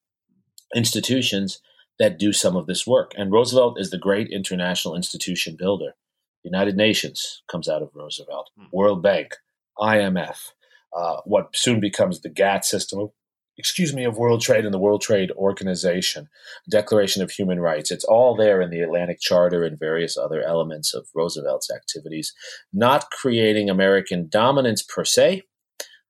Institutions 0.75 1.61
that 1.99 2.19
do 2.19 2.33
some 2.33 2.55
of 2.55 2.67
this 2.67 2.85
work. 2.85 3.13
And 3.17 3.31
Roosevelt 3.31 3.79
is 3.79 3.89
the 3.89 3.97
great 3.97 4.29
international 4.29 4.95
institution 4.95 5.55
builder. 5.57 5.95
United 6.43 6.75
Nations 6.75 7.41
comes 7.49 7.69
out 7.69 7.81
of 7.81 7.89
Roosevelt, 7.93 8.49
hmm. 8.57 8.65
World 8.71 9.01
Bank, 9.01 9.35
IMF, 9.79 10.51
uh, 10.95 11.17
what 11.25 11.55
soon 11.55 11.79
becomes 11.79 12.21
the 12.21 12.29
GATT 12.29 12.65
system 12.65 13.09
excuse 13.58 13.93
me, 13.93 14.03
of 14.03 14.18
World 14.18 14.41
Trade 14.41 14.66
and 14.66 14.74
the 14.74 14.80
World 14.80 15.01
Trade 15.01 15.32
Organization, 15.32 16.28
Declaration 16.70 17.22
of 17.22 17.32
Human 17.32 17.60
Rights. 17.60 17.91
It's 17.91 18.03
all 18.03 18.36
there 18.36 18.62
in 18.62 18.70
the 18.70 18.82
Atlantic 18.82 19.20
Charter 19.20 19.64
and 19.64 19.80
various 19.80 20.18
other 20.18 20.41
elements 20.41 20.93
of 20.93 21.08
Roosevelt's 21.14 21.72
activities, 21.72 22.34
not 22.74 23.10
creating 23.12 23.70
American 23.70 24.28
dominance 24.30 24.82
per 24.82 25.06
se, 25.06 25.43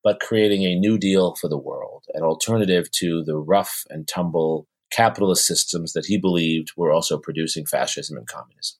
but 0.03 0.19
creating 0.19 0.63
a 0.63 0.75
new 0.75 0.97
deal 0.97 1.35
for 1.35 1.47
the 1.47 1.57
world, 1.57 2.05
an 2.13 2.23
alternative 2.23 2.89
to 2.91 3.23
the 3.23 3.37
rough 3.37 3.85
and 3.89 4.07
tumble 4.07 4.67
capitalist 4.91 5.45
systems 5.45 5.93
that 5.93 6.05
he 6.05 6.17
believed 6.17 6.71
were 6.77 6.91
also 6.91 7.17
producing 7.17 7.65
fascism 7.65 8.17
and 8.17 8.27
communism. 8.27 8.77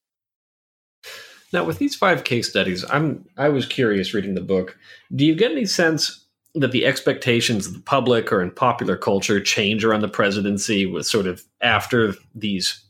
Now, 1.51 1.63
with 1.63 1.77
these 1.77 1.95
five 1.95 2.23
case 2.23 2.49
studies, 2.49 2.83
I'm 2.89 3.25
I 3.37 3.49
was 3.49 3.65
curious 3.65 4.13
reading 4.13 4.35
the 4.35 4.41
book. 4.41 4.77
Do 5.15 5.25
you 5.25 5.35
get 5.35 5.51
any 5.51 5.65
sense 5.65 6.24
that 6.55 6.71
the 6.71 6.85
expectations 6.85 7.67
of 7.67 7.73
the 7.73 7.81
public 7.81 8.31
or 8.31 8.41
in 8.41 8.51
popular 8.51 8.95
culture 8.95 9.39
change 9.39 9.83
around 9.83 10.01
the 10.01 10.07
presidency 10.07 10.85
with 10.85 11.05
sort 11.05 11.27
of 11.27 11.43
after 11.61 12.15
these 12.33 12.81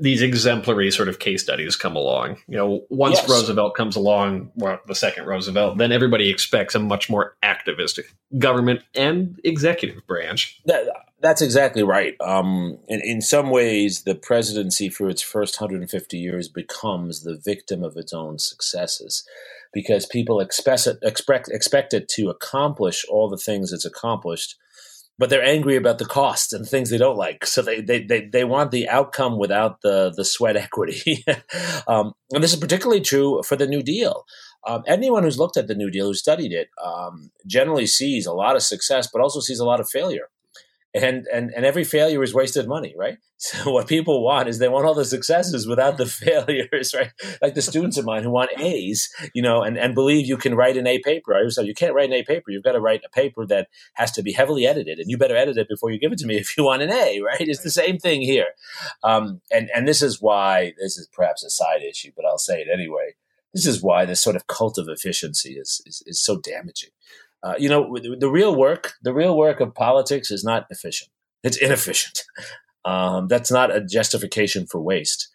these 0.00 0.22
exemplary 0.22 0.90
sort 0.90 1.08
of 1.08 1.18
case 1.18 1.42
studies 1.42 1.76
come 1.76 1.96
along. 1.96 2.38
You 2.48 2.56
know, 2.56 2.86
once 2.88 3.16
yes. 3.16 3.28
Roosevelt 3.28 3.74
comes 3.74 3.94
along, 3.94 4.50
well, 4.54 4.80
the 4.86 4.94
second 4.94 5.26
Roosevelt, 5.26 5.76
then 5.76 5.92
everybody 5.92 6.30
expects 6.30 6.74
a 6.74 6.78
much 6.78 7.10
more 7.10 7.36
activist 7.42 8.00
government 8.38 8.82
and 8.94 9.38
executive 9.44 10.06
branch. 10.06 10.60
That, 10.64 10.86
that's 11.20 11.42
exactly 11.42 11.82
right. 11.82 12.16
Um, 12.20 12.78
in, 12.88 13.00
in 13.02 13.20
some 13.20 13.50
ways, 13.50 14.04
the 14.04 14.14
presidency 14.14 14.88
for 14.88 15.10
its 15.10 15.20
first 15.20 15.60
150 15.60 16.18
years 16.18 16.48
becomes 16.48 17.22
the 17.22 17.36
victim 17.36 17.84
of 17.84 17.96
its 17.96 18.14
own 18.14 18.38
successes 18.38 19.28
because 19.72 20.06
people 20.06 20.40
expect 20.40 20.86
it, 20.86 20.98
expect, 21.02 21.48
expect 21.50 21.94
it 21.94 22.08
to 22.08 22.30
accomplish 22.30 23.04
all 23.08 23.28
the 23.28 23.36
things 23.36 23.72
it's 23.72 23.84
accomplished, 23.84 24.56
but 25.18 25.30
they're 25.30 25.44
angry 25.44 25.76
about 25.76 25.98
the 25.98 26.04
costs 26.04 26.52
and 26.52 26.66
things 26.66 26.90
they 26.90 26.98
don't 26.98 27.16
like. 27.16 27.46
So 27.46 27.62
they, 27.62 27.80
they, 27.80 28.02
they, 28.04 28.26
they 28.26 28.44
want 28.44 28.70
the 28.70 28.88
outcome 28.88 29.38
without 29.38 29.80
the, 29.82 30.12
the 30.14 30.24
sweat 30.24 30.56
equity. 30.56 31.24
um, 31.86 32.12
and 32.32 32.42
this 32.42 32.52
is 32.52 32.60
particularly 32.60 33.00
true 33.00 33.42
for 33.42 33.56
the 33.56 33.66
New 33.66 33.82
Deal. 33.82 34.24
Um, 34.66 34.84
anyone 34.86 35.24
who's 35.24 35.38
looked 35.38 35.56
at 35.56 35.66
the 35.66 35.74
New 35.74 35.90
Deal, 35.90 36.06
who 36.06 36.14
studied 36.14 36.52
it, 36.52 36.68
um, 36.82 37.30
generally 37.46 37.86
sees 37.86 38.26
a 38.26 38.32
lot 38.32 38.56
of 38.56 38.62
success, 38.62 39.08
but 39.12 39.20
also 39.20 39.40
sees 39.40 39.58
a 39.58 39.64
lot 39.64 39.80
of 39.80 39.88
failure 39.88 40.28
and 40.94 41.26
and 41.32 41.50
and 41.54 41.64
every 41.64 41.84
failure 41.84 42.22
is 42.22 42.34
wasted 42.34 42.68
money 42.68 42.94
right? 42.96 43.18
So 43.42 43.72
what 43.72 43.88
people 43.88 44.22
want 44.22 44.48
is 44.48 44.60
they 44.60 44.68
want 44.68 44.86
all 44.86 44.94
the 44.94 45.04
successes 45.04 45.66
without 45.66 45.96
the 45.96 46.06
failures 46.24 46.94
right? 46.94 47.10
Like 47.40 47.54
the 47.54 47.62
students 47.62 47.96
of 47.96 48.04
mine 48.04 48.22
who 48.22 48.30
want 48.30 48.50
a's 48.58 49.08
you 49.34 49.42
know 49.42 49.62
and, 49.62 49.76
and 49.76 49.94
believe 49.94 50.26
you 50.26 50.36
can 50.36 50.54
write 50.54 50.76
an 50.76 50.86
a 50.86 51.00
paper. 51.00 51.34
I 51.34 51.38
always 51.38 51.56
say 51.56 51.64
you 51.64 51.74
can't 51.74 51.94
write 51.94 52.10
an 52.10 52.14
a 52.14 52.22
paper. 52.22 52.50
You've 52.50 52.62
got 52.62 52.72
to 52.72 52.80
write 52.80 53.02
a 53.04 53.10
paper 53.10 53.44
that 53.46 53.68
has 53.94 54.12
to 54.12 54.22
be 54.22 54.32
heavily 54.32 54.66
edited 54.66 54.98
and 54.98 55.10
you 55.10 55.18
better 55.18 55.36
edit 55.36 55.56
it 55.56 55.68
before 55.68 55.90
you 55.90 55.98
give 55.98 56.12
it 56.12 56.18
to 56.18 56.26
me 56.26 56.36
if 56.38 56.56
you 56.56 56.64
want 56.64 56.82
an 56.82 56.92
a 56.92 57.20
right? 57.20 57.40
It's 57.40 57.62
the 57.62 57.70
same 57.70 57.98
thing 57.98 58.22
here. 58.22 58.48
Um, 59.02 59.40
and 59.50 59.70
and 59.74 59.88
this 59.88 60.02
is 60.02 60.20
why 60.20 60.74
this 60.78 60.96
is 60.96 61.08
perhaps 61.12 61.42
a 61.42 61.50
side 61.50 61.82
issue 61.82 62.12
but 62.14 62.24
i'll 62.24 62.38
say 62.38 62.60
it 62.60 62.68
anyway. 62.72 63.14
This 63.54 63.66
is 63.66 63.82
why 63.82 64.06
this 64.06 64.22
sort 64.22 64.36
of 64.36 64.46
cult 64.46 64.78
of 64.78 64.88
efficiency 64.88 65.54
is, 65.54 65.82
is, 65.84 66.02
is 66.06 66.22
so 66.22 66.40
damaging 66.40 66.90
uh, 67.42 67.54
you 67.58 67.68
know, 67.68 67.96
the 68.18 68.30
real 68.30 68.54
work, 68.54 68.92
the 69.02 69.12
real 69.12 69.36
work 69.36 69.60
of 69.60 69.74
politics 69.74 70.30
is 70.30 70.44
not 70.44 70.66
efficient. 70.70 71.10
It's 71.42 71.56
inefficient. 71.56 72.24
Um, 72.84 73.28
that's 73.28 73.52
not 73.52 73.74
a 73.74 73.80
justification 73.80 74.66
for 74.66 74.80
waste, 74.80 75.28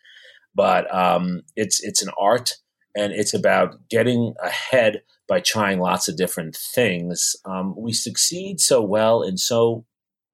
but 0.53 0.93
um, 0.93 1.43
it's 1.55 1.81
it's 1.81 2.01
an 2.01 2.09
art, 2.19 2.55
and 2.93 3.13
it's 3.13 3.33
about 3.33 3.75
getting 3.89 4.33
ahead 4.43 5.01
by 5.29 5.39
trying 5.39 5.79
lots 5.79 6.09
of 6.09 6.17
different 6.17 6.57
things. 6.57 7.37
Um, 7.45 7.73
we 7.77 7.93
succeed 7.93 8.59
so 8.59 8.81
well 8.81 9.21
in 9.21 9.37
so 9.37 9.85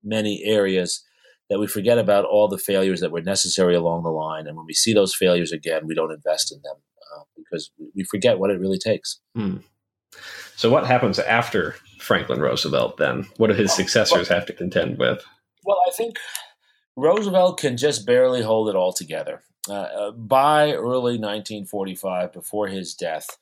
many 0.03 0.43
areas 0.43 1.03
that 1.51 1.59
we 1.59 1.67
forget 1.67 1.99
about 1.99 2.25
all 2.25 2.47
the 2.47 2.57
failures 2.57 2.99
that 3.01 3.11
were 3.11 3.21
necessary 3.21 3.75
along 3.75 4.01
the 4.01 4.09
line, 4.09 4.47
and 4.47 4.57
when 4.57 4.65
we 4.65 4.73
see 4.73 4.91
those 4.91 5.13
failures 5.13 5.51
again, 5.51 5.85
we 5.85 5.93
don't 5.93 6.11
invest 6.11 6.51
in 6.51 6.59
them 6.63 6.77
uh, 7.15 7.23
because 7.35 7.69
we 7.95 8.03
forget 8.03 8.39
what 8.39 8.49
it 8.49 8.59
really 8.59 8.79
takes. 8.79 9.19
Hmm. 9.35 9.57
So, 10.55 10.69
what 10.69 10.85
happens 10.85 11.19
after 11.19 11.75
Franklin 11.99 12.41
Roosevelt 12.41 12.97
then? 12.97 13.25
What 13.37 13.47
do 13.47 13.53
his 13.53 13.73
successors 13.73 14.27
have 14.27 14.45
to 14.47 14.53
contend 14.53 14.97
with? 14.97 15.23
Well, 15.65 15.81
I 15.87 15.91
think 15.91 16.17
Roosevelt 16.95 17.59
can 17.59 17.77
just 17.77 18.05
barely 18.05 18.41
hold 18.41 18.69
it 18.69 18.75
all 18.75 18.93
together. 18.93 19.41
Uh, 19.69 19.73
uh 19.73 20.11
by 20.11 20.73
early 20.73 21.17
1945, 21.17 22.33
before 22.33 22.67
his 22.67 22.93
death, 22.93 23.37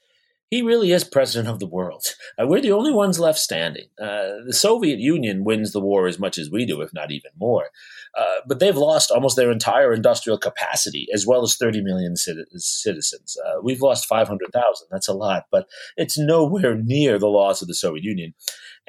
he 0.51 0.61
really 0.61 0.91
is 0.91 1.05
president 1.05 1.47
of 1.47 1.59
the 1.59 1.65
world. 1.65 2.03
Uh, 2.37 2.45
we're 2.45 2.59
the 2.59 2.73
only 2.73 2.91
ones 2.91 3.19
left 3.19 3.39
standing. 3.39 3.87
Uh, 3.99 4.43
the 4.45 4.53
Soviet 4.53 4.99
Union 4.99 5.45
wins 5.45 5.71
the 5.71 5.79
war 5.79 6.07
as 6.07 6.19
much 6.19 6.37
as 6.37 6.51
we 6.51 6.65
do, 6.65 6.81
if 6.81 6.93
not 6.93 7.09
even 7.09 7.31
more. 7.39 7.69
Uh, 8.19 8.41
but 8.45 8.59
they've 8.59 8.75
lost 8.75 9.11
almost 9.11 9.37
their 9.37 9.49
entire 9.49 9.93
industrial 9.93 10.37
capacity, 10.37 11.07
as 11.13 11.25
well 11.25 11.41
as 11.41 11.55
30 11.55 11.81
million 11.81 12.17
citizens. 12.17 13.37
Uh, 13.47 13.61
we've 13.63 13.81
lost 13.81 14.05
500,000. 14.07 14.87
That's 14.91 15.07
a 15.07 15.13
lot, 15.13 15.45
but 15.49 15.67
it's 15.95 16.19
nowhere 16.19 16.75
near 16.75 17.17
the 17.17 17.27
loss 17.27 17.61
of 17.61 17.69
the 17.69 17.73
Soviet 17.73 18.03
Union. 18.03 18.33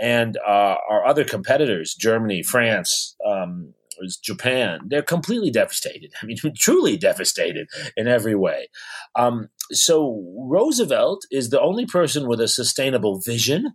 And 0.00 0.36
uh, 0.38 0.74
our 0.90 1.06
other 1.06 1.24
competitors, 1.24 1.94
Germany, 1.94 2.42
France, 2.42 3.14
um, 3.24 3.74
Japan, 4.22 4.80
they're 4.86 5.03
completely 5.03 5.51
devastated. 5.51 6.12
I 6.22 6.26
mean, 6.26 6.36
truly 6.57 6.97
devastated 6.97 7.68
in 7.97 8.09
every 8.09 8.34
way. 8.34 8.68
Um, 9.16 9.49
so 9.70 10.24
Roosevelt 10.36 11.26
is 11.30 11.51
the 11.51 11.61
only 11.61 11.86
person 11.86 12.28
with 12.28 12.40
a 12.40 12.49
sustainable 12.49 13.20
vision. 13.20 13.74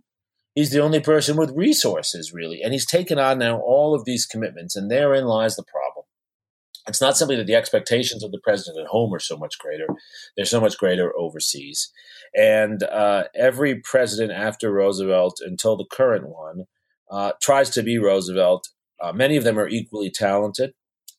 He's 0.54 0.70
the 0.70 0.80
only 0.82 1.00
person 1.00 1.36
with 1.36 1.56
resources, 1.56 2.32
really. 2.32 2.62
And 2.62 2.72
he's 2.72 2.86
taken 2.86 3.18
on 3.18 3.38
now 3.38 3.60
all 3.60 3.94
of 3.94 4.04
these 4.04 4.26
commitments, 4.26 4.74
and 4.74 4.90
therein 4.90 5.24
lies 5.24 5.56
the 5.56 5.64
problem. 5.64 6.04
It's 6.88 7.00
not 7.00 7.16
simply 7.16 7.36
that 7.36 7.46
the 7.46 7.54
expectations 7.54 8.24
of 8.24 8.32
the 8.32 8.40
president 8.42 8.78
at 8.78 8.86
home 8.86 9.12
are 9.14 9.20
so 9.20 9.36
much 9.36 9.58
greater, 9.58 9.86
they're 10.36 10.46
so 10.46 10.60
much 10.60 10.78
greater 10.78 11.16
overseas. 11.16 11.92
And 12.34 12.82
uh, 12.82 13.24
every 13.34 13.76
president 13.76 14.32
after 14.32 14.72
Roosevelt 14.72 15.40
until 15.40 15.76
the 15.76 15.86
current 15.90 16.28
one 16.28 16.64
uh, 17.10 17.32
tries 17.40 17.70
to 17.70 17.82
be 17.82 17.98
Roosevelt 17.98 18.68
uh, 19.00 19.12
many 19.12 19.36
of 19.36 19.44
them 19.44 19.58
are 19.58 19.68
equally 19.68 20.10
talented, 20.10 20.72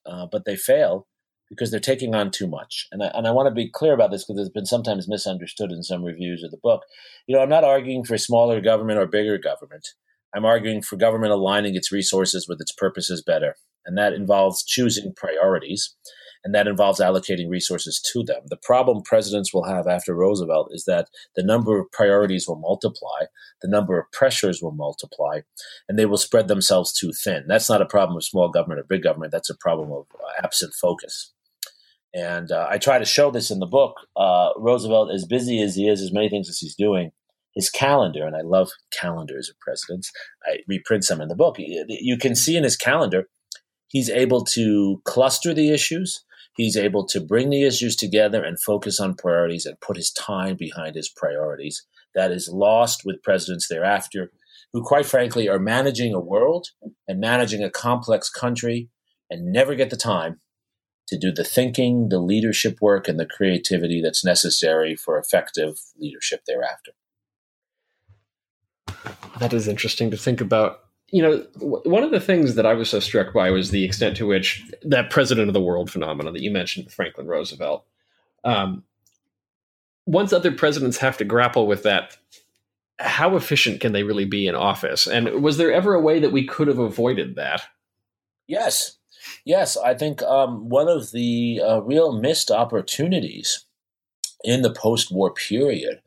uh, 0.06 0.28
but 0.32 0.46
they 0.46 0.56
fail 0.56 1.08
because 1.50 1.72
they're 1.72 1.80
taking 1.80 2.14
on 2.14 2.30
too 2.30 2.48
much. 2.48 2.88
And 2.92 3.04
I, 3.04 3.08
and 3.08 3.28
I 3.28 3.32
want 3.32 3.48
to 3.48 3.54
be 3.54 3.70
clear 3.70 3.94
about 3.94 4.12
this 4.12 4.26
because 4.26 4.40
it's 4.42 4.54
been 4.54 4.66
sometimes 4.66 5.08
misunderstood 5.08 5.72
in 5.72 5.84
some 5.84 6.04
reviews 6.04 6.44
of 6.44 6.52
the 6.52 6.60
book. 6.62 6.84
You 7.28 7.36
know, 7.36 7.42
I'm 7.42 7.50
not 7.50 7.64
arguing 7.64 8.04
for 8.04 8.18
smaller 8.18 8.62
government 8.62 9.00
or 9.00 9.08
bigger 9.08 9.38
government. 9.38 9.88
I'm 10.36 10.46
arguing 10.46 10.84
for 10.84 10.96
government 10.96 11.32
aligning 11.32 11.76
its 11.76 11.92
resources 11.92 12.48
with 12.48 12.62
its 12.62 12.72
purposes 12.72 13.24
better. 13.26 13.56
And 13.86 13.98
that 13.98 14.14
involves 14.14 14.64
choosing 14.64 15.14
priorities 15.16 15.96
and 16.44 16.56
that 16.56 16.68
involves 16.68 17.00
allocating 17.00 17.50
resources 17.50 18.02
to 18.14 18.24
them. 18.24 18.42
The 18.46 18.58
problem 18.58 19.02
presidents 19.04 19.54
will 19.54 19.66
have 19.66 19.88
after 19.88 20.16
Roosevelt 20.16 20.70
is 20.72 20.86
that 20.86 21.10
the 21.36 21.44
number 21.44 21.80
of 21.80 21.92
priorities 21.92 22.48
will 22.48 22.60
multiply, 22.60 23.26
the 23.62 23.68
number 23.68 24.00
of 24.00 24.12
pressures 24.12 24.62
will 24.62 24.72
multiply, 24.72 25.42
and 25.88 26.00
they 26.00 26.06
will 26.06 26.18
spread 26.18 26.48
themselves 26.48 26.94
too 26.94 27.12
thin. 27.12 27.46
That's 27.48 27.70
not 27.70 27.82
a 27.82 27.86
problem 27.86 28.18
of 28.18 28.24
small 28.24 28.50
government 28.50 28.80
or 28.80 28.86
big 28.86 29.04
government, 29.04 29.32
that's 29.32 29.50
a 29.50 29.58
problem 29.58 29.92
of 29.92 30.06
uh, 30.16 30.44
absent 30.44 30.74
focus. 30.74 31.34
And 32.14 32.52
uh, 32.52 32.68
I 32.70 32.78
try 32.80 32.98
to 32.98 33.06
show 33.06 33.30
this 33.30 33.52
in 33.52 33.60
the 33.60 33.68
book. 33.68 33.96
Uh, 34.16 34.50
Roosevelt, 34.58 35.12
as 35.14 35.26
busy 35.26 35.62
as 35.62 35.76
he 35.76 35.88
is, 35.88 36.02
as 36.02 36.12
many 36.12 36.30
things 36.30 36.50
as 36.50 36.58
he's 36.58 36.76
doing, 36.76 37.12
his 37.54 37.70
calendar, 37.70 38.26
and 38.26 38.36
I 38.36 38.42
love 38.42 38.70
calendars 38.92 39.50
of 39.50 39.60
presidents. 39.60 40.12
I 40.46 40.60
reprint 40.68 41.04
some 41.04 41.22
in 41.22 41.28
the 41.28 41.36
book. 41.36 41.58
You 41.60 42.18
can 42.18 42.36
see 42.36 42.56
in 42.56 42.64
his 42.64 42.78
calendar, 42.78 43.28
he's 43.88 44.10
able 44.10 44.44
to 44.46 45.02
cluster 45.06 45.54
the 45.54 45.72
issues. 45.72 46.24
He's 46.56 46.76
able 46.76 47.06
to 47.08 47.22
bring 47.22 47.50
the 47.50 47.64
issues 47.64 47.96
together 47.96 48.44
and 48.44 48.60
focus 48.60 49.00
on 49.00 49.16
priorities 49.16 49.66
and 49.66 49.80
put 49.80 49.98
his 49.98 50.12
time 50.12 50.56
behind 50.58 50.96
his 50.96 51.10
priorities. 51.10 51.86
That 52.16 52.32
is 52.32 52.50
lost 52.52 53.04
with 53.06 53.24
presidents 53.24 53.68
thereafter, 53.68 54.32
who, 54.74 54.84
quite 54.84 55.06
frankly, 55.06 55.48
are 55.48 55.60
managing 55.60 56.14
a 56.14 56.20
world 56.20 56.68
and 57.08 57.20
managing 57.20 57.64
a 57.64 57.70
complex 57.70 58.30
country 58.30 58.90
and 59.30 59.52
never 59.52 59.76
get 59.76 59.90
the 59.90 59.96
time 59.96 60.42
to 61.08 61.18
do 61.18 61.32
the 61.32 61.44
thinking, 61.44 62.10
the 62.10 62.20
leadership 62.20 62.78
work, 62.82 63.08
and 63.08 63.20
the 63.20 63.26
creativity 63.26 64.02
that's 64.02 64.24
necessary 64.24 64.96
for 64.96 65.18
effective 65.18 65.80
leadership 65.98 66.42
thereafter. 66.46 66.92
That 69.40 69.54
is 69.54 69.68
interesting 69.68 70.12
to 70.12 70.18
think 70.18 70.42
about 70.42 70.82
you 71.12 71.22
know, 71.22 71.46
one 71.60 72.04
of 72.04 72.12
the 72.12 72.20
things 72.20 72.56
that 72.56 72.66
I 72.66 72.74
was 72.74 72.90
so 72.90 73.00
struck 73.00 73.34
by 73.34 73.50
was 73.52 73.72
the 73.72 73.84
extent 73.84 74.18
to 74.18 74.28
which 74.28 74.64
that 74.84 75.10
president 75.10 75.48
of 75.48 75.54
the 75.54 75.62
world 75.62 75.90
phenomenon 75.92 76.34
that 76.34 76.44
you 76.44 76.52
mentioned, 76.52 76.92
Franklin 76.92 77.28
Roosevelt. 77.28 77.86
Um, 78.44 78.84
once 80.06 80.34
other 80.34 80.52
presidents 80.52 80.98
have 80.98 81.18
to 81.18 81.26
grapple 81.26 81.68
with 81.68 81.84
that, 81.84 82.18
how 83.00 83.36
efficient 83.36 83.82
can 83.82 83.94
they 83.94 84.04
really 84.04 84.26
be 84.26 84.48
in 84.48 84.56
office? 84.56 85.08
And 85.08 85.42
was 85.42 85.58
there 85.58 85.72
ever 85.72 85.94
a 85.94 86.02
way 86.02 86.20
that 86.20 86.32
we 86.32 86.46
could 86.46 86.68
have 86.68 86.80
avoided 86.80 87.36
that? 87.36 87.62
Yes. 88.48 88.98
Yes. 89.46 89.78
I 89.78 89.94
think 89.94 90.22
um, 90.24 90.70
one 90.70 90.88
of 90.88 91.12
the 91.12 91.62
uh, 91.64 91.82
real 91.82 92.12
missed 92.12 92.52
opportunities 92.52 93.66
in 94.44 94.62
the 94.62 94.74
post 94.74 95.12
war 95.12 95.32
period 95.34 96.02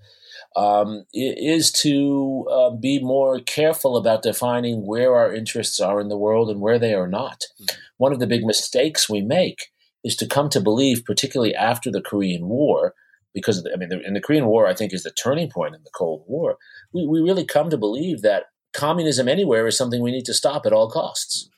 um, 0.57 1.05
is 1.12 1.72
to 1.72 2.46
uh, 2.50 2.70
be 2.70 3.00
more 3.00 3.40
careful 3.40 3.96
about 3.96 4.22
defining 4.22 4.86
where 4.86 5.14
our 5.14 5.32
interests 5.34 5.80
are 5.80 6.00
in 6.00 6.09
the 6.09 6.18
world 6.18 6.50
and 6.50 6.61
where 6.61 6.78
they 6.78 6.94
are 6.94 7.09
not. 7.09 7.42
Mm-hmm. 7.61 7.76
One 7.98 8.12
of 8.12 8.18
the 8.18 8.26
big 8.26 8.44
mistakes 8.44 9.09
we 9.09 9.22
make 9.22 9.70
is 10.05 10.16
to 10.16 10.26
come 10.26 10.48
to 10.50 10.61
believe, 10.61 11.05
particularly 11.05 11.55
after 11.55 11.90
the 11.90 12.03
Korean 12.03 12.48
War, 12.48 12.94
because 13.34 13.62
the, 13.62 13.72
I 13.72 13.76
mean, 13.76 13.88
the, 13.88 14.00
in 14.00 14.14
the 14.14 14.20
Korean 14.20 14.46
War, 14.46 14.66
I 14.66 14.74
think 14.74 14.92
is 14.92 15.05
the 15.05 15.11
turning 15.11 15.50
point 15.50 15.74
in 15.74 15.82
the 15.82 15.90
Cold 15.94 16.24
War. 16.26 16.59
We, 16.92 17.07
we 17.07 17.20
really 17.20 17.44
come 17.44 17.70
to 17.70 17.78
believe 17.78 18.22
that 18.22 18.44
communism 18.72 19.28
anywhere 19.28 19.66
is 19.66 19.76
something 19.76 20.03
we 20.03 20.11
need 20.11 20.24
to 20.24 20.34
stop 20.34 20.66
at 20.66 20.72
all 20.72 20.90
costs. 20.90 21.48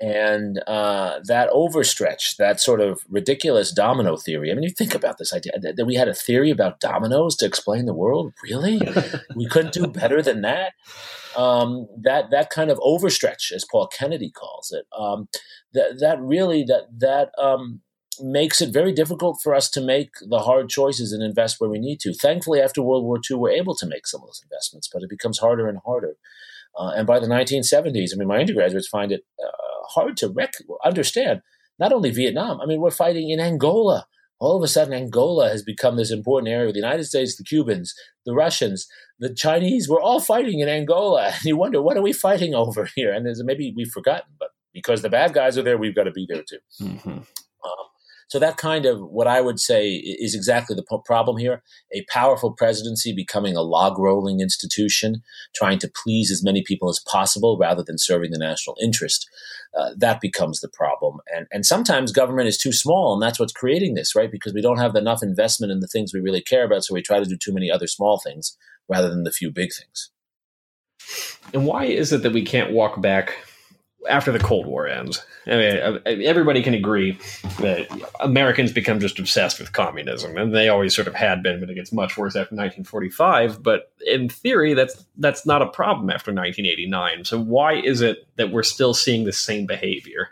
And 0.00 0.62
uh, 0.68 1.18
that 1.26 1.50
overstretch, 1.50 2.36
that 2.36 2.60
sort 2.60 2.80
of 2.80 3.00
ridiculous 3.08 3.72
domino 3.72 4.16
theory. 4.16 4.50
I 4.50 4.54
mean, 4.54 4.62
you 4.62 4.70
think 4.70 4.94
about 4.94 5.18
this 5.18 5.32
idea 5.32 5.52
that, 5.60 5.84
we 5.86 5.96
had 5.96 6.06
a 6.06 6.14
theory 6.14 6.50
about 6.50 6.78
dominoes 6.78 7.34
to 7.36 7.46
explain 7.46 7.86
the 7.86 7.94
world. 7.94 8.32
Really, 8.44 8.80
we 9.36 9.48
couldn't 9.48 9.72
do 9.72 9.88
better 9.88 10.22
than 10.22 10.42
that. 10.42 10.74
Um, 11.36 11.88
that 12.02 12.30
that 12.30 12.50
kind 12.50 12.70
of 12.70 12.78
overstretch, 12.78 13.52
as 13.52 13.64
Paul 13.70 13.88
Kennedy 13.88 14.30
calls 14.30 14.72
it, 14.72 14.86
um, 14.96 15.28
that 15.72 15.98
that 16.00 16.20
really 16.20 16.64
that 16.64 16.86
that 16.96 17.30
um, 17.36 17.80
makes 18.20 18.60
it 18.60 18.72
very 18.72 18.92
difficult 18.92 19.38
for 19.42 19.54
us 19.54 19.68
to 19.70 19.80
make 19.80 20.10
the 20.28 20.40
hard 20.40 20.68
choices 20.68 21.12
and 21.12 21.22
invest 21.22 21.56
where 21.58 21.70
we 21.70 21.78
need 21.78 22.00
to. 22.00 22.14
Thankfully, 22.14 22.60
after 22.60 22.82
World 22.82 23.04
War 23.04 23.18
II, 23.28 23.36
we're 23.36 23.50
able 23.50 23.74
to 23.76 23.86
make 23.86 24.06
some 24.06 24.20
of 24.20 24.28
those 24.28 24.42
investments, 24.42 24.88
but 24.92 25.02
it 25.02 25.10
becomes 25.10 25.38
harder 25.38 25.68
and 25.68 25.78
harder. 25.84 26.16
Uh, 26.78 26.92
and 26.96 27.06
by 27.06 27.18
the 27.18 27.26
1970s, 27.26 28.10
I 28.12 28.16
mean, 28.16 28.28
my 28.28 28.38
undergraduates 28.38 28.88
find 28.88 29.10
it 29.10 29.22
uh, 29.44 29.67
hard 29.88 30.16
to 30.18 30.28
rec- 30.28 30.54
understand 30.84 31.42
not 31.78 31.92
only 31.92 32.10
Vietnam, 32.10 32.60
I 32.60 32.66
mean, 32.66 32.80
we're 32.80 32.90
fighting 32.90 33.30
in 33.30 33.40
Angola. 33.40 34.06
All 34.40 34.56
of 34.56 34.62
a 34.62 34.68
sudden, 34.68 34.94
Angola 34.94 35.48
has 35.48 35.62
become 35.62 35.96
this 35.96 36.12
important 36.12 36.52
area 36.52 36.72
the 36.72 36.78
United 36.78 37.04
States, 37.04 37.36
the 37.36 37.44
Cubans, 37.44 37.94
the 38.24 38.34
Russians, 38.34 38.86
the 39.18 39.34
Chinese. 39.34 39.88
We're 39.88 40.00
all 40.00 40.20
fighting 40.20 40.60
in 40.60 40.68
Angola. 40.68 41.32
And 41.34 41.44
you 41.44 41.56
wonder, 41.56 41.82
what 41.82 41.96
are 41.96 42.02
we 42.02 42.12
fighting 42.12 42.54
over 42.54 42.88
here? 42.94 43.12
And 43.12 43.26
maybe 43.44 43.72
we've 43.76 43.90
forgotten, 43.90 44.32
but 44.38 44.50
because 44.72 45.02
the 45.02 45.08
bad 45.08 45.32
guys 45.32 45.58
are 45.58 45.62
there, 45.62 45.78
we've 45.78 45.94
got 45.94 46.04
to 46.04 46.12
be 46.12 46.26
there 46.28 46.42
too. 46.48 46.58
Mm-hmm. 46.80 47.10
Um, 47.10 47.86
so 48.28 48.38
that 48.38 48.58
kind 48.58 48.84
of 48.84 49.00
what 49.00 49.26
I 49.26 49.40
would 49.40 49.58
say 49.58 49.94
is 49.94 50.34
exactly 50.34 50.76
the 50.76 51.00
problem 51.04 51.38
here: 51.38 51.62
a 51.92 52.04
powerful 52.10 52.52
presidency 52.52 53.12
becoming 53.12 53.56
a 53.56 53.62
log 53.62 53.98
rolling 53.98 54.40
institution, 54.40 55.22
trying 55.54 55.78
to 55.80 55.90
please 56.04 56.30
as 56.30 56.44
many 56.44 56.62
people 56.62 56.90
as 56.90 57.00
possible 57.00 57.58
rather 57.58 57.82
than 57.82 57.98
serving 57.98 58.30
the 58.30 58.38
national 58.38 58.76
interest. 58.80 59.28
Uh, 59.76 59.90
that 59.96 60.20
becomes 60.20 60.60
the 60.60 60.68
problem, 60.68 61.18
and 61.34 61.46
and 61.50 61.64
sometimes 61.64 62.12
government 62.12 62.48
is 62.48 62.58
too 62.58 62.72
small, 62.72 63.14
and 63.14 63.22
that's 63.22 63.40
what's 63.40 63.52
creating 63.52 63.94
this, 63.94 64.14
right? 64.14 64.30
Because 64.30 64.52
we 64.52 64.62
don't 64.62 64.78
have 64.78 64.94
enough 64.94 65.22
investment 65.22 65.72
in 65.72 65.80
the 65.80 65.88
things 65.88 66.12
we 66.12 66.20
really 66.20 66.42
care 66.42 66.64
about, 66.64 66.84
so 66.84 66.94
we 66.94 67.02
try 67.02 67.18
to 67.18 67.24
do 67.24 67.36
too 67.36 67.52
many 67.52 67.70
other 67.70 67.86
small 67.86 68.18
things 68.18 68.56
rather 68.88 69.08
than 69.08 69.24
the 69.24 69.32
few 69.32 69.50
big 69.50 69.70
things. 69.72 70.10
And 71.54 71.66
why 71.66 71.84
is 71.84 72.12
it 72.12 72.22
that 72.22 72.32
we 72.32 72.44
can't 72.44 72.72
walk 72.72 73.00
back 73.00 73.36
after 74.08 74.32
the 74.32 74.38
Cold 74.38 74.66
War 74.66 74.88
ends. 74.88 75.24
I 75.46 75.50
mean, 75.50 75.76
uh, 75.76 75.98
everybody 76.04 76.62
can 76.62 76.74
agree 76.74 77.18
that 77.60 77.88
Americans 78.20 78.72
become 78.72 79.00
just 79.00 79.18
obsessed 79.18 79.58
with 79.58 79.72
communism, 79.72 80.36
and 80.36 80.54
they 80.54 80.68
always 80.68 80.94
sort 80.94 81.08
of 81.08 81.14
had 81.14 81.42
been, 81.42 81.60
but 81.60 81.70
it 81.70 81.74
gets 81.74 81.92
much 81.92 82.16
worse 82.16 82.32
after 82.32 82.54
1945. 82.54 83.62
But 83.62 83.92
in 84.06 84.28
theory, 84.28 84.74
that's 84.74 85.04
that's 85.16 85.46
not 85.46 85.62
a 85.62 85.66
problem 85.66 86.10
after 86.10 86.32
1989. 86.32 87.24
So 87.24 87.40
why 87.40 87.74
is 87.74 88.00
it 88.00 88.26
that 88.36 88.50
we're 88.50 88.62
still 88.62 88.94
seeing 88.94 89.24
the 89.24 89.32
same 89.32 89.66
behavior? 89.66 90.30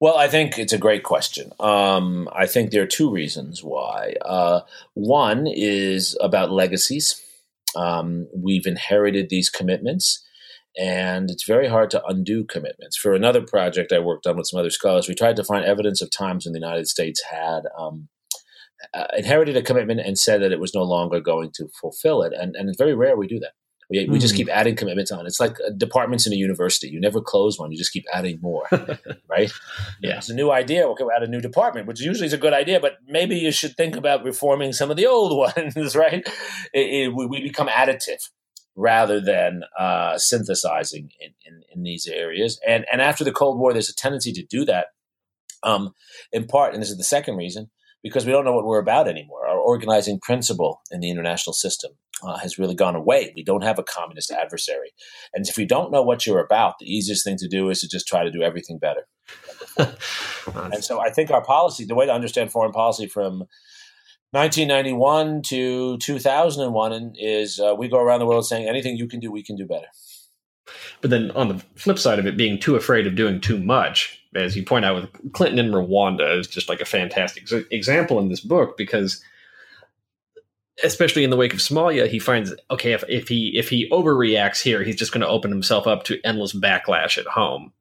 Well, 0.00 0.16
I 0.16 0.28
think 0.28 0.58
it's 0.58 0.72
a 0.72 0.78
great 0.78 1.02
question. 1.02 1.52
Um, 1.60 2.26
I 2.32 2.46
think 2.46 2.70
there 2.70 2.82
are 2.82 2.86
two 2.86 3.10
reasons 3.10 3.62
why. 3.62 4.14
Uh, 4.22 4.62
one 4.94 5.46
is 5.46 6.16
about 6.22 6.50
legacies. 6.50 7.22
Um, 7.76 8.26
we've 8.34 8.66
inherited 8.66 9.28
these 9.28 9.50
commitments 9.50 10.24
and 10.78 11.30
it's 11.30 11.44
very 11.44 11.68
hard 11.68 11.90
to 11.90 12.04
undo 12.06 12.44
commitments. 12.44 12.96
For 12.96 13.14
another 13.14 13.42
project 13.42 13.92
I 13.92 13.98
worked 13.98 14.26
on 14.26 14.36
with 14.36 14.46
some 14.46 14.60
other 14.60 14.70
scholars, 14.70 15.08
we 15.08 15.14
tried 15.14 15.36
to 15.36 15.44
find 15.44 15.64
evidence 15.64 16.00
of 16.00 16.10
times 16.10 16.44
when 16.44 16.52
the 16.52 16.60
United 16.60 16.88
States 16.88 17.22
had 17.30 17.62
um, 17.78 18.08
uh, 18.94 19.06
inherited 19.16 19.56
a 19.56 19.62
commitment 19.62 20.00
and 20.00 20.18
said 20.18 20.42
that 20.42 20.52
it 20.52 20.60
was 20.60 20.74
no 20.74 20.82
longer 20.82 21.20
going 21.20 21.50
to 21.54 21.68
fulfill 21.80 22.22
it, 22.22 22.32
and, 22.32 22.54
and 22.56 22.68
it's 22.68 22.78
very 22.78 22.94
rare 22.94 23.16
we 23.16 23.26
do 23.26 23.38
that. 23.40 23.52
We, 23.90 24.06
we 24.06 24.20
just 24.20 24.34
hmm. 24.34 24.38
keep 24.38 24.48
adding 24.48 24.76
commitments 24.76 25.10
on. 25.10 25.26
It's 25.26 25.40
like 25.40 25.56
uh, 25.66 25.70
departments 25.76 26.24
in 26.24 26.32
a 26.32 26.36
university. 26.36 26.86
You 26.86 27.00
never 27.00 27.20
close 27.20 27.58
one; 27.58 27.72
you 27.72 27.78
just 27.78 27.92
keep 27.92 28.04
adding 28.12 28.38
more, 28.40 28.62
right? 29.28 29.52
Yeah, 30.00 30.18
it's 30.18 30.30
a 30.30 30.34
new 30.34 30.52
idea. 30.52 30.86
We'll 30.86 31.10
add 31.10 31.24
a 31.24 31.26
new 31.26 31.40
department, 31.40 31.88
which 31.88 32.00
usually 32.00 32.26
is 32.26 32.32
a 32.32 32.38
good 32.38 32.52
idea, 32.52 32.78
but 32.78 32.98
maybe 33.08 33.36
you 33.36 33.50
should 33.50 33.76
think 33.76 33.96
about 33.96 34.22
reforming 34.22 34.72
some 34.72 34.92
of 34.92 34.96
the 34.96 35.06
old 35.06 35.36
ones, 35.56 35.96
right? 35.96 36.24
It, 36.72 37.08
it, 37.08 37.14
we 37.14 37.42
become 37.42 37.66
additive 37.66 38.22
rather 38.80 39.20
than 39.20 39.62
uh, 39.78 40.16
synthesizing 40.16 41.10
in, 41.20 41.32
in, 41.44 41.62
in, 41.74 41.82
these 41.82 42.06
areas. 42.06 42.58
And, 42.66 42.86
and 42.90 43.02
after 43.02 43.24
the 43.24 43.32
Cold 43.32 43.58
War, 43.58 43.72
there's 43.74 43.90
a 43.90 43.94
tendency 43.94 44.32
to 44.32 44.42
do 44.42 44.64
that, 44.64 44.86
um, 45.62 45.92
in 46.32 46.46
part, 46.46 46.72
and 46.72 46.82
this 46.82 46.90
is 46.90 46.96
the 46.96 47.04
second 47.04 47.36
reason, 47.36 47.70
because 48.02 48.24
we 48.24 48.32
don't 48.32 48.46
know 48.46 48.54
what 48.54 48.64
we're 48.64 48.78
about 48.78 49.06
anymore. 49.06 49.46
Our 49.46 49.58
organizing 49.58 50.18
principle 50.18 50.80
in 50.90 51.00
the 51.00 51.10
international 51.10 51.52
system 51.52 51.92
uh, 52.22 52.38
has 52.38 52.58
really 52.58 52.74
gone 52.74 52.96
away. 52.96 53.34
We 53.36 53.44
don't 53.44 53.62
have 53.62 53.78
a 53.78 53.82
communist 53.82 54.30
adversary. 54.30 54.92
And 55.34 55.46
if 55.46 55.58
you 55.58 55.66
don't 55.66 55.92
know 55.92 56.02
what 56.02 56.26
you're 56.26 56.42
about, 56.42 56.78
the 56.80 56.90
easiest 56.90 57.22
thing 57.22 57.36
to 57.36 57.48
do 57.48 57.68
is 57.68 57.80
to 57.80 57.88
just 57.88 58.08
try 58.08 58.24
to 58.24 58.30
do 58.30 58.42
everything 58.42 58.78
better. 58.78 59.06
and 60.54 60.82
so 60.82 61.00
I 61.00 61.10
think 61.10 61.30
our 61.30 61.44
policy, 61.44 61.84
the 61.84 61.94
way 61.94 62.06
to 62.06 62.14
understand 62.14 62.50
foreign 62.50 62.72
policy 62.72 63.06
from 63.06 63.44
1991 64.32 65.42
to 65.42 65.98
2001 65.98 66.92
and 66.92 67.16
is 67.18 67.58
uh, 67.58 67.74
we 67.76 67.88
go 67.88 67.98
around 67.98 68.20
the 68.20 68.26
world 68.26 68.46
saying 68.46 68.68
anything 68.68 68.96
you 68.96 69.08
can 69.08 69.18
do, 69.18 69.30
we 69.30 69.42
can 69.42 69.56
do 69.56 69.66
better. 69.66 69.86
But 71.00 71.10
then 71.10 71.32
on 71.32 71.48
the 71.48 71.58
flip 71.74 71.98
side 71.98 72.20
of 72.20 72.26
it, 72.26 72.36
being 72.36 72.58
too 72.58 72.76
afraid 72.76 73.08
of 73.08 73.16
doing 73.16 73.40
too 73.40 73.58
much, 73.58 74.22
as 74.36 74.56
you 74.56 74.64
point 74.64 74.84
out 74.84 74.94
with 74.94 75.32
Clinton 75.32 75.58
and 75.58 75.74
Rwanda, 75.74 76.38
is 76.38 76.46
just 76.46 76.68
like 76.68 76.80
a 76.80 76.84
fantastic 76.84 77.50
example 77.72 78.20
in 78.20 78.28
this 78.28 78.38
book 78.38 78.76
because, 78.76 79.20
especially 80.84 81.24
in 81.24 81.30
the 81.30 81.36
wake 81.36 81.52
of 81.52 81.58
Somalia, 81.58 82.06
he 82.06 82.20
finds 82.20 82.54
okay 82.70 82.92
if, 82.92 83.02
if 83.08 83.26
he 83.26 83.58
if 83.58 83.68
he 83.68 83.90
overreacts 83.90 84.62
here, 84.62 84.84
he's 84.84 84.94
just 84.94 85.10
going 85.10 85.22
to 85.22 85.28
open 85.28 85.50
himself 85.50 85.88
up 85.88 86.04
to 86.04 86.20
endless 86.24 86.52
backlash 86.52 87.18
at 87.18 87.26
home. 87.26 87.72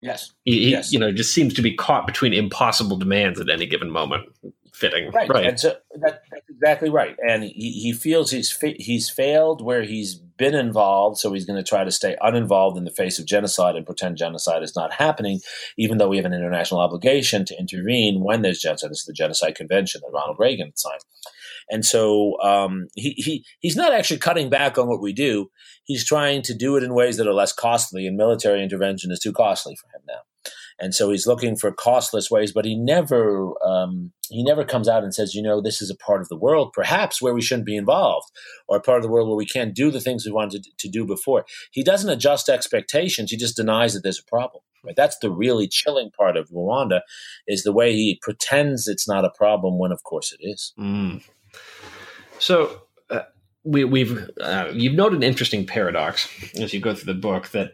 Yes. 0.00 0.32
He, 0.44 0.70
yes. 0.70 0.92
you 0.92 0.98
know, 1.00 1.10
just 1.10 1.34
seems 1.34 1.54
to 1.54 1.62
be 1.62 1.74
caught 1.74 2.06
between 2.06 2.32
impossible 2.32 2.96
demands 2.96 3.40
at 3.40 3.48
any 3.48 3.66
given 3.66 3.90
moment 3.90 4.28
fitting. 4.72 5.10
Right. 5.10 5.28
right. 5.28 5.46
And 5.46 5.60
so 5.60 5.76
that, 6.00 6.22
that's 6.30 6.48
exactly 6.48 6.90
right. 6.90 7.16
And 7.26 7.44
he, 7.44 7.72
he 7.72 7.92
feels 7.92 8.30
he's 8.30 8.50
fa- 8.50 8.74
he's 8.78 9.10
failed 9.10 9.62
where 9.62 9.82
he's 9.82 10.14
been 10.14 10.54
involved, 10.54 11.18
so 11.18 11.32
he's 11.32 11.44
going 11.44 11.62
to 11.62 11.68
try 11.68 11.84
to 11.84 11.90
stay 11.90 12.16
uninvolved 12.20 12.76
in 12.78 12.84
the 12.84 12.90
face 12.90 13.18
of 13.18 13.26
genocide 13.26 13.76
and 13.76 13.86
pretend 13.86 14.16
genocide 14.16 14.62
is 14.62 14.74
not 14.74 14.92
happening, 14.94 15.40
even 15.76 15.98
though 15.98 16.08
we 16.08 16.16
have 16.16 16.26
an 16.26 16.32
international 16.32 16.80
obligation 16.80 17.44
to 17.44 17.58
intervene 17.58 18.24
when 18.24 18.42
there's 18.42 18.60
genocide. 18.60 18.90
This 18.90 19.00
is 19.00 19.06
the 19.06 19.12
Genocide 19.12 19.54
Convention 19.54 20.00
that 20.02 20.12
Ronald 20.12 20.36
Reagan 20.38 20.72
signed. 20.74 21.04
And 21.70 21.84
so 21.84 22.40
um, 22.40 22.88
he, 22.94 23.10
he 23.16 23.44
he's 23.60 23.76
not 23.76 23.92
actually 23.92 24.18
cutting 24.18 24.50
back 24.50 24.78
on 24.78 24.88
what 24.88 25.00
we 25.00 25.12
do. 25.12 25.50
He's 25.84 26.04
trying 26.04 26.42
to 26.42 26.54
do 26.54 26.76
it 26.76 26.82
in 26.82 26.94
ways 26.94 27.18
that 27.18 27.26
are 27.26 27.34
less 27.34 27.52
costly, 27.52 28.06
and 28.06 28.16
military 28.16 28.62
intervention 28.62 29.12
is 29.12 29.20
too 29.20 29.32
costly 29.32 29.76
for 29.76 29.86
him 29.96 30.02
now 30.08 30.22
and 30.78 30.94
so 30.94 31.10
he's 31.10 31.26
looking 31.26 31.56
for 31.56 31.72
costless 31.72 32.30
ways 32.30 32.52
but 32.52 32.64
he 32.64 32.74
never 32.74 33.52
um, 33.64 34.12
he 34.28 34.42
never 34.42 34.64
comes 34.64 34.88
out 34.88 35.04
and 35.04 35.14
says 35.14 35.34
you 35.34 35.42
know 35.42 35.60
this 35.60 35.82
is 35.82 35.90
a 35.90 35.96
part 35.96 36.20
of 36.20 36.28
the 36.28 36.36
world 36.36 36.72
perhaps 36.72 37.20
where 37.20 37.34
we 37.34 37.42
shouldn't 37.42 37.66
be 37.66 37.76
involved 37.76 38.30
or 38.68 38.76
a 38.76 38.82
part 38.82 38.98
of 38.98 39.02
the 39.02 39.10
world 39.10 39.28
where 39.28 39.36
we 39.36 39.46
can't 39.46 39.74
do 39.74 39.90
the 39.90 40.00
things 40.00 40.24
we 40.24 40.32
wanted 40.32 40.66
to 40.78 40.88
do 40.88 41.04
before. 41.04 41.44
He 41.70 41.82
doesn't 41.82 42.10
adjust 42.10 42.48
expectations 42.48 43.30
he 43.30 43.36
just 43.36 43.56
denies 43.56 43.94
that 43.94 44.02
there's 44.02 44.20
a 44.20 44.30
problem 44.30 44.62
right? 44.84 44.96
That's 44.96 45.18
the 45.18 45.30
really 45.30 45.68
chilling 45.68 46.10
part 46.10 46.36
of 46.36 46.48
rwanda 46.50 47.00
is 47.46 47.62
the 47.62 47.72
way 47.72 47.92
he 47.92 48.18
pretends 48.20 48.88
it's 48.88 49.08
not 49.08 49.24
a 49.24 49.30
problem 49.30 49.78
when 49.78 49.92
of 49.92 50.02
course 50.02 50.32
it 50.32 50.44
is. 50.44 50.72
Mm. 50.78 51.22
so 52.38 52.82
uh, 53.10 53.22
we, 53.64 53.84
we've 53.84 54.28
uh, 54.40 54.70
you've 54.72 54.94
noted 54.94 55.16
an 55.16 55.22
interesting 55.22 55.66
paradox 55.66 56.28
as 56.58 56.72
you 56.72 56.80
go 56.80 56.94
through 56.94 57.12
the 57.12 57.20
book 57.20 57.48
that 57.48 57.72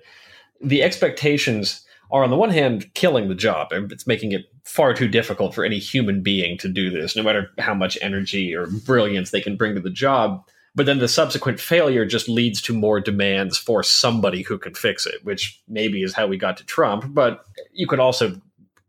the 0.60 0.82
expectations 0.82 1.84
are 2.10 2.24
on 2.24 2.30
the 2.30 2.36
one 2.36 2.50
hand 2.50 2.92
killing 2.94 3.28
the 3.28 3.34
job. 3.34 3.72
And 3.72 3.90
it's 3.92 4.06
making 4.06 4.32
it 4.32 4.46
far 4.64 4.94
too 4.94 5.08
difficult 5.08 5.54
for 5.54 5.64
any 5.64 5.78
human 5.78 6.22
being 6.22 6.58
to 6.58 6.68
do 6.68 6.90
this, 6.90 7.16
no 7.16 7.22
matter 7.22 7.50
how 7.58 7.74
much 7.74 7.98
energy 8.00 8.54
or 8.54 8.66
brilliance 8.66 9.30
they 9.30 9.40
can 9.40 9.56
bring 9.56 9.74
to 9.74 9.80
the 9.80 9.90
job. 9.90 10.44
But 10.74 10.86
then 10.86 10.98
the 10.98 11.08
subsequent 11.08 11.58
failure 11.58 12.04
just 12.04 12.28
leads 12.28 12.62
to 12.62 12.74
more 12.74 13.00
demands 13.00 13.58
for 13.58 13.82
somebody 13.82 14.42
who 14.42 14.58
can 14.58 14.74
fix 14.74 15.06
it, 15.06 15.24
which 15.24 15.60
maybe 15.66 16.02
is 16.02 16.14
how 16.14 16.26
we 16.26 16.36
got 16.36 16.56
to 16.58 16.64
Trump. 16.64 17.06
But 17.08 17.44
you 17.72 17.86
could 17.86 18.00
also 18.00 18.40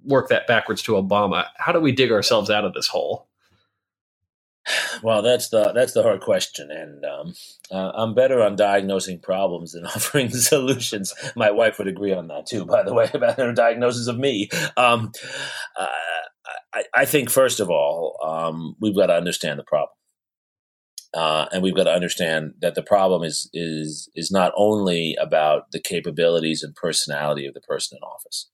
work 0.06 0.30
that 0.30 0.48
backwards 0.48 0.84
to 0.84 0.94
Obama. 0.94 1.46
How 1.56 1.72
do 1.72 1.80
we 1.80 1.92
dig 1.92 2.12
ourselves 2.12 2.50
out 2.50 2.66
of 2.66 2.74
this 2.74 2.88
hole? 2.88 3.29
Well, 5.04 5.22
that's 5.22 5.50
the 5.50 5.72
that's 5.74 5.94
the 5.94 6.04
hard 6.04 6.22
question, 6.22 6.72
and 6.72 7.04
um, 7.06 7.34
uh, 7.72 7.92
I'm 7.96 8.14
better 8.14 8.42
on 8.42 8.56
diagnosing 8.56 9.20
problems 9.20 9.72
than 9.72 9.86
offering 9.96 10.30
solutions. 10.30 11.14
My 11.36 11.52
wife 11.52 11.78
would 11.78 11.88
agree 11.88 12.14
on 12.14 12.28
that 12.28 12.46
too, 12.46 12.66
by 12.66 12.84
the 12.84 12.94
way, 12.94 13.10
about 13.14 13.38
her 13.38 13.54
diagnosis 13.54 14.08
of 14.08 14.18
me. 14.18 14.50
Um, 14.78 15.12
uh, 15.78 15.88
I, 16.74 16.84
I, 16.94 17.06
think 17.06 17.30
first 17.30 17.60
of 17.60 17.70
all, 17.70 18.18
um, 18.24 18.76
we've 18.80 18.96
got 18.96 19.08
to 19.08 19.16
understand 19.16 19.60
the 19.60 19.64
problem, 19.64 19.96
Uh, 21.14 21.48
and 21.52 21.64
we've 21.64 21.76
got 21.76 21.86
to 21.86 21.94
understand 21.94 22.54
that 22.62 22.76
the 22.76 22.84
problem 22.84 23.24
is 23.24 23.50
is 23.54 24.10
is 24.16 24.32
not 24.32 24.52
only 24.56 25.16
about 25.20 25.72
the 25.72 25.80
capabilities 25.80 26.64
and 26.64 26.76
personality 26.76 27.46
of 27.46 27.54
the 27.54 27.62
person 27.62 27.98
in 27.98 28.04
office. 28.04 28.50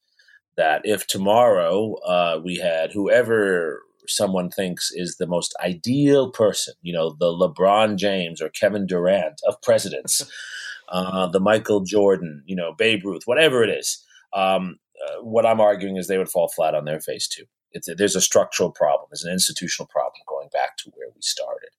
That 0.58 0.82
if 0.86 1.06
tomorrow 1.06 1.96
uh, 1.96 2.40
we 2.42 2.60
had 2.60 2.94
whoever 2.94 3.82
someone 4.10 4.50
thinks 4.50 4.92
is 4.94 5.18
the 5.18 5.28
most 5.28 5.56
ideal 5.64 6.32
person, 6.32 6.74
you 6.82 6.94
know, 6.94 7.12
the 7.12 7.26
LeBron 7.26 7.98
James 7.98 8.42
or 8.42 8.50
Kevin 8.50 8.86
Durant 8.86 9.42
of 9.48 9.62
presidents, 9.62 10.22
uh, 10.90 11.28
the 11.28 11.40
Michael 11.40 11.82
Jordan, 11.82 12.44
you 12.46 12.56
know, 12.56 12.74
Babe 12.74 13.06
Ruth, 13.06 13.24
whatever 13.26 13.64
it 13.64 13.70
is. 13.70 14.04
Um, 14.34 14.80
uh, 15.06 15.22
what 15.22 15.46
I'm 15.46 15.62
arguing 15.62 15.98
is 15.98 16.08
they 16.08 16.18
would 16.18 16.30
fall 16.30 16.48
flat 16.48 16.76
on 16.76 16.86
their 16.86 17.00
face 17.00 17.28
too. 17.28 17.46
It's 17.72 17.90
a, 17.90 17.96
there's 17.96 18.16
a 18.16 18.22
structural 18.22 18.72
problem, 18.72 19.08
there's 19.12 19.26
an 19.26 19.34
institutional 19.34 19.88
problem 19.88 20.22
going 20.28 20.50
back 20.52 20.78
to 20.78 20.92
where 20.96 21.10
we 21.14 21.22
started. 21.22 21.70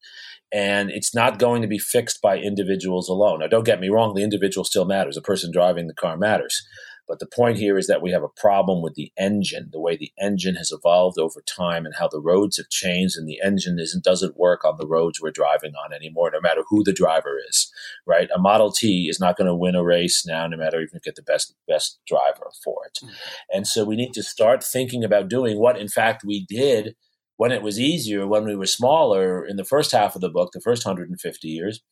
And 0.53 0.91
it's 0.91 1.15
not 1.15 1.39
going 1.39 1.63
to 1.63 1.69
be 1.69 1.79
fixed 1.79 2.23
by 2.23 2.39
individuals 2.39 3.09
alone. 3.09 3.41
Now, 3.41 3.49
don't 3.49 3.65
get 3.65 3.81
me 3.81 3.89
wrong, 3.89 4.15
the 4.15 4.23
individual 4.23 4.65
still 4.65 4.85
matters. 4.85 5.17
The 5.17 5.23
person 5.23 5.51
driving 5.51 5.89
the 5.89 5.95
car 5.95 6.17
matters. 6.17 6.67
But 7.09 7.19
the 7.19 7.27
point 7.27 7.59
here 7.59 7.79
is 7.79 7.87
that 7.87 8.03
we 8.03 8.11
have 8.11 8.23
a 8.23 8.29
problem 8.29 8.83
with 8.83 8.95
the 8.95 9.13
engine, 9.17 9.69
the 9.73 9.81
way 9.81 9.97
the 9.97 10.13
engine 10.21 10.57
has 10.57 10.73
evolved 10.73 11.19
over 11.19 11.43
time 11.43 11.87
and 11.87 11.95
how 11.95 12.09
the 12.09 12.21
roads 12.21 12.57
have 12.57 12.69
changed 12.69 13.17
and 13.17 13.29
the 13.29 13.41
engine 13.45 13.79
isn't 13.79 14.05
doesn't 14.05 14.39
work 14.39 14.65
on 14.65 14.77
the 14.79 14.87
roads 14.87 15.21
we're 15.21 15.31
driving 15.31 15.75
on 15.75 15.93
anymore, 15.93 16.31
no 16.33 16.41
matter 16.41 16.63
who 16.69 16.83
the 16.83 16.93
driver 16.93 17.39
is. 17.49 17.73
Right? 18.07 18.29
A 18.35 18.39
Model 18.39 18.73
T 18.73 19.09
is 19.09 19.21
not 19.21 19.37
going 19.37 19.47
to 19.47 19.55
win 19.55 19.75
a 19.75 19.85
race 19.85 20.25
now, 20.27 20.47
no 20.47 20.57
matter 20.57 20.79
even 20.79 20.97
if 20.97 21.07
you 21.07 21.13
get 21.13 21.17
the 21.17 21.23
best 21.23 21.55
best 21.69 21.99
driver 22.07 22.51
for 22.63 22.85
it. 22.87 22.99
Mm-hmm. 23.03 23.15
And 23.53 23.67
so 23.67 23.85
we 23.85 23.97
need 23.97 24.13
to 24.15 24.23
start 24.23 24.65
thinking 24.65 25.05
about 25.05 25.29
doing 25.29 25.59
what 25.59 25.79
in 25.79 25.89
fact 25.89 26.25
we 26.25 26.45
did 26.47 26.97
when 27.37 27.53
it 27.53 27.63
was 27.63 27.79
easier, 27.79 28.27
when 28.27 28.45
we 28.45 28.57
were 28.57 28.67
smaller 28.67 29.45
in 29.45 29.57
the 29.57 29.65
first 29.65 29.93
half 29.93 30.15
of 30.15 30.21
the 30.21 30.31
book, 30.31 30.53
the 30.53 30.61
first 30.61 30.87
150 30.87 31.49
years, 31.49 31.83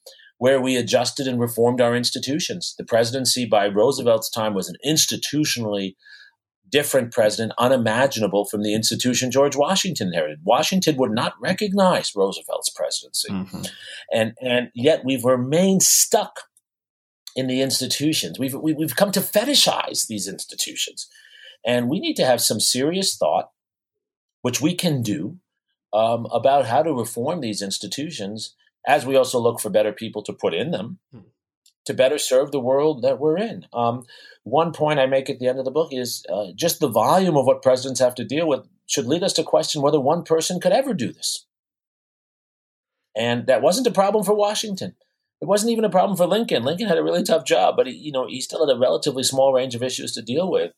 where 0.45 0.61
we 0.61 0.77
adjusted 0.77 1.27
and 1.27 1.41
reformed 1.41 1.81
our 1.81 1.97
institutions. 1.97 2.75
The 2.77 2.85
presidency 2.85 3.47
by 3.47 3.65
Roosevelt's 3.65 4.29
time 4.29 4.53
was 4.53 4.69
an 4.69 4.77
institutionally 4.85 5.95
different 6.69 7.15
president, 7.15 7.53
unimaginable 7.57 8.45
from 8.45 8.63
the 8.63 8.75
institution 8.75 9.31
George 9.31 9.57
Washington 9.57 10.09
inherited. 10.09 10.41
Washington 10.45 10.99
would 10.99 11.13
not 11.13 11.33
recognize 11.41 12.13
Roosevelt's 12.15 12.69
presidency. 12.69 13.33
Mm-hmm. 13.33 13.63
And, 14.13 14.35
and 14.43 14.69
yet 14.75 15.01
we've 15.03 15.25
remained 15.25 15.83
stuck 15.83 16.41
in 17.35 17.47
the 17.47 17.63
institutions. 17.63 18.39
We've, 18.39 18.55
we've 18.55 18.97
come 18.97 19.13
to 19.13 19.21
fetishize 19.21 20.09
these 20.09 20.29
institutions. 20.29 21.09
And 21.65 21.89
we 21.89 22.01
need 22.01 22.17
to 22.17 22.27
have 22.27 22.43
some 22.43 22.61
serious 22.61 23.17
thought, 23.17 23.49
which 24.43 24.61
we 24.61 24.75
can 24.75 25.01
do, 25.01 25.39
um, 25.95 26.27
about 26.31 26.67
how 26.67 26.83
to 26.83 26.93
reform 26.93 27.41
these 27.41 27.63
institutions 27.63 28.55
as 28.87 29.07
we 29.07 29.17
also 29.17 29.39
look 29.39 29.61
for 29.61 29.71
better 29.71 29.93
people 29.93 30.23
to 30.23 30.33
put 30.33 30.55
in 30.55 30.71
them 30.71 30.99
hmm. 31.13 31.21
to 31.87 31.95
better 31.95 32.19
serve 32.19 32.51
the 32.51 32.61
world 32.61 33.03
that 33.03 33.19
we're 33.19 33.39
in. 33.39 33.67
Um, 33.73 34.05
one 34.43 34.73
point 34.73 35.01
I 35.01 35.07
make 35.07 35.31
at 35.31 35.39
the 35.39 35.49
end 35.49 35.59
of 35.59 35.65
the 35.65 35.71
book 35.71 35.89
is 35.93 36.25
uh, 36.33 36.49
just 36.55 36.81
the 36.81 36.89
volume 36.89 37.37
of 37.37 37.47
what 37.47 37.63
presidents 37.63 38.01
have 38.01 38.15
to 38.17 38.25
deal 38.25 38.47
with 38.47 38.67
should 38.87 39.07
lead 39.07 39.23
us 39.23 39.33
to 39.35 39.43
question 39.43 39.81
whether 39.81 40.01
one 40.01 40.23
person 40.23 40.61
could 40.61 40.73
ever 40.73 40.93
do 40.93 41.13
this. 41.13 41.47
And 43.17 43.47
that 43.47 43.63
wasn't 43.63 43.87
a 43.87 43.93
problem 43.93 44.25
for 44.25 44.35
Washington. 44.35 44.95
It 45.41 45.47
wasn't 45.47 45.73
even 45.73 45.85
a 45.85 45.91
problem 45.91 46.17
for 46.17 46.27
Lincoln. 46.27 46.63
Lincoln 46.63 46.89
had 46.89 46.99
a 46.99 47.03
really 47.03 47.23
tough 47.23 47.45
job, 47.45 47.77
but 47.77 47.87
he, 47.87 47.93
you 47.93 48.13
know 48.13 48.27
he 48.27 48.41
still 48.41 48.67
had 48.67 48.75
a 48.75 48.79
relatively 48.79 49.23
small 49.23 49.53
range 49.53 49.75
of 49.75 49.83
issues 49.83 50.13
to 50.13 50.23
deal 50.23 50.51
with. 50.51 50.73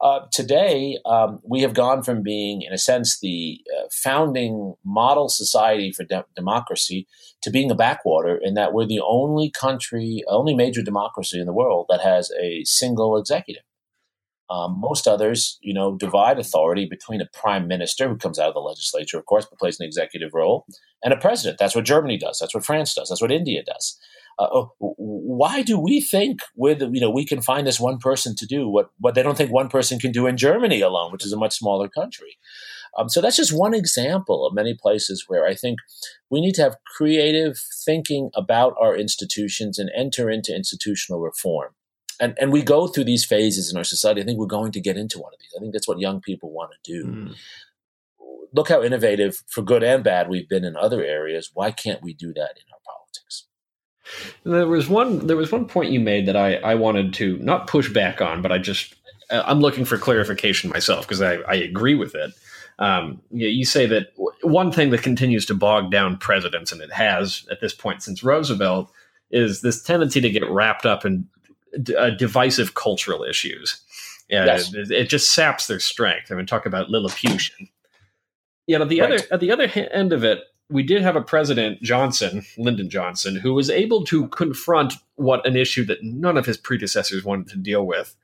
Uh, 0.00 0.20
today, 0.30 0.96
um, 1.06 1.40
we 1.42 1.60
have 1.62 1.74
gone 1.74 2.04
from 2.04 2.22
being, 2.22 2.62
in 2.62 2.72
a 2.72 2.78
sense, 2.78 3.18
the 3.18 3.60
uh, 3.76 3.88
founding 3.90 4.74
model 4.84 5.28
society 5.28 5.90
for 5.90 6.04
de- 6.04 6.24
democracy 6.36 7.08
to 7.42 7.50
being 7.50 7.70
a 7.70 7.74
backwater 7.74 8.38
in 8.40 8.54
that 8.54 8.72
we're 8.72 8.86
the 8.86 9.00
only 9.00 9.50
country, 9.50 10.22
only 10.28 10.54
major 10.54 10.82
democracy 10.82 11.40
in 11.40 11.46
the 11.46 11.52
world 11.52 11.86
that 11.88 12.00
has 12.00 12.30
a 12.40 12.62
single 12.64 13.16
executive. 13.16 13.64
Um, 14.50 14.80
most 14.80 15.08
others, 15.08 15.58
you 15.62 15.74
know, 15.74 15.96
divide 15.96 16.38
authority 16.38 16.86
between 16.86 17.20
a 17.20 17.28
prime 17.34 17.66
minister 17.66 18.08
who 18.08 18.16
comes 18.16 18.38
out 18.38 18.48
of 18.48 18.54
the 18.54 18.60
legislature, 18.60 19.18
of 19.18 19.26
course, 19.26 19.46
but 19.46 19.58
plays 19.58 19.78
an 19.80 19.84
executive 19.86 20.32
role, 20.32 20.64
and 21.02 21.12
a 21.12 21.18
president. 21.18 21.58
That's 21.58 21.74
what 21.74 21.84
Germany 21.84 22.16
does. 22.16 22.38
That's 22.38 22.54
what 22.54 22.64
France 22.64 22.94
does. 22.94 23.08
That's 23.08 23.20
what 23.20 23.32
India 23.32 23.62
does 23.64 23.98
uh, 24.38 24.48
oh, 24.52 24.72
why 24.78 25.62
do 25.62 25.78
we 25.78 26.00
think 26.00 26.40
with 26.54 26.80
you 26.80 27.00
know 27.00 27.10
we 27.10 27.24
can 27.24 27.42
find 27.42 27.66
this 27.66 27.80
one 27.80 27.98
person 27.98 28.34
to 28.36 28.46
do 28.46 28.68
what 28.68 28.90
what 28.98 29.14
they 29.14 29.22
don't 29.22 29.36
think 29.36 29.50
one 29.50 29.68
person 29.68 29.98
can 29.98 30.12
do 30.12 30.26
in 30.26 30.36
Germany 30.36 30.80
alone, 30.80 31.12
which 31.12 31.24
is 31.24 31.32
a 31.32 31.36
much 31.36 31.56
smaller 31.56 31.88
country. 31.88 32.38
Um, 32.96 33.08
so 33.08 33.20
that's 33.20 33.36
just 33.36 33.56
one 33.56 33.74
example 33.74 34.46
of 34.46 34.54
many 34.54 34.74
places 34.74 35.24
where 35.28 35.46
I 35.46 35.54
think 35.54 35.78
we 36.30 36.40
need 36.40 36.54
to 36.54 36.62
have 36.62 36.76
creative 36.96 37.58
thinking 37.84 38.30
about 38.34 38.74
our 38.80 38.96
institutions 38.96 39.78
and 39.78 39.90
enter 39.94 40.30
into 40.30 40.54
institutional 40.54 41.20
reform. 41.20 41.74
And, 42.20 42.36
and 42.40 42.50
we 42.50 42.62
go 42.62 42.88
through 42.88 43.04
these 43.04 43.24
phases 43.24 43.70
in 43.70 43.76
our 43.76 43.84
society. 43.84 44.20
I 44.20 44.24
think 44.24 44.38
we're 44.38 44.46
going 44.46 44.72
to 44.72 44.80
get 44.80 44.96
into 44.96 45.18
one 45.18 45.32
of 45.32 45.38
these. 45.38 45.52
I 45.56 45.60
think 45.60 45.72
that's 45.72 45.86
what 45.86 46.00
young 46.00 46.20
people 46.20 46.50
want 46.50 46.72
to 46.72 46.92
do. 46.92 47.06
Mm. 47.06 47.34
Look 48.52 48.70
how 48.70 48.82
innovative, 48.82 49.42
for 49.46 49.62
good 49.62 49.84
and 49.84 50.02
bad, 50.02 50.28
we've 50.28 50.48
been 50.48 50.64
in 50.64 50.76
other 50.76 51.04
areas. 51.04 51.50
Why 51.52 51.70
can't 51.70 52.02
we 52.02 52.14
do 52.14 52.28
that 52.28 52.56
in 52.56 52.64
our 52.72 52.80
politics? 52.84 53.46
There 54.44 54.66
was 54.66 54.88
one. 54.88 55.26
There 55.26 55.36
was 55.36 55.52
one 55.52 55.66
point 55.66 55.90
you 55.90 56.00
made 56.00 56.26
that 56.26 56.36
I, 56.36 56.56
I 56.56 56.74
wanted 56.74 57.14
to 57.14 57.38
not 57.38 57.66
push 57.66 57.92
back 57.92 58.20
on, 58.20 58.42
but 58.42 58.52
I 58.52 58.58
just 58.58 58.94
I'm 59.30 59.60
looking 59.60 59.84
for 59.84 59.98
clarification 59.98 60.70
myself 60.70 61.06
because 61.06 61.22
I, 61.22 61.34
I 61.48 61.54
agree 61.54 61.94
with 61.94 62.14
it. 62.14 62.32
Um, 62.78 63.20
you, 63.32 63.64
say 63.64 63.86
that 63.86 64.12
one 64.42 64.70
thing 64.70 64.90
that 64.90 65.02
continues 65.02 65.44
to 65.46 65.54
bog 65.54 65.90
down 65.90 66.16
presidents, 66.16 66.70
and 66.70 66.80
it 66.80 66.92
has 66.92 67.46
at 67.50 67.60
this 67.60 67.74
point 67.74 68.02
since 68.02 68.22
Roosevelt, 68.22 68.90
is 69.30 69.62
this 69.62 69.82
tendency 69.82 70.20
to 70.20 70.30
get 70.30 70.48
wrapped 70.48 70.86
up 70.86 71.04
in 71.04 71.28
uh, 71.98 72.10
divisive 72.10 72.74
cultural 72.74 73.24
issues. 73.24 73.80
Yeah, 74.28 74.44
yes. 74.44 74.72
it, 74.72 74.90
it, 74.90 75.08
just 75.08 75.32
saps 75.32 75.66
their 75.66 75.80
strength. 75.80 76.30
I 76.30 76.34
mean, 76.34 76.46
talk 76.46 76.66
about 76.66 76.90
Lilliputian. 76.90 77.68
You 78.66 78.78
know, 78.78 78.84
the 78.84 79.00
right. 79.00 79.12
other 79.12 79.24
at 79.32 79.40
the 79.40 79.50
other 79.50 79.64
end 79.64 80.12
of 80.12 80.22
it, 80.22 80.40
we 80.70 80.82
did 80.82 81.02
have 81.02 81.16
a 81.16 81.22
president, 81.22 81.82
Johnson, 81.82 82.44
Lyndon 82.56 82.90
Johnson, 82.90 83.36
who 83.36 83.54
was 83.54 83.70
able 83.70 84.04
to 84.04 84.28
confront 84.28 84.94
what 85.16 85.46
an 85.46 85.56
issue 85.56 85.84
that 85.86 86.02
none 86.02 86.36
of 86.36 86.46
his 86.46 86.56
predecessors 86.56 87.24
wanted 87.24 87.48
to 87.48 87.56
deal 87.56 87.86
with. 87.86 88.14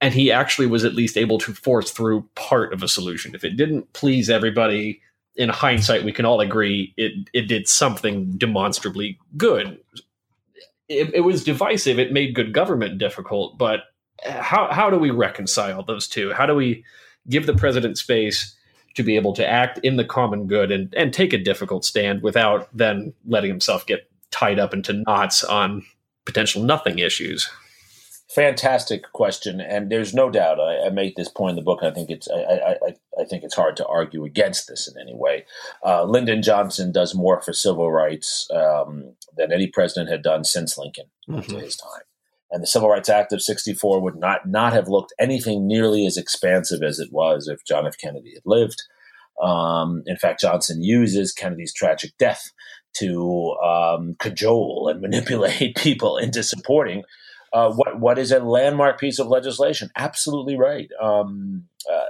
And 0.00 0.12
he 0.12 0.30
actually 0.30 0.66
was 0.66 0.84
at 0.84 0.94
least 0.94 1.16
able 1.16 1.38
to 1.38 1.54
force 1.54 1.90
through 1.90 2.28
part 2.34 2.72
of 2.72 2.82
a 2.82 2.88
solution. 2.88 3.34
If 3.34 3.44
it 3.44 3.56
didn't 3.56 3.92
please 3.92 4.28
everybody, 4.28 5.00
in 5.36 5.48
hindsight, 5.50 6.04
we 6.04 6.12
can 6.12 6.24
all 6.24 6.40
agree 6.40 6.94
it, 6.96 7.28
it 7.32 7.42
did 7.42 7.68
something 7.68 8.32
demonstrably 8.36 9.18
good. 9.36 9.78
It, 10.88 11.14
it 11.14 11.20
was 11.20 11.44
divisive, 11.44 11.98
it 11.98 12.12
made 12.12 12.34
good 12.34 12.52
government 12.52 12.98
difficult, 12.98 13.58
but 13.58 13.80
uh, 14.24 14.40
how, 14.40 14.68
how 14.70 14.88
do 14.88 14.98
we 14.98 15.10
reconcile 15.10 15.82
those 15.82 16.08
two? 16.08 16.32
How 16.32 16.46
do 16.46 16.54
we 16.54 16.84
give 17.28 17.46
the 17.46 17.54
president 17.54 17.98
space? 17.98 18.55
To 18.96 19.02
be 19.02 19.16
able 19.16 19.32
to 19.34 19.46
act 19.46 19.78
in 19.82 19.96
the 19.96 20.04
common 20.04 20.46
good 20.46 20.72
and, 20.72 20.92
and 20.94 21.12
take 21.12 21.32
a 21.32 21.38
difficult 21.38 21.84
stand 21.84 22.22
without 22.22 22.68
then 22.76 23.12
letting 23.26 23.50
himself 23.50 23.86
get 23.86 24.10
tied 24.30 24.58
up 24.58 24.74
into 24.74 25.04
knots 25.06 25.44
on 25.44 25.84
potential 26.24 26.62
nothing 26.62 26.98
issues? 26.98 27.48
Fantastic 28.28 29.12
question, 29.12 29.60
and 29.60 29.90
there's 29.90 30.12
no 30.12 30.28
doubt. 30.28 30.58
I, 30.58 30.86
I 30.86 30.90
make 30.90 31.14
this 31.14 31.28
point 31.28 31.50
in 31.50 31.56
the 31.56 31.62
book. 31.62 31.82
I 31.82 31.90
think 31.90 32.10
it's 32.10 32.28
I, 32.28 32.40
I, 32.40 33.20
I 33.20 33.24
think 33.24 33.44
it's 33.44 33.54
hard 33.54 33.76
to 33.76 33.86
argue 33.86 34.24
against 34.24 34.68
this 34.68 34.88
in 34.88 35.00
any 35.00 35.14
way. 35.14 35.46
Uh, 35.84 36.04
Lyndon 36.04 36.42
Johnson 36.42 36.92
does 36.92 37.14
more 37.14 37.40
for 37.40 37.52
civil 37.52 37.90
rights 37.90 38.48
um, 38.52 39.14
than 39.36 39.52
any 39.52 39.68
president 39.68 40.10
had 40.10 40.22
done 40.22 40.44
since 40.44 40.76
Lincoln 40.76 41.06
mm-hmm. 41.28 41.40
to 41.50 41.60
his 41.60 41.76
time 41.76 42.02
and 42.50 42.62
the 42.62 42.66
Civil 42.66 42.88
Rights 42.88 43.08
Act 43.08 43.32
of 43.32 43.42
64 43.42 44.00
would 44.00 44.16
not, 44.16 44.46
not 44.46 44.72
have 44.72 44.88
looked 44.88 45.12
anything 45.18 45.66
nearly 45.66 46.06
as 46.06 46.16
expansive 46.16 46.82
as 46.82 46.98
it 46.98 47.12
was 47.12 47.48
if 47.48 47.64
John 47.64 47.86
F. 47.86 47.98
Kennedy 47.98 48.34
had 48.34 48.42
lived. 48.44 48.82
Um, 49.42 50.02
in 50.06 50.16
fact, 50.16 50.40
Johnson 50.40 50.82
uses 50.82 51.32
Kennedy's 51.32 51.74
tragic 51.74 52.12
death 52.18 52.52
to 52.94 53.56
um, 53.62 54.16
cajole 54.18 54.88
and 54.90 55.00
manipulate 55.02 55.76
people 55.76 56.16
into 56.16 56.42
supporting 56.42 57.02
uh, 57.52 57.72
what 57.72 57.98
what 58.00 58.18
is 58.18 58.32
a 58.32 58.40
landmark 58.40 58.98
piece 58.98 59.18
of 59.18 59.28
legislation. 59.28 59.90
Absolutely 59.96 60.56
right. 60.56 60.90
Um, 61.00 61.64
uh, 61.90 62.04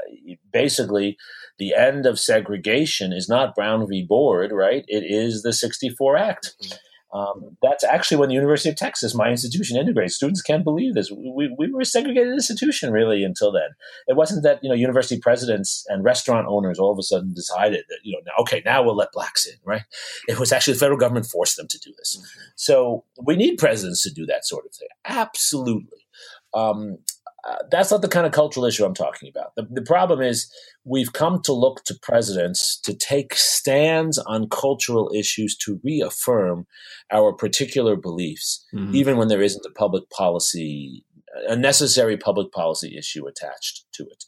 basically, 0.53 1.17
the 1.59 1.75
end 1.75 2.07
of 2.07 2.19
segregation 2.19 3.13
is 3.13 3.29
not 3.29 3.55
Brown 3.55 3.87
v. 3.87 4.05
Board, 4.05 4.51
right? 4.53 4.85
It 4.89 5.05
is 5.07 5.43
the 5.43 5.53
64 5.53 6.17
Act. 6.17 6.55
Mm-hmm. 6.63 6.77
Um, 7.13 7.57
that's 7.63 7.85
actually 7.85 8.19
when 8.19 8.29
the 8.29 8.35
University 8.35 8.69
of 8.69 8.77
Texas, 8.77 9.15
my 9.15 9.31
institution, 9.31 9.77
integrated. 9.77 10.13
Students 10.13 10.43
can't 10.43 10.65
believe 10.65 10.95
this. 10.95 11.11
We, 11.11 11.55
we 11.57 11.71
were 11.71 11.83
a 11.83 11.85
segregated 11.85 12.33
institution 12.33 12.93
really 12.93 13.23
until 13.23 13.53
then. 13.53 13.71
It 14.09 14.17
wasn't 14.17 14.43
that 14.43 14.59
you 14.63 14.69
know 14.69 14.75
university 14.75 15.21
presidents 15.21 15.85
and 15.89 16.05
restaurant 16.05 16.47
owners 16.49 16.79
all 16.79 16.93
of 16.93 16.99
a 16.99 17.03
sudden 17.03 17.33
decided 17.33 17.85
that 17.89 17.99
you 18.03 18.13
know 18.13 18.21
now, 18.27 18.43
okay 18.43 18.63
now 18.65 18.83
we'll 18.83 18.97
let 18.97 19.13
blacks 19.13 19.47
in, 19.47 19.55
right? 19.65 19.85
It 20.29 20.41
was 20.41 20.53
actually 20.53 20.75
the 20.75 20.81
federal 20.81 20.99
government 20.99 21.27
forced 21.27 21.57
them 21.57 21.69
to 21.69 21.79
do 21.79 21.93
this. 21.97 22.17
Mm-hmm. 22.17 22.41
So 22.57 23.05
we 23.23 23.37
need 23.37 23.57
presidents 23.57 24.03
to 24.03 24.11
do 24.11 24.27
that 24.27 24.45
sort 24.45 24.67
of 24.67 24.75
thing. 24.75 24.89
Absolutely. 25.05 26.07
Um, 26.55 26.99
uh, 27.47 27.57
that's 27.71 27.91
not 27.91 28.03
the 28.03 28.09
kind 28.09 28.27
of 28.27 28.33
cultural 28.33 28.67
issue 28.67 28.85
I'm 28.85 28.95
talking 28.95 29.29
about. 29.29 29.55
The, 29.55 29.67
the 29.71 29.83
problem 29.83 30.21
is 30.21 30.51
we've 30.85 31.13
come 31.13 31.41
to 31.43 31.53
look 31.53 31.85
to 31.85 31.99
presidents 32.03 32.81
to 32.81 32.95
take 32.95 33.35
stands 33.35 34.19
on 34.19 34.49
cultural 34.49 35.11
issues 35.15 35.57
to 35.59 35.81
reaffirm 35.85 36.67
our 37.13 37.33
particular 37.33 37.95
beliefs, 37.95 38.65
mm-hmm. 38.75 38.95
even 38.95 39.17
when 39.17 39.29
there 39.29 39.43
isn't 39.43 39.67
a 39.67 39.71
public 39.79 40.11
policy, 40.11 41.05
a 41.49 41.55
necessary 41.55 42.17
public 42.17 42.51
policy 42.53 42.97
issue 42.99 43.27
attached 43.27 43.85
to 43.93 44.03
it. 44.05 44.25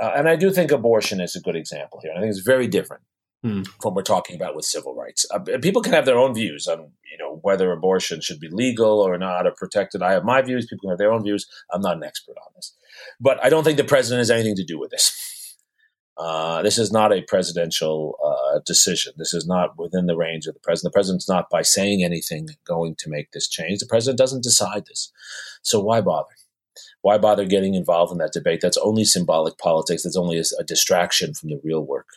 Uh, 0.00 0.12
and 0.16 0.28
I 0.28 0.36
do 0.36 0.50
think 0.50 0.72
abortion 0.72 1.20
is 1.20 1.36
a 1.36 1.40
good 1.40 1.56
example 1.56 2.00
here. 2.02 2.12
I 2.16 2.20
think 2.20 2.30
it's 2.30 2.40
very 2.40 2.66
different 2.66 3.02
mm. 3.46 3.66
from 3.80 3.94
we're 3.94 4.02
talking 4.02 4.36
about 4.36 4.54
with 4.54 4.64
civil 4.64 4.94
rights. 4.94 5.26
Uh, 5.30 5.38
people 5.60 5.82
can 5.82 5.92
have 5.92 6.06
their 6.06 6.18
own 6.18 6.34
views 6.34 6.66
on 6.66 6.90
you 7.10 7.18
know 7.18 7.38
whether 7.42 7.72
abortion 7.72 8.20
should 8.20 8.40
be 8.40 8.48
legal 8.48 9.00
or 9.00 9.16
not 9.18 9.46
or 9.46 9.52
protected. 9.52 10.02
I 10.02 10.12
have 10.12 10.24
my 10.24 10.42
views. 10.42 10.66
People 10.66 10.90
have 10.90 10.98
their 10.98 11.12
own 11.12 11.22
views. 11.22 11.46
I'm 11.72 11.80
not 11.80 11.96
an 11.96 12.04
expert 12.04 12.36
on 12.44 12.52
this, 12.56 12.74
but 13.20 13.42
I 13.44 13.48
don't 13.48 13.64
think 13.64 13.76
the 13.76 13.84
president 13.84 14.20
has 14.20 14.30
anything 14.30 14.56
to 14.56 14.64
do 14.64 14.78
with 14.78 14.90
this. 14.90 15.22
Uh, 16.18 16.62
this 16.62 16.78
is 16.78 16.90
not 16.90 17.12
a 17.12 17.20
presidential 17.20 18.16
uh, 18.24 18.58
decision. 18.64 19.12
This 19.18 19.34
is 19.34 19.46
not 19.46 19.76
within 19.76 20.06
the 20.06 20.16
range 20.16 20.46
of 20.46 20.54
the 20.54 20.60
president. 20.60 20.94
The 20.94 20.96
president's 20.96 21.28
not, 21.28 21.50
by 21.50 21.60
saying 21.60 22.02
anything, 22.02 22.48
going 22.66 22.94
to 23.00 23.10
make 23.10 23.32
this 23.32 23.46
change. 23.46 23.80
The 23.80 23.86
president 23.86 24.16
doesn't 24.16 24.42
decide 24.42 24.86
this. 24.86 25.12
So 25.60 25.78
why 25.78 26.00
bother? 26.00 26.32
Why 27.02 27.18
bother 27.18 27.44
getting 27.44 27.74
involved 27.74 28.12
in 28.12 28.18
that 28.18 28.32
debate? 28.32 28.60
That's 28.62 28.78
only 28.78 29.04
symbolic 29.04 29.58
politics. 29.58 30.04
That's 30.04 30.16
only 30.16 30.38
a, 30.38 30.44
a 30.58 30.64
distraction 30.64 31.34
from 31.34 31.50
the 31.50 31.60
real 31.62 31.84
work 31.84 32.08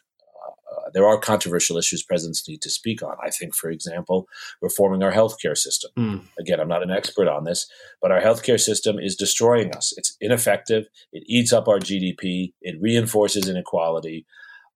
there 0.94 1.08
are 1.08 1.18
controversial 1.18 1.78
issues 1.78 2.04
presidents 2.04 2.48
need 2.48 2.62
to 2.62 2.70
speak 2.70 3.02
on. 3.02 3.16
I 3.24 3.30
think, 3.30 3.56
for 3.56 3.70
example, 3.70 4.28
reforming 4.62 5.04
our 5.04 5.12
healthcare 5.12 5.58
system. 5.58 5.92
Mm. 5.98 6.22
Again, 6.40 6.60
I'm 6.60 6.68
not 6.68 6.84
an 6.84 6.92
expert 6.92 7.28
on 7.28 7.44
this, 7.44 7.68
but 8.02 8.12
our 8.12 8.22
healthcare 8.22 8.60
system 8.60 9.00
is 9.00 9.16
destroying 9.16 9.74
us. 9.76 9.94
It's 9.98 10.16
ineffective. 10.22 10.86
It 11.12 11.24
eats 11.28 11.54
up 11.54 11.68
our 11.68 11.80
GDP. 11.80 12.54
It 12.62 12.82
reinforces 12.82 13.48
inequality. 13.48 14.26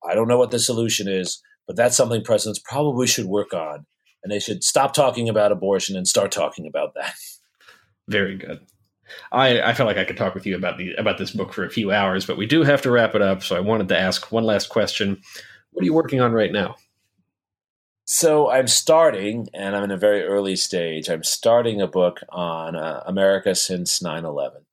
I 0.08 0.16
don't 0.16 0.28
know 0.28 0.38
what 0.38 0.52
the 0.52 0.60
solution 0.60 1.08
is, 1.08 1.42
but 1.68 1.76
that's 1.76 1.96
something 1.96 2.24
presidents 2.24 2.60
probably 2.60 3.08
should 3.08 3.26
work 3.26 3.54
on. 3.54 3.86
And 4.24 4.32
they 4.32 4.40
should 4.40 4.64
stop 4.64 4.94
talking 4.94 5.28
about 5.28 5.52
abortion 5.52 5.98
and 5.98 6.08
start 6.08 6.32
talking 6.32 6.66
about 6.66 6.94
that. 6.96 7.14
Very 8.08 8.38
good. 8.38 8.62
I, 9.32 9.62
I 9.62 9.74
felt 9.74 9.88
like 9.88 9.98
I 9.98 10.06
could 10.06 10.18
talk 10.18 10.34
with 10.34 10.46
you 10.46 10.56
about 10.56 10.78
the 10.78 10.94
about 10.96 11.18
this 11.18 11.32
book 11.32 11.54
for 11.54 11.66
a 11.66 11.70
few 11.70 11.92
hours, 11.92 12.26
but 12.26 12.38
we 12.38 12.46
do 12.46 12.64
have 12.64 12.82
to 12.84 12.92
wrap 12.92 13.16
it 13.16 13.22
up. 13.22 13.44
So 13.44 13.56
I 13.56 13.60
wanted 13.60 13.90
to 13.90 14.00
ask 14.00 14.32
one 14.32 14.44
last 14.44 14.70
question. 14.70 15.22
What 15.74 15.82
are 15.82 15.86
you 15.86 15.94
working 15.94 16.22
on 16.22 16.34
right 16.34 16.52
now? 16.52 16.76
So 18.06 18.50
I'm 18.50 18.68
starting, 18.68 19.48
and 19.54 19.76
I'm 19.76 19.86
in 19.86 19.92
a 19.92 19.98
very 19.98 20.24
early 20.24 20.56
stage. 20.56 21.10
I'm 21.10 21.24
starting 21.24 21.82
a 21.82 21.88
book 21.88 22.20
on 22.30 22.76
uh, 22.76 23.02
America 23.08 23.56
since 23.56 24.00
9/11, 24.00 24.66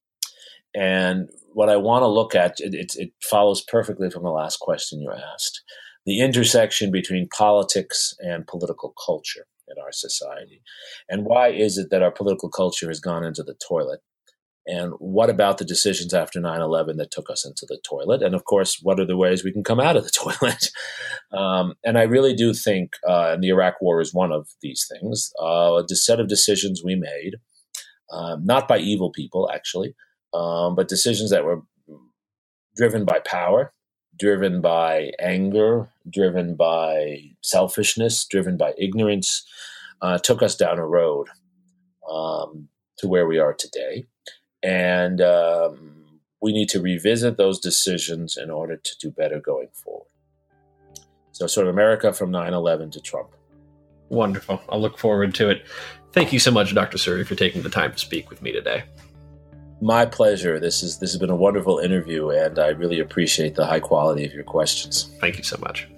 and 0.74 1.30
what 1.52 1.70
I 1.70 1.76
want 1.76 2.02
to 2.02 2.06
look 2.06 2.34
at 2.34 2.60
it, 2.60 2.74
it, 2.74 2.92
it 2.96 3.12
follows 3.22 3.62
perfectly 3.62 4.10
from 4.10 4.24
the 4.24 4.30
last 4.30 4.58
question 4.60 5.00
you 5.00 5.10
asked: 5.10 5.62
the 6.04 6.20
intersection 6.20 6.90
between 6.90 7.28
politics 7.28 8.14
and 8.18 8.46
political 8.46 8.92
culture 9.06 9.46
in 9.68 9.82
our 9.82 9.92
society, 9.92 10.60
and 11.08 11.24
why 11.24 11.48
is 11.48 11.78
it 11.78 11.88
that 11.90 12.02
our 12.02 12.12
political 12.12 12.50
culture 12.50 12.88
has 12.88 13.00
gone 13.00 13.24
into 13.24 13.42
the 13.42 13.54
toilet? 13.66 14.00
And 14.66 14.92
what 14.98 15.30
about 15.30 15.58
the 15.58 15.64
decisions 15.64 16.12
after 16.12 16.40
9 16.40 16.60
11 16.60 16.96
that 16.98 17.10
took 17.10 17.30
us 17.30 17.46
into 17.46 17.66
the 17.66 17.80
toilet? 17.82 18.22
And 18.22 18.34
of 18.34 18.44
course, 18.44 18.78
what 18.82 19.00
are 19.00 19.06
the 19.06 19.16
ways 19.16 19.42
we 19.42 19.52
can 19.52 19.64
come 19.64 19.80
out 19.80 19.96
of 19.96 20.04
the 20.04 20.10
toilet? 20.14 20.70
um, 21.32 21.74
and 21.84 21.98
I 21.98 22.02
really 22.02 22.34
do 22.34 22.52
think, 22.52 22.94
uh, 23.08 23.30
and 23.32 23.42
the 23.42 23.48
Iraq 23.48 23.80
War 23.80 24.00
is 24.00 24.14
one 24.14 24.32
of 24.32 24.48
these 24.62 24.86
things, 24.90 25.32
uh, 25.42 25.82
a 25.82 25.96
set 25.96 26.20
of 26.20 26.28
decisions 26.28 26.82
we 26.84 26.94
made, 26.94 27.36
um, 28.12 28.44
not 28.44 28.68
by 28.68 28.78
evil 28.78 29.10
people, 29.10 29.50
actually, 29.52 29.94
um, 30.34 30.74
but 30.74 30.88
decisions 30.88 31.30
that 31.30 31.44
were 31.44 31.62
driven 32.76 33.04
by 33.04 33.18
power, 33.20 33.72
driven 34.18 34.60
by 34.60 35.12
anger, 35.18 35.88
driven 36.08 36.54
by 36.54 37.18
selfishness, 37.42 38.26
driven 38.26 38.56
by 38.56 38.74
ignorance, 38.78 39.44
uh, 40.02 40.18
took 40.18 40.42
us 40.42 40.56
down 40.56 40.78
a 40.78 40.86
road 40.86 41.28
um, 42.10 42.68
to 42.98 43.08
where 43.08 43.26
we 43.26 43.38
are 43.38 43.54
today. 43.54 44.06
And 44.62 45.20
um, 45.20 46.04
we 46.40 46.52
need 46.52 46.68
to 46.70 46.80
revisit 46.80 47.36
those 47.36 47.60
decisions 47.60 48.36
in 48.36 48.50
order 48.50 48.76
to 48.76 48.98
do 48.98 49.10
better 49.10 49.40
going 49.40 49.68
forward. 49.72 50.06
So, 51.32 51.46
sort 51.46 51.66
of 51.66 51.72
America 51.72 52.12
from 52.12 52.30
9 52.30 52.52
11 52.52 52.90
to 52.92 53.00
Trump. 53.00 53.30
Wonderful. 54.08 54.60
I'll 54.68 54.80
look 54.80 54.98
forward 54.98 55.34
to 55.36 55.48
it. 55.48 55.64
Thank 56.12 56.32
you 56.32 56.38
so 56.38 56.50
much, 56.50 56.74
Dr. 56.74 56.98
Suri, 56.98 57.24
for 57.24 57.36
taking 57.36 57.62
the 57.62 57.70
time 57.70 57.92
to 57.92 57.98
speak 57.98 58.28
with 58.28 58.42
me 58.42 58.52
today. 58.52 58.82
My 59.80 60.04
pleasure. 60.04 60.60
This 60.60 60.82
is 60.82 60.98
this 60.98 61.12
has 61.12 61.20
been 61.20 61.30
a 61.30 61.36
wonderful 61.36 61.78
interview, 61.78 62.30
and 62.30 62.58
I 62.58 62.68
really 62.68 63.00
appreciate 63.00 63.54
the 63.54 63.64
high 63.64 63.80
quality 63.80 64.26
of 64.26 64.34
your 64.34 64.44
questions. 64.44 65.10
Thank 65.20 65.38
you 65.38 65.44
so 65.44 65.56
much. 65.60 65.88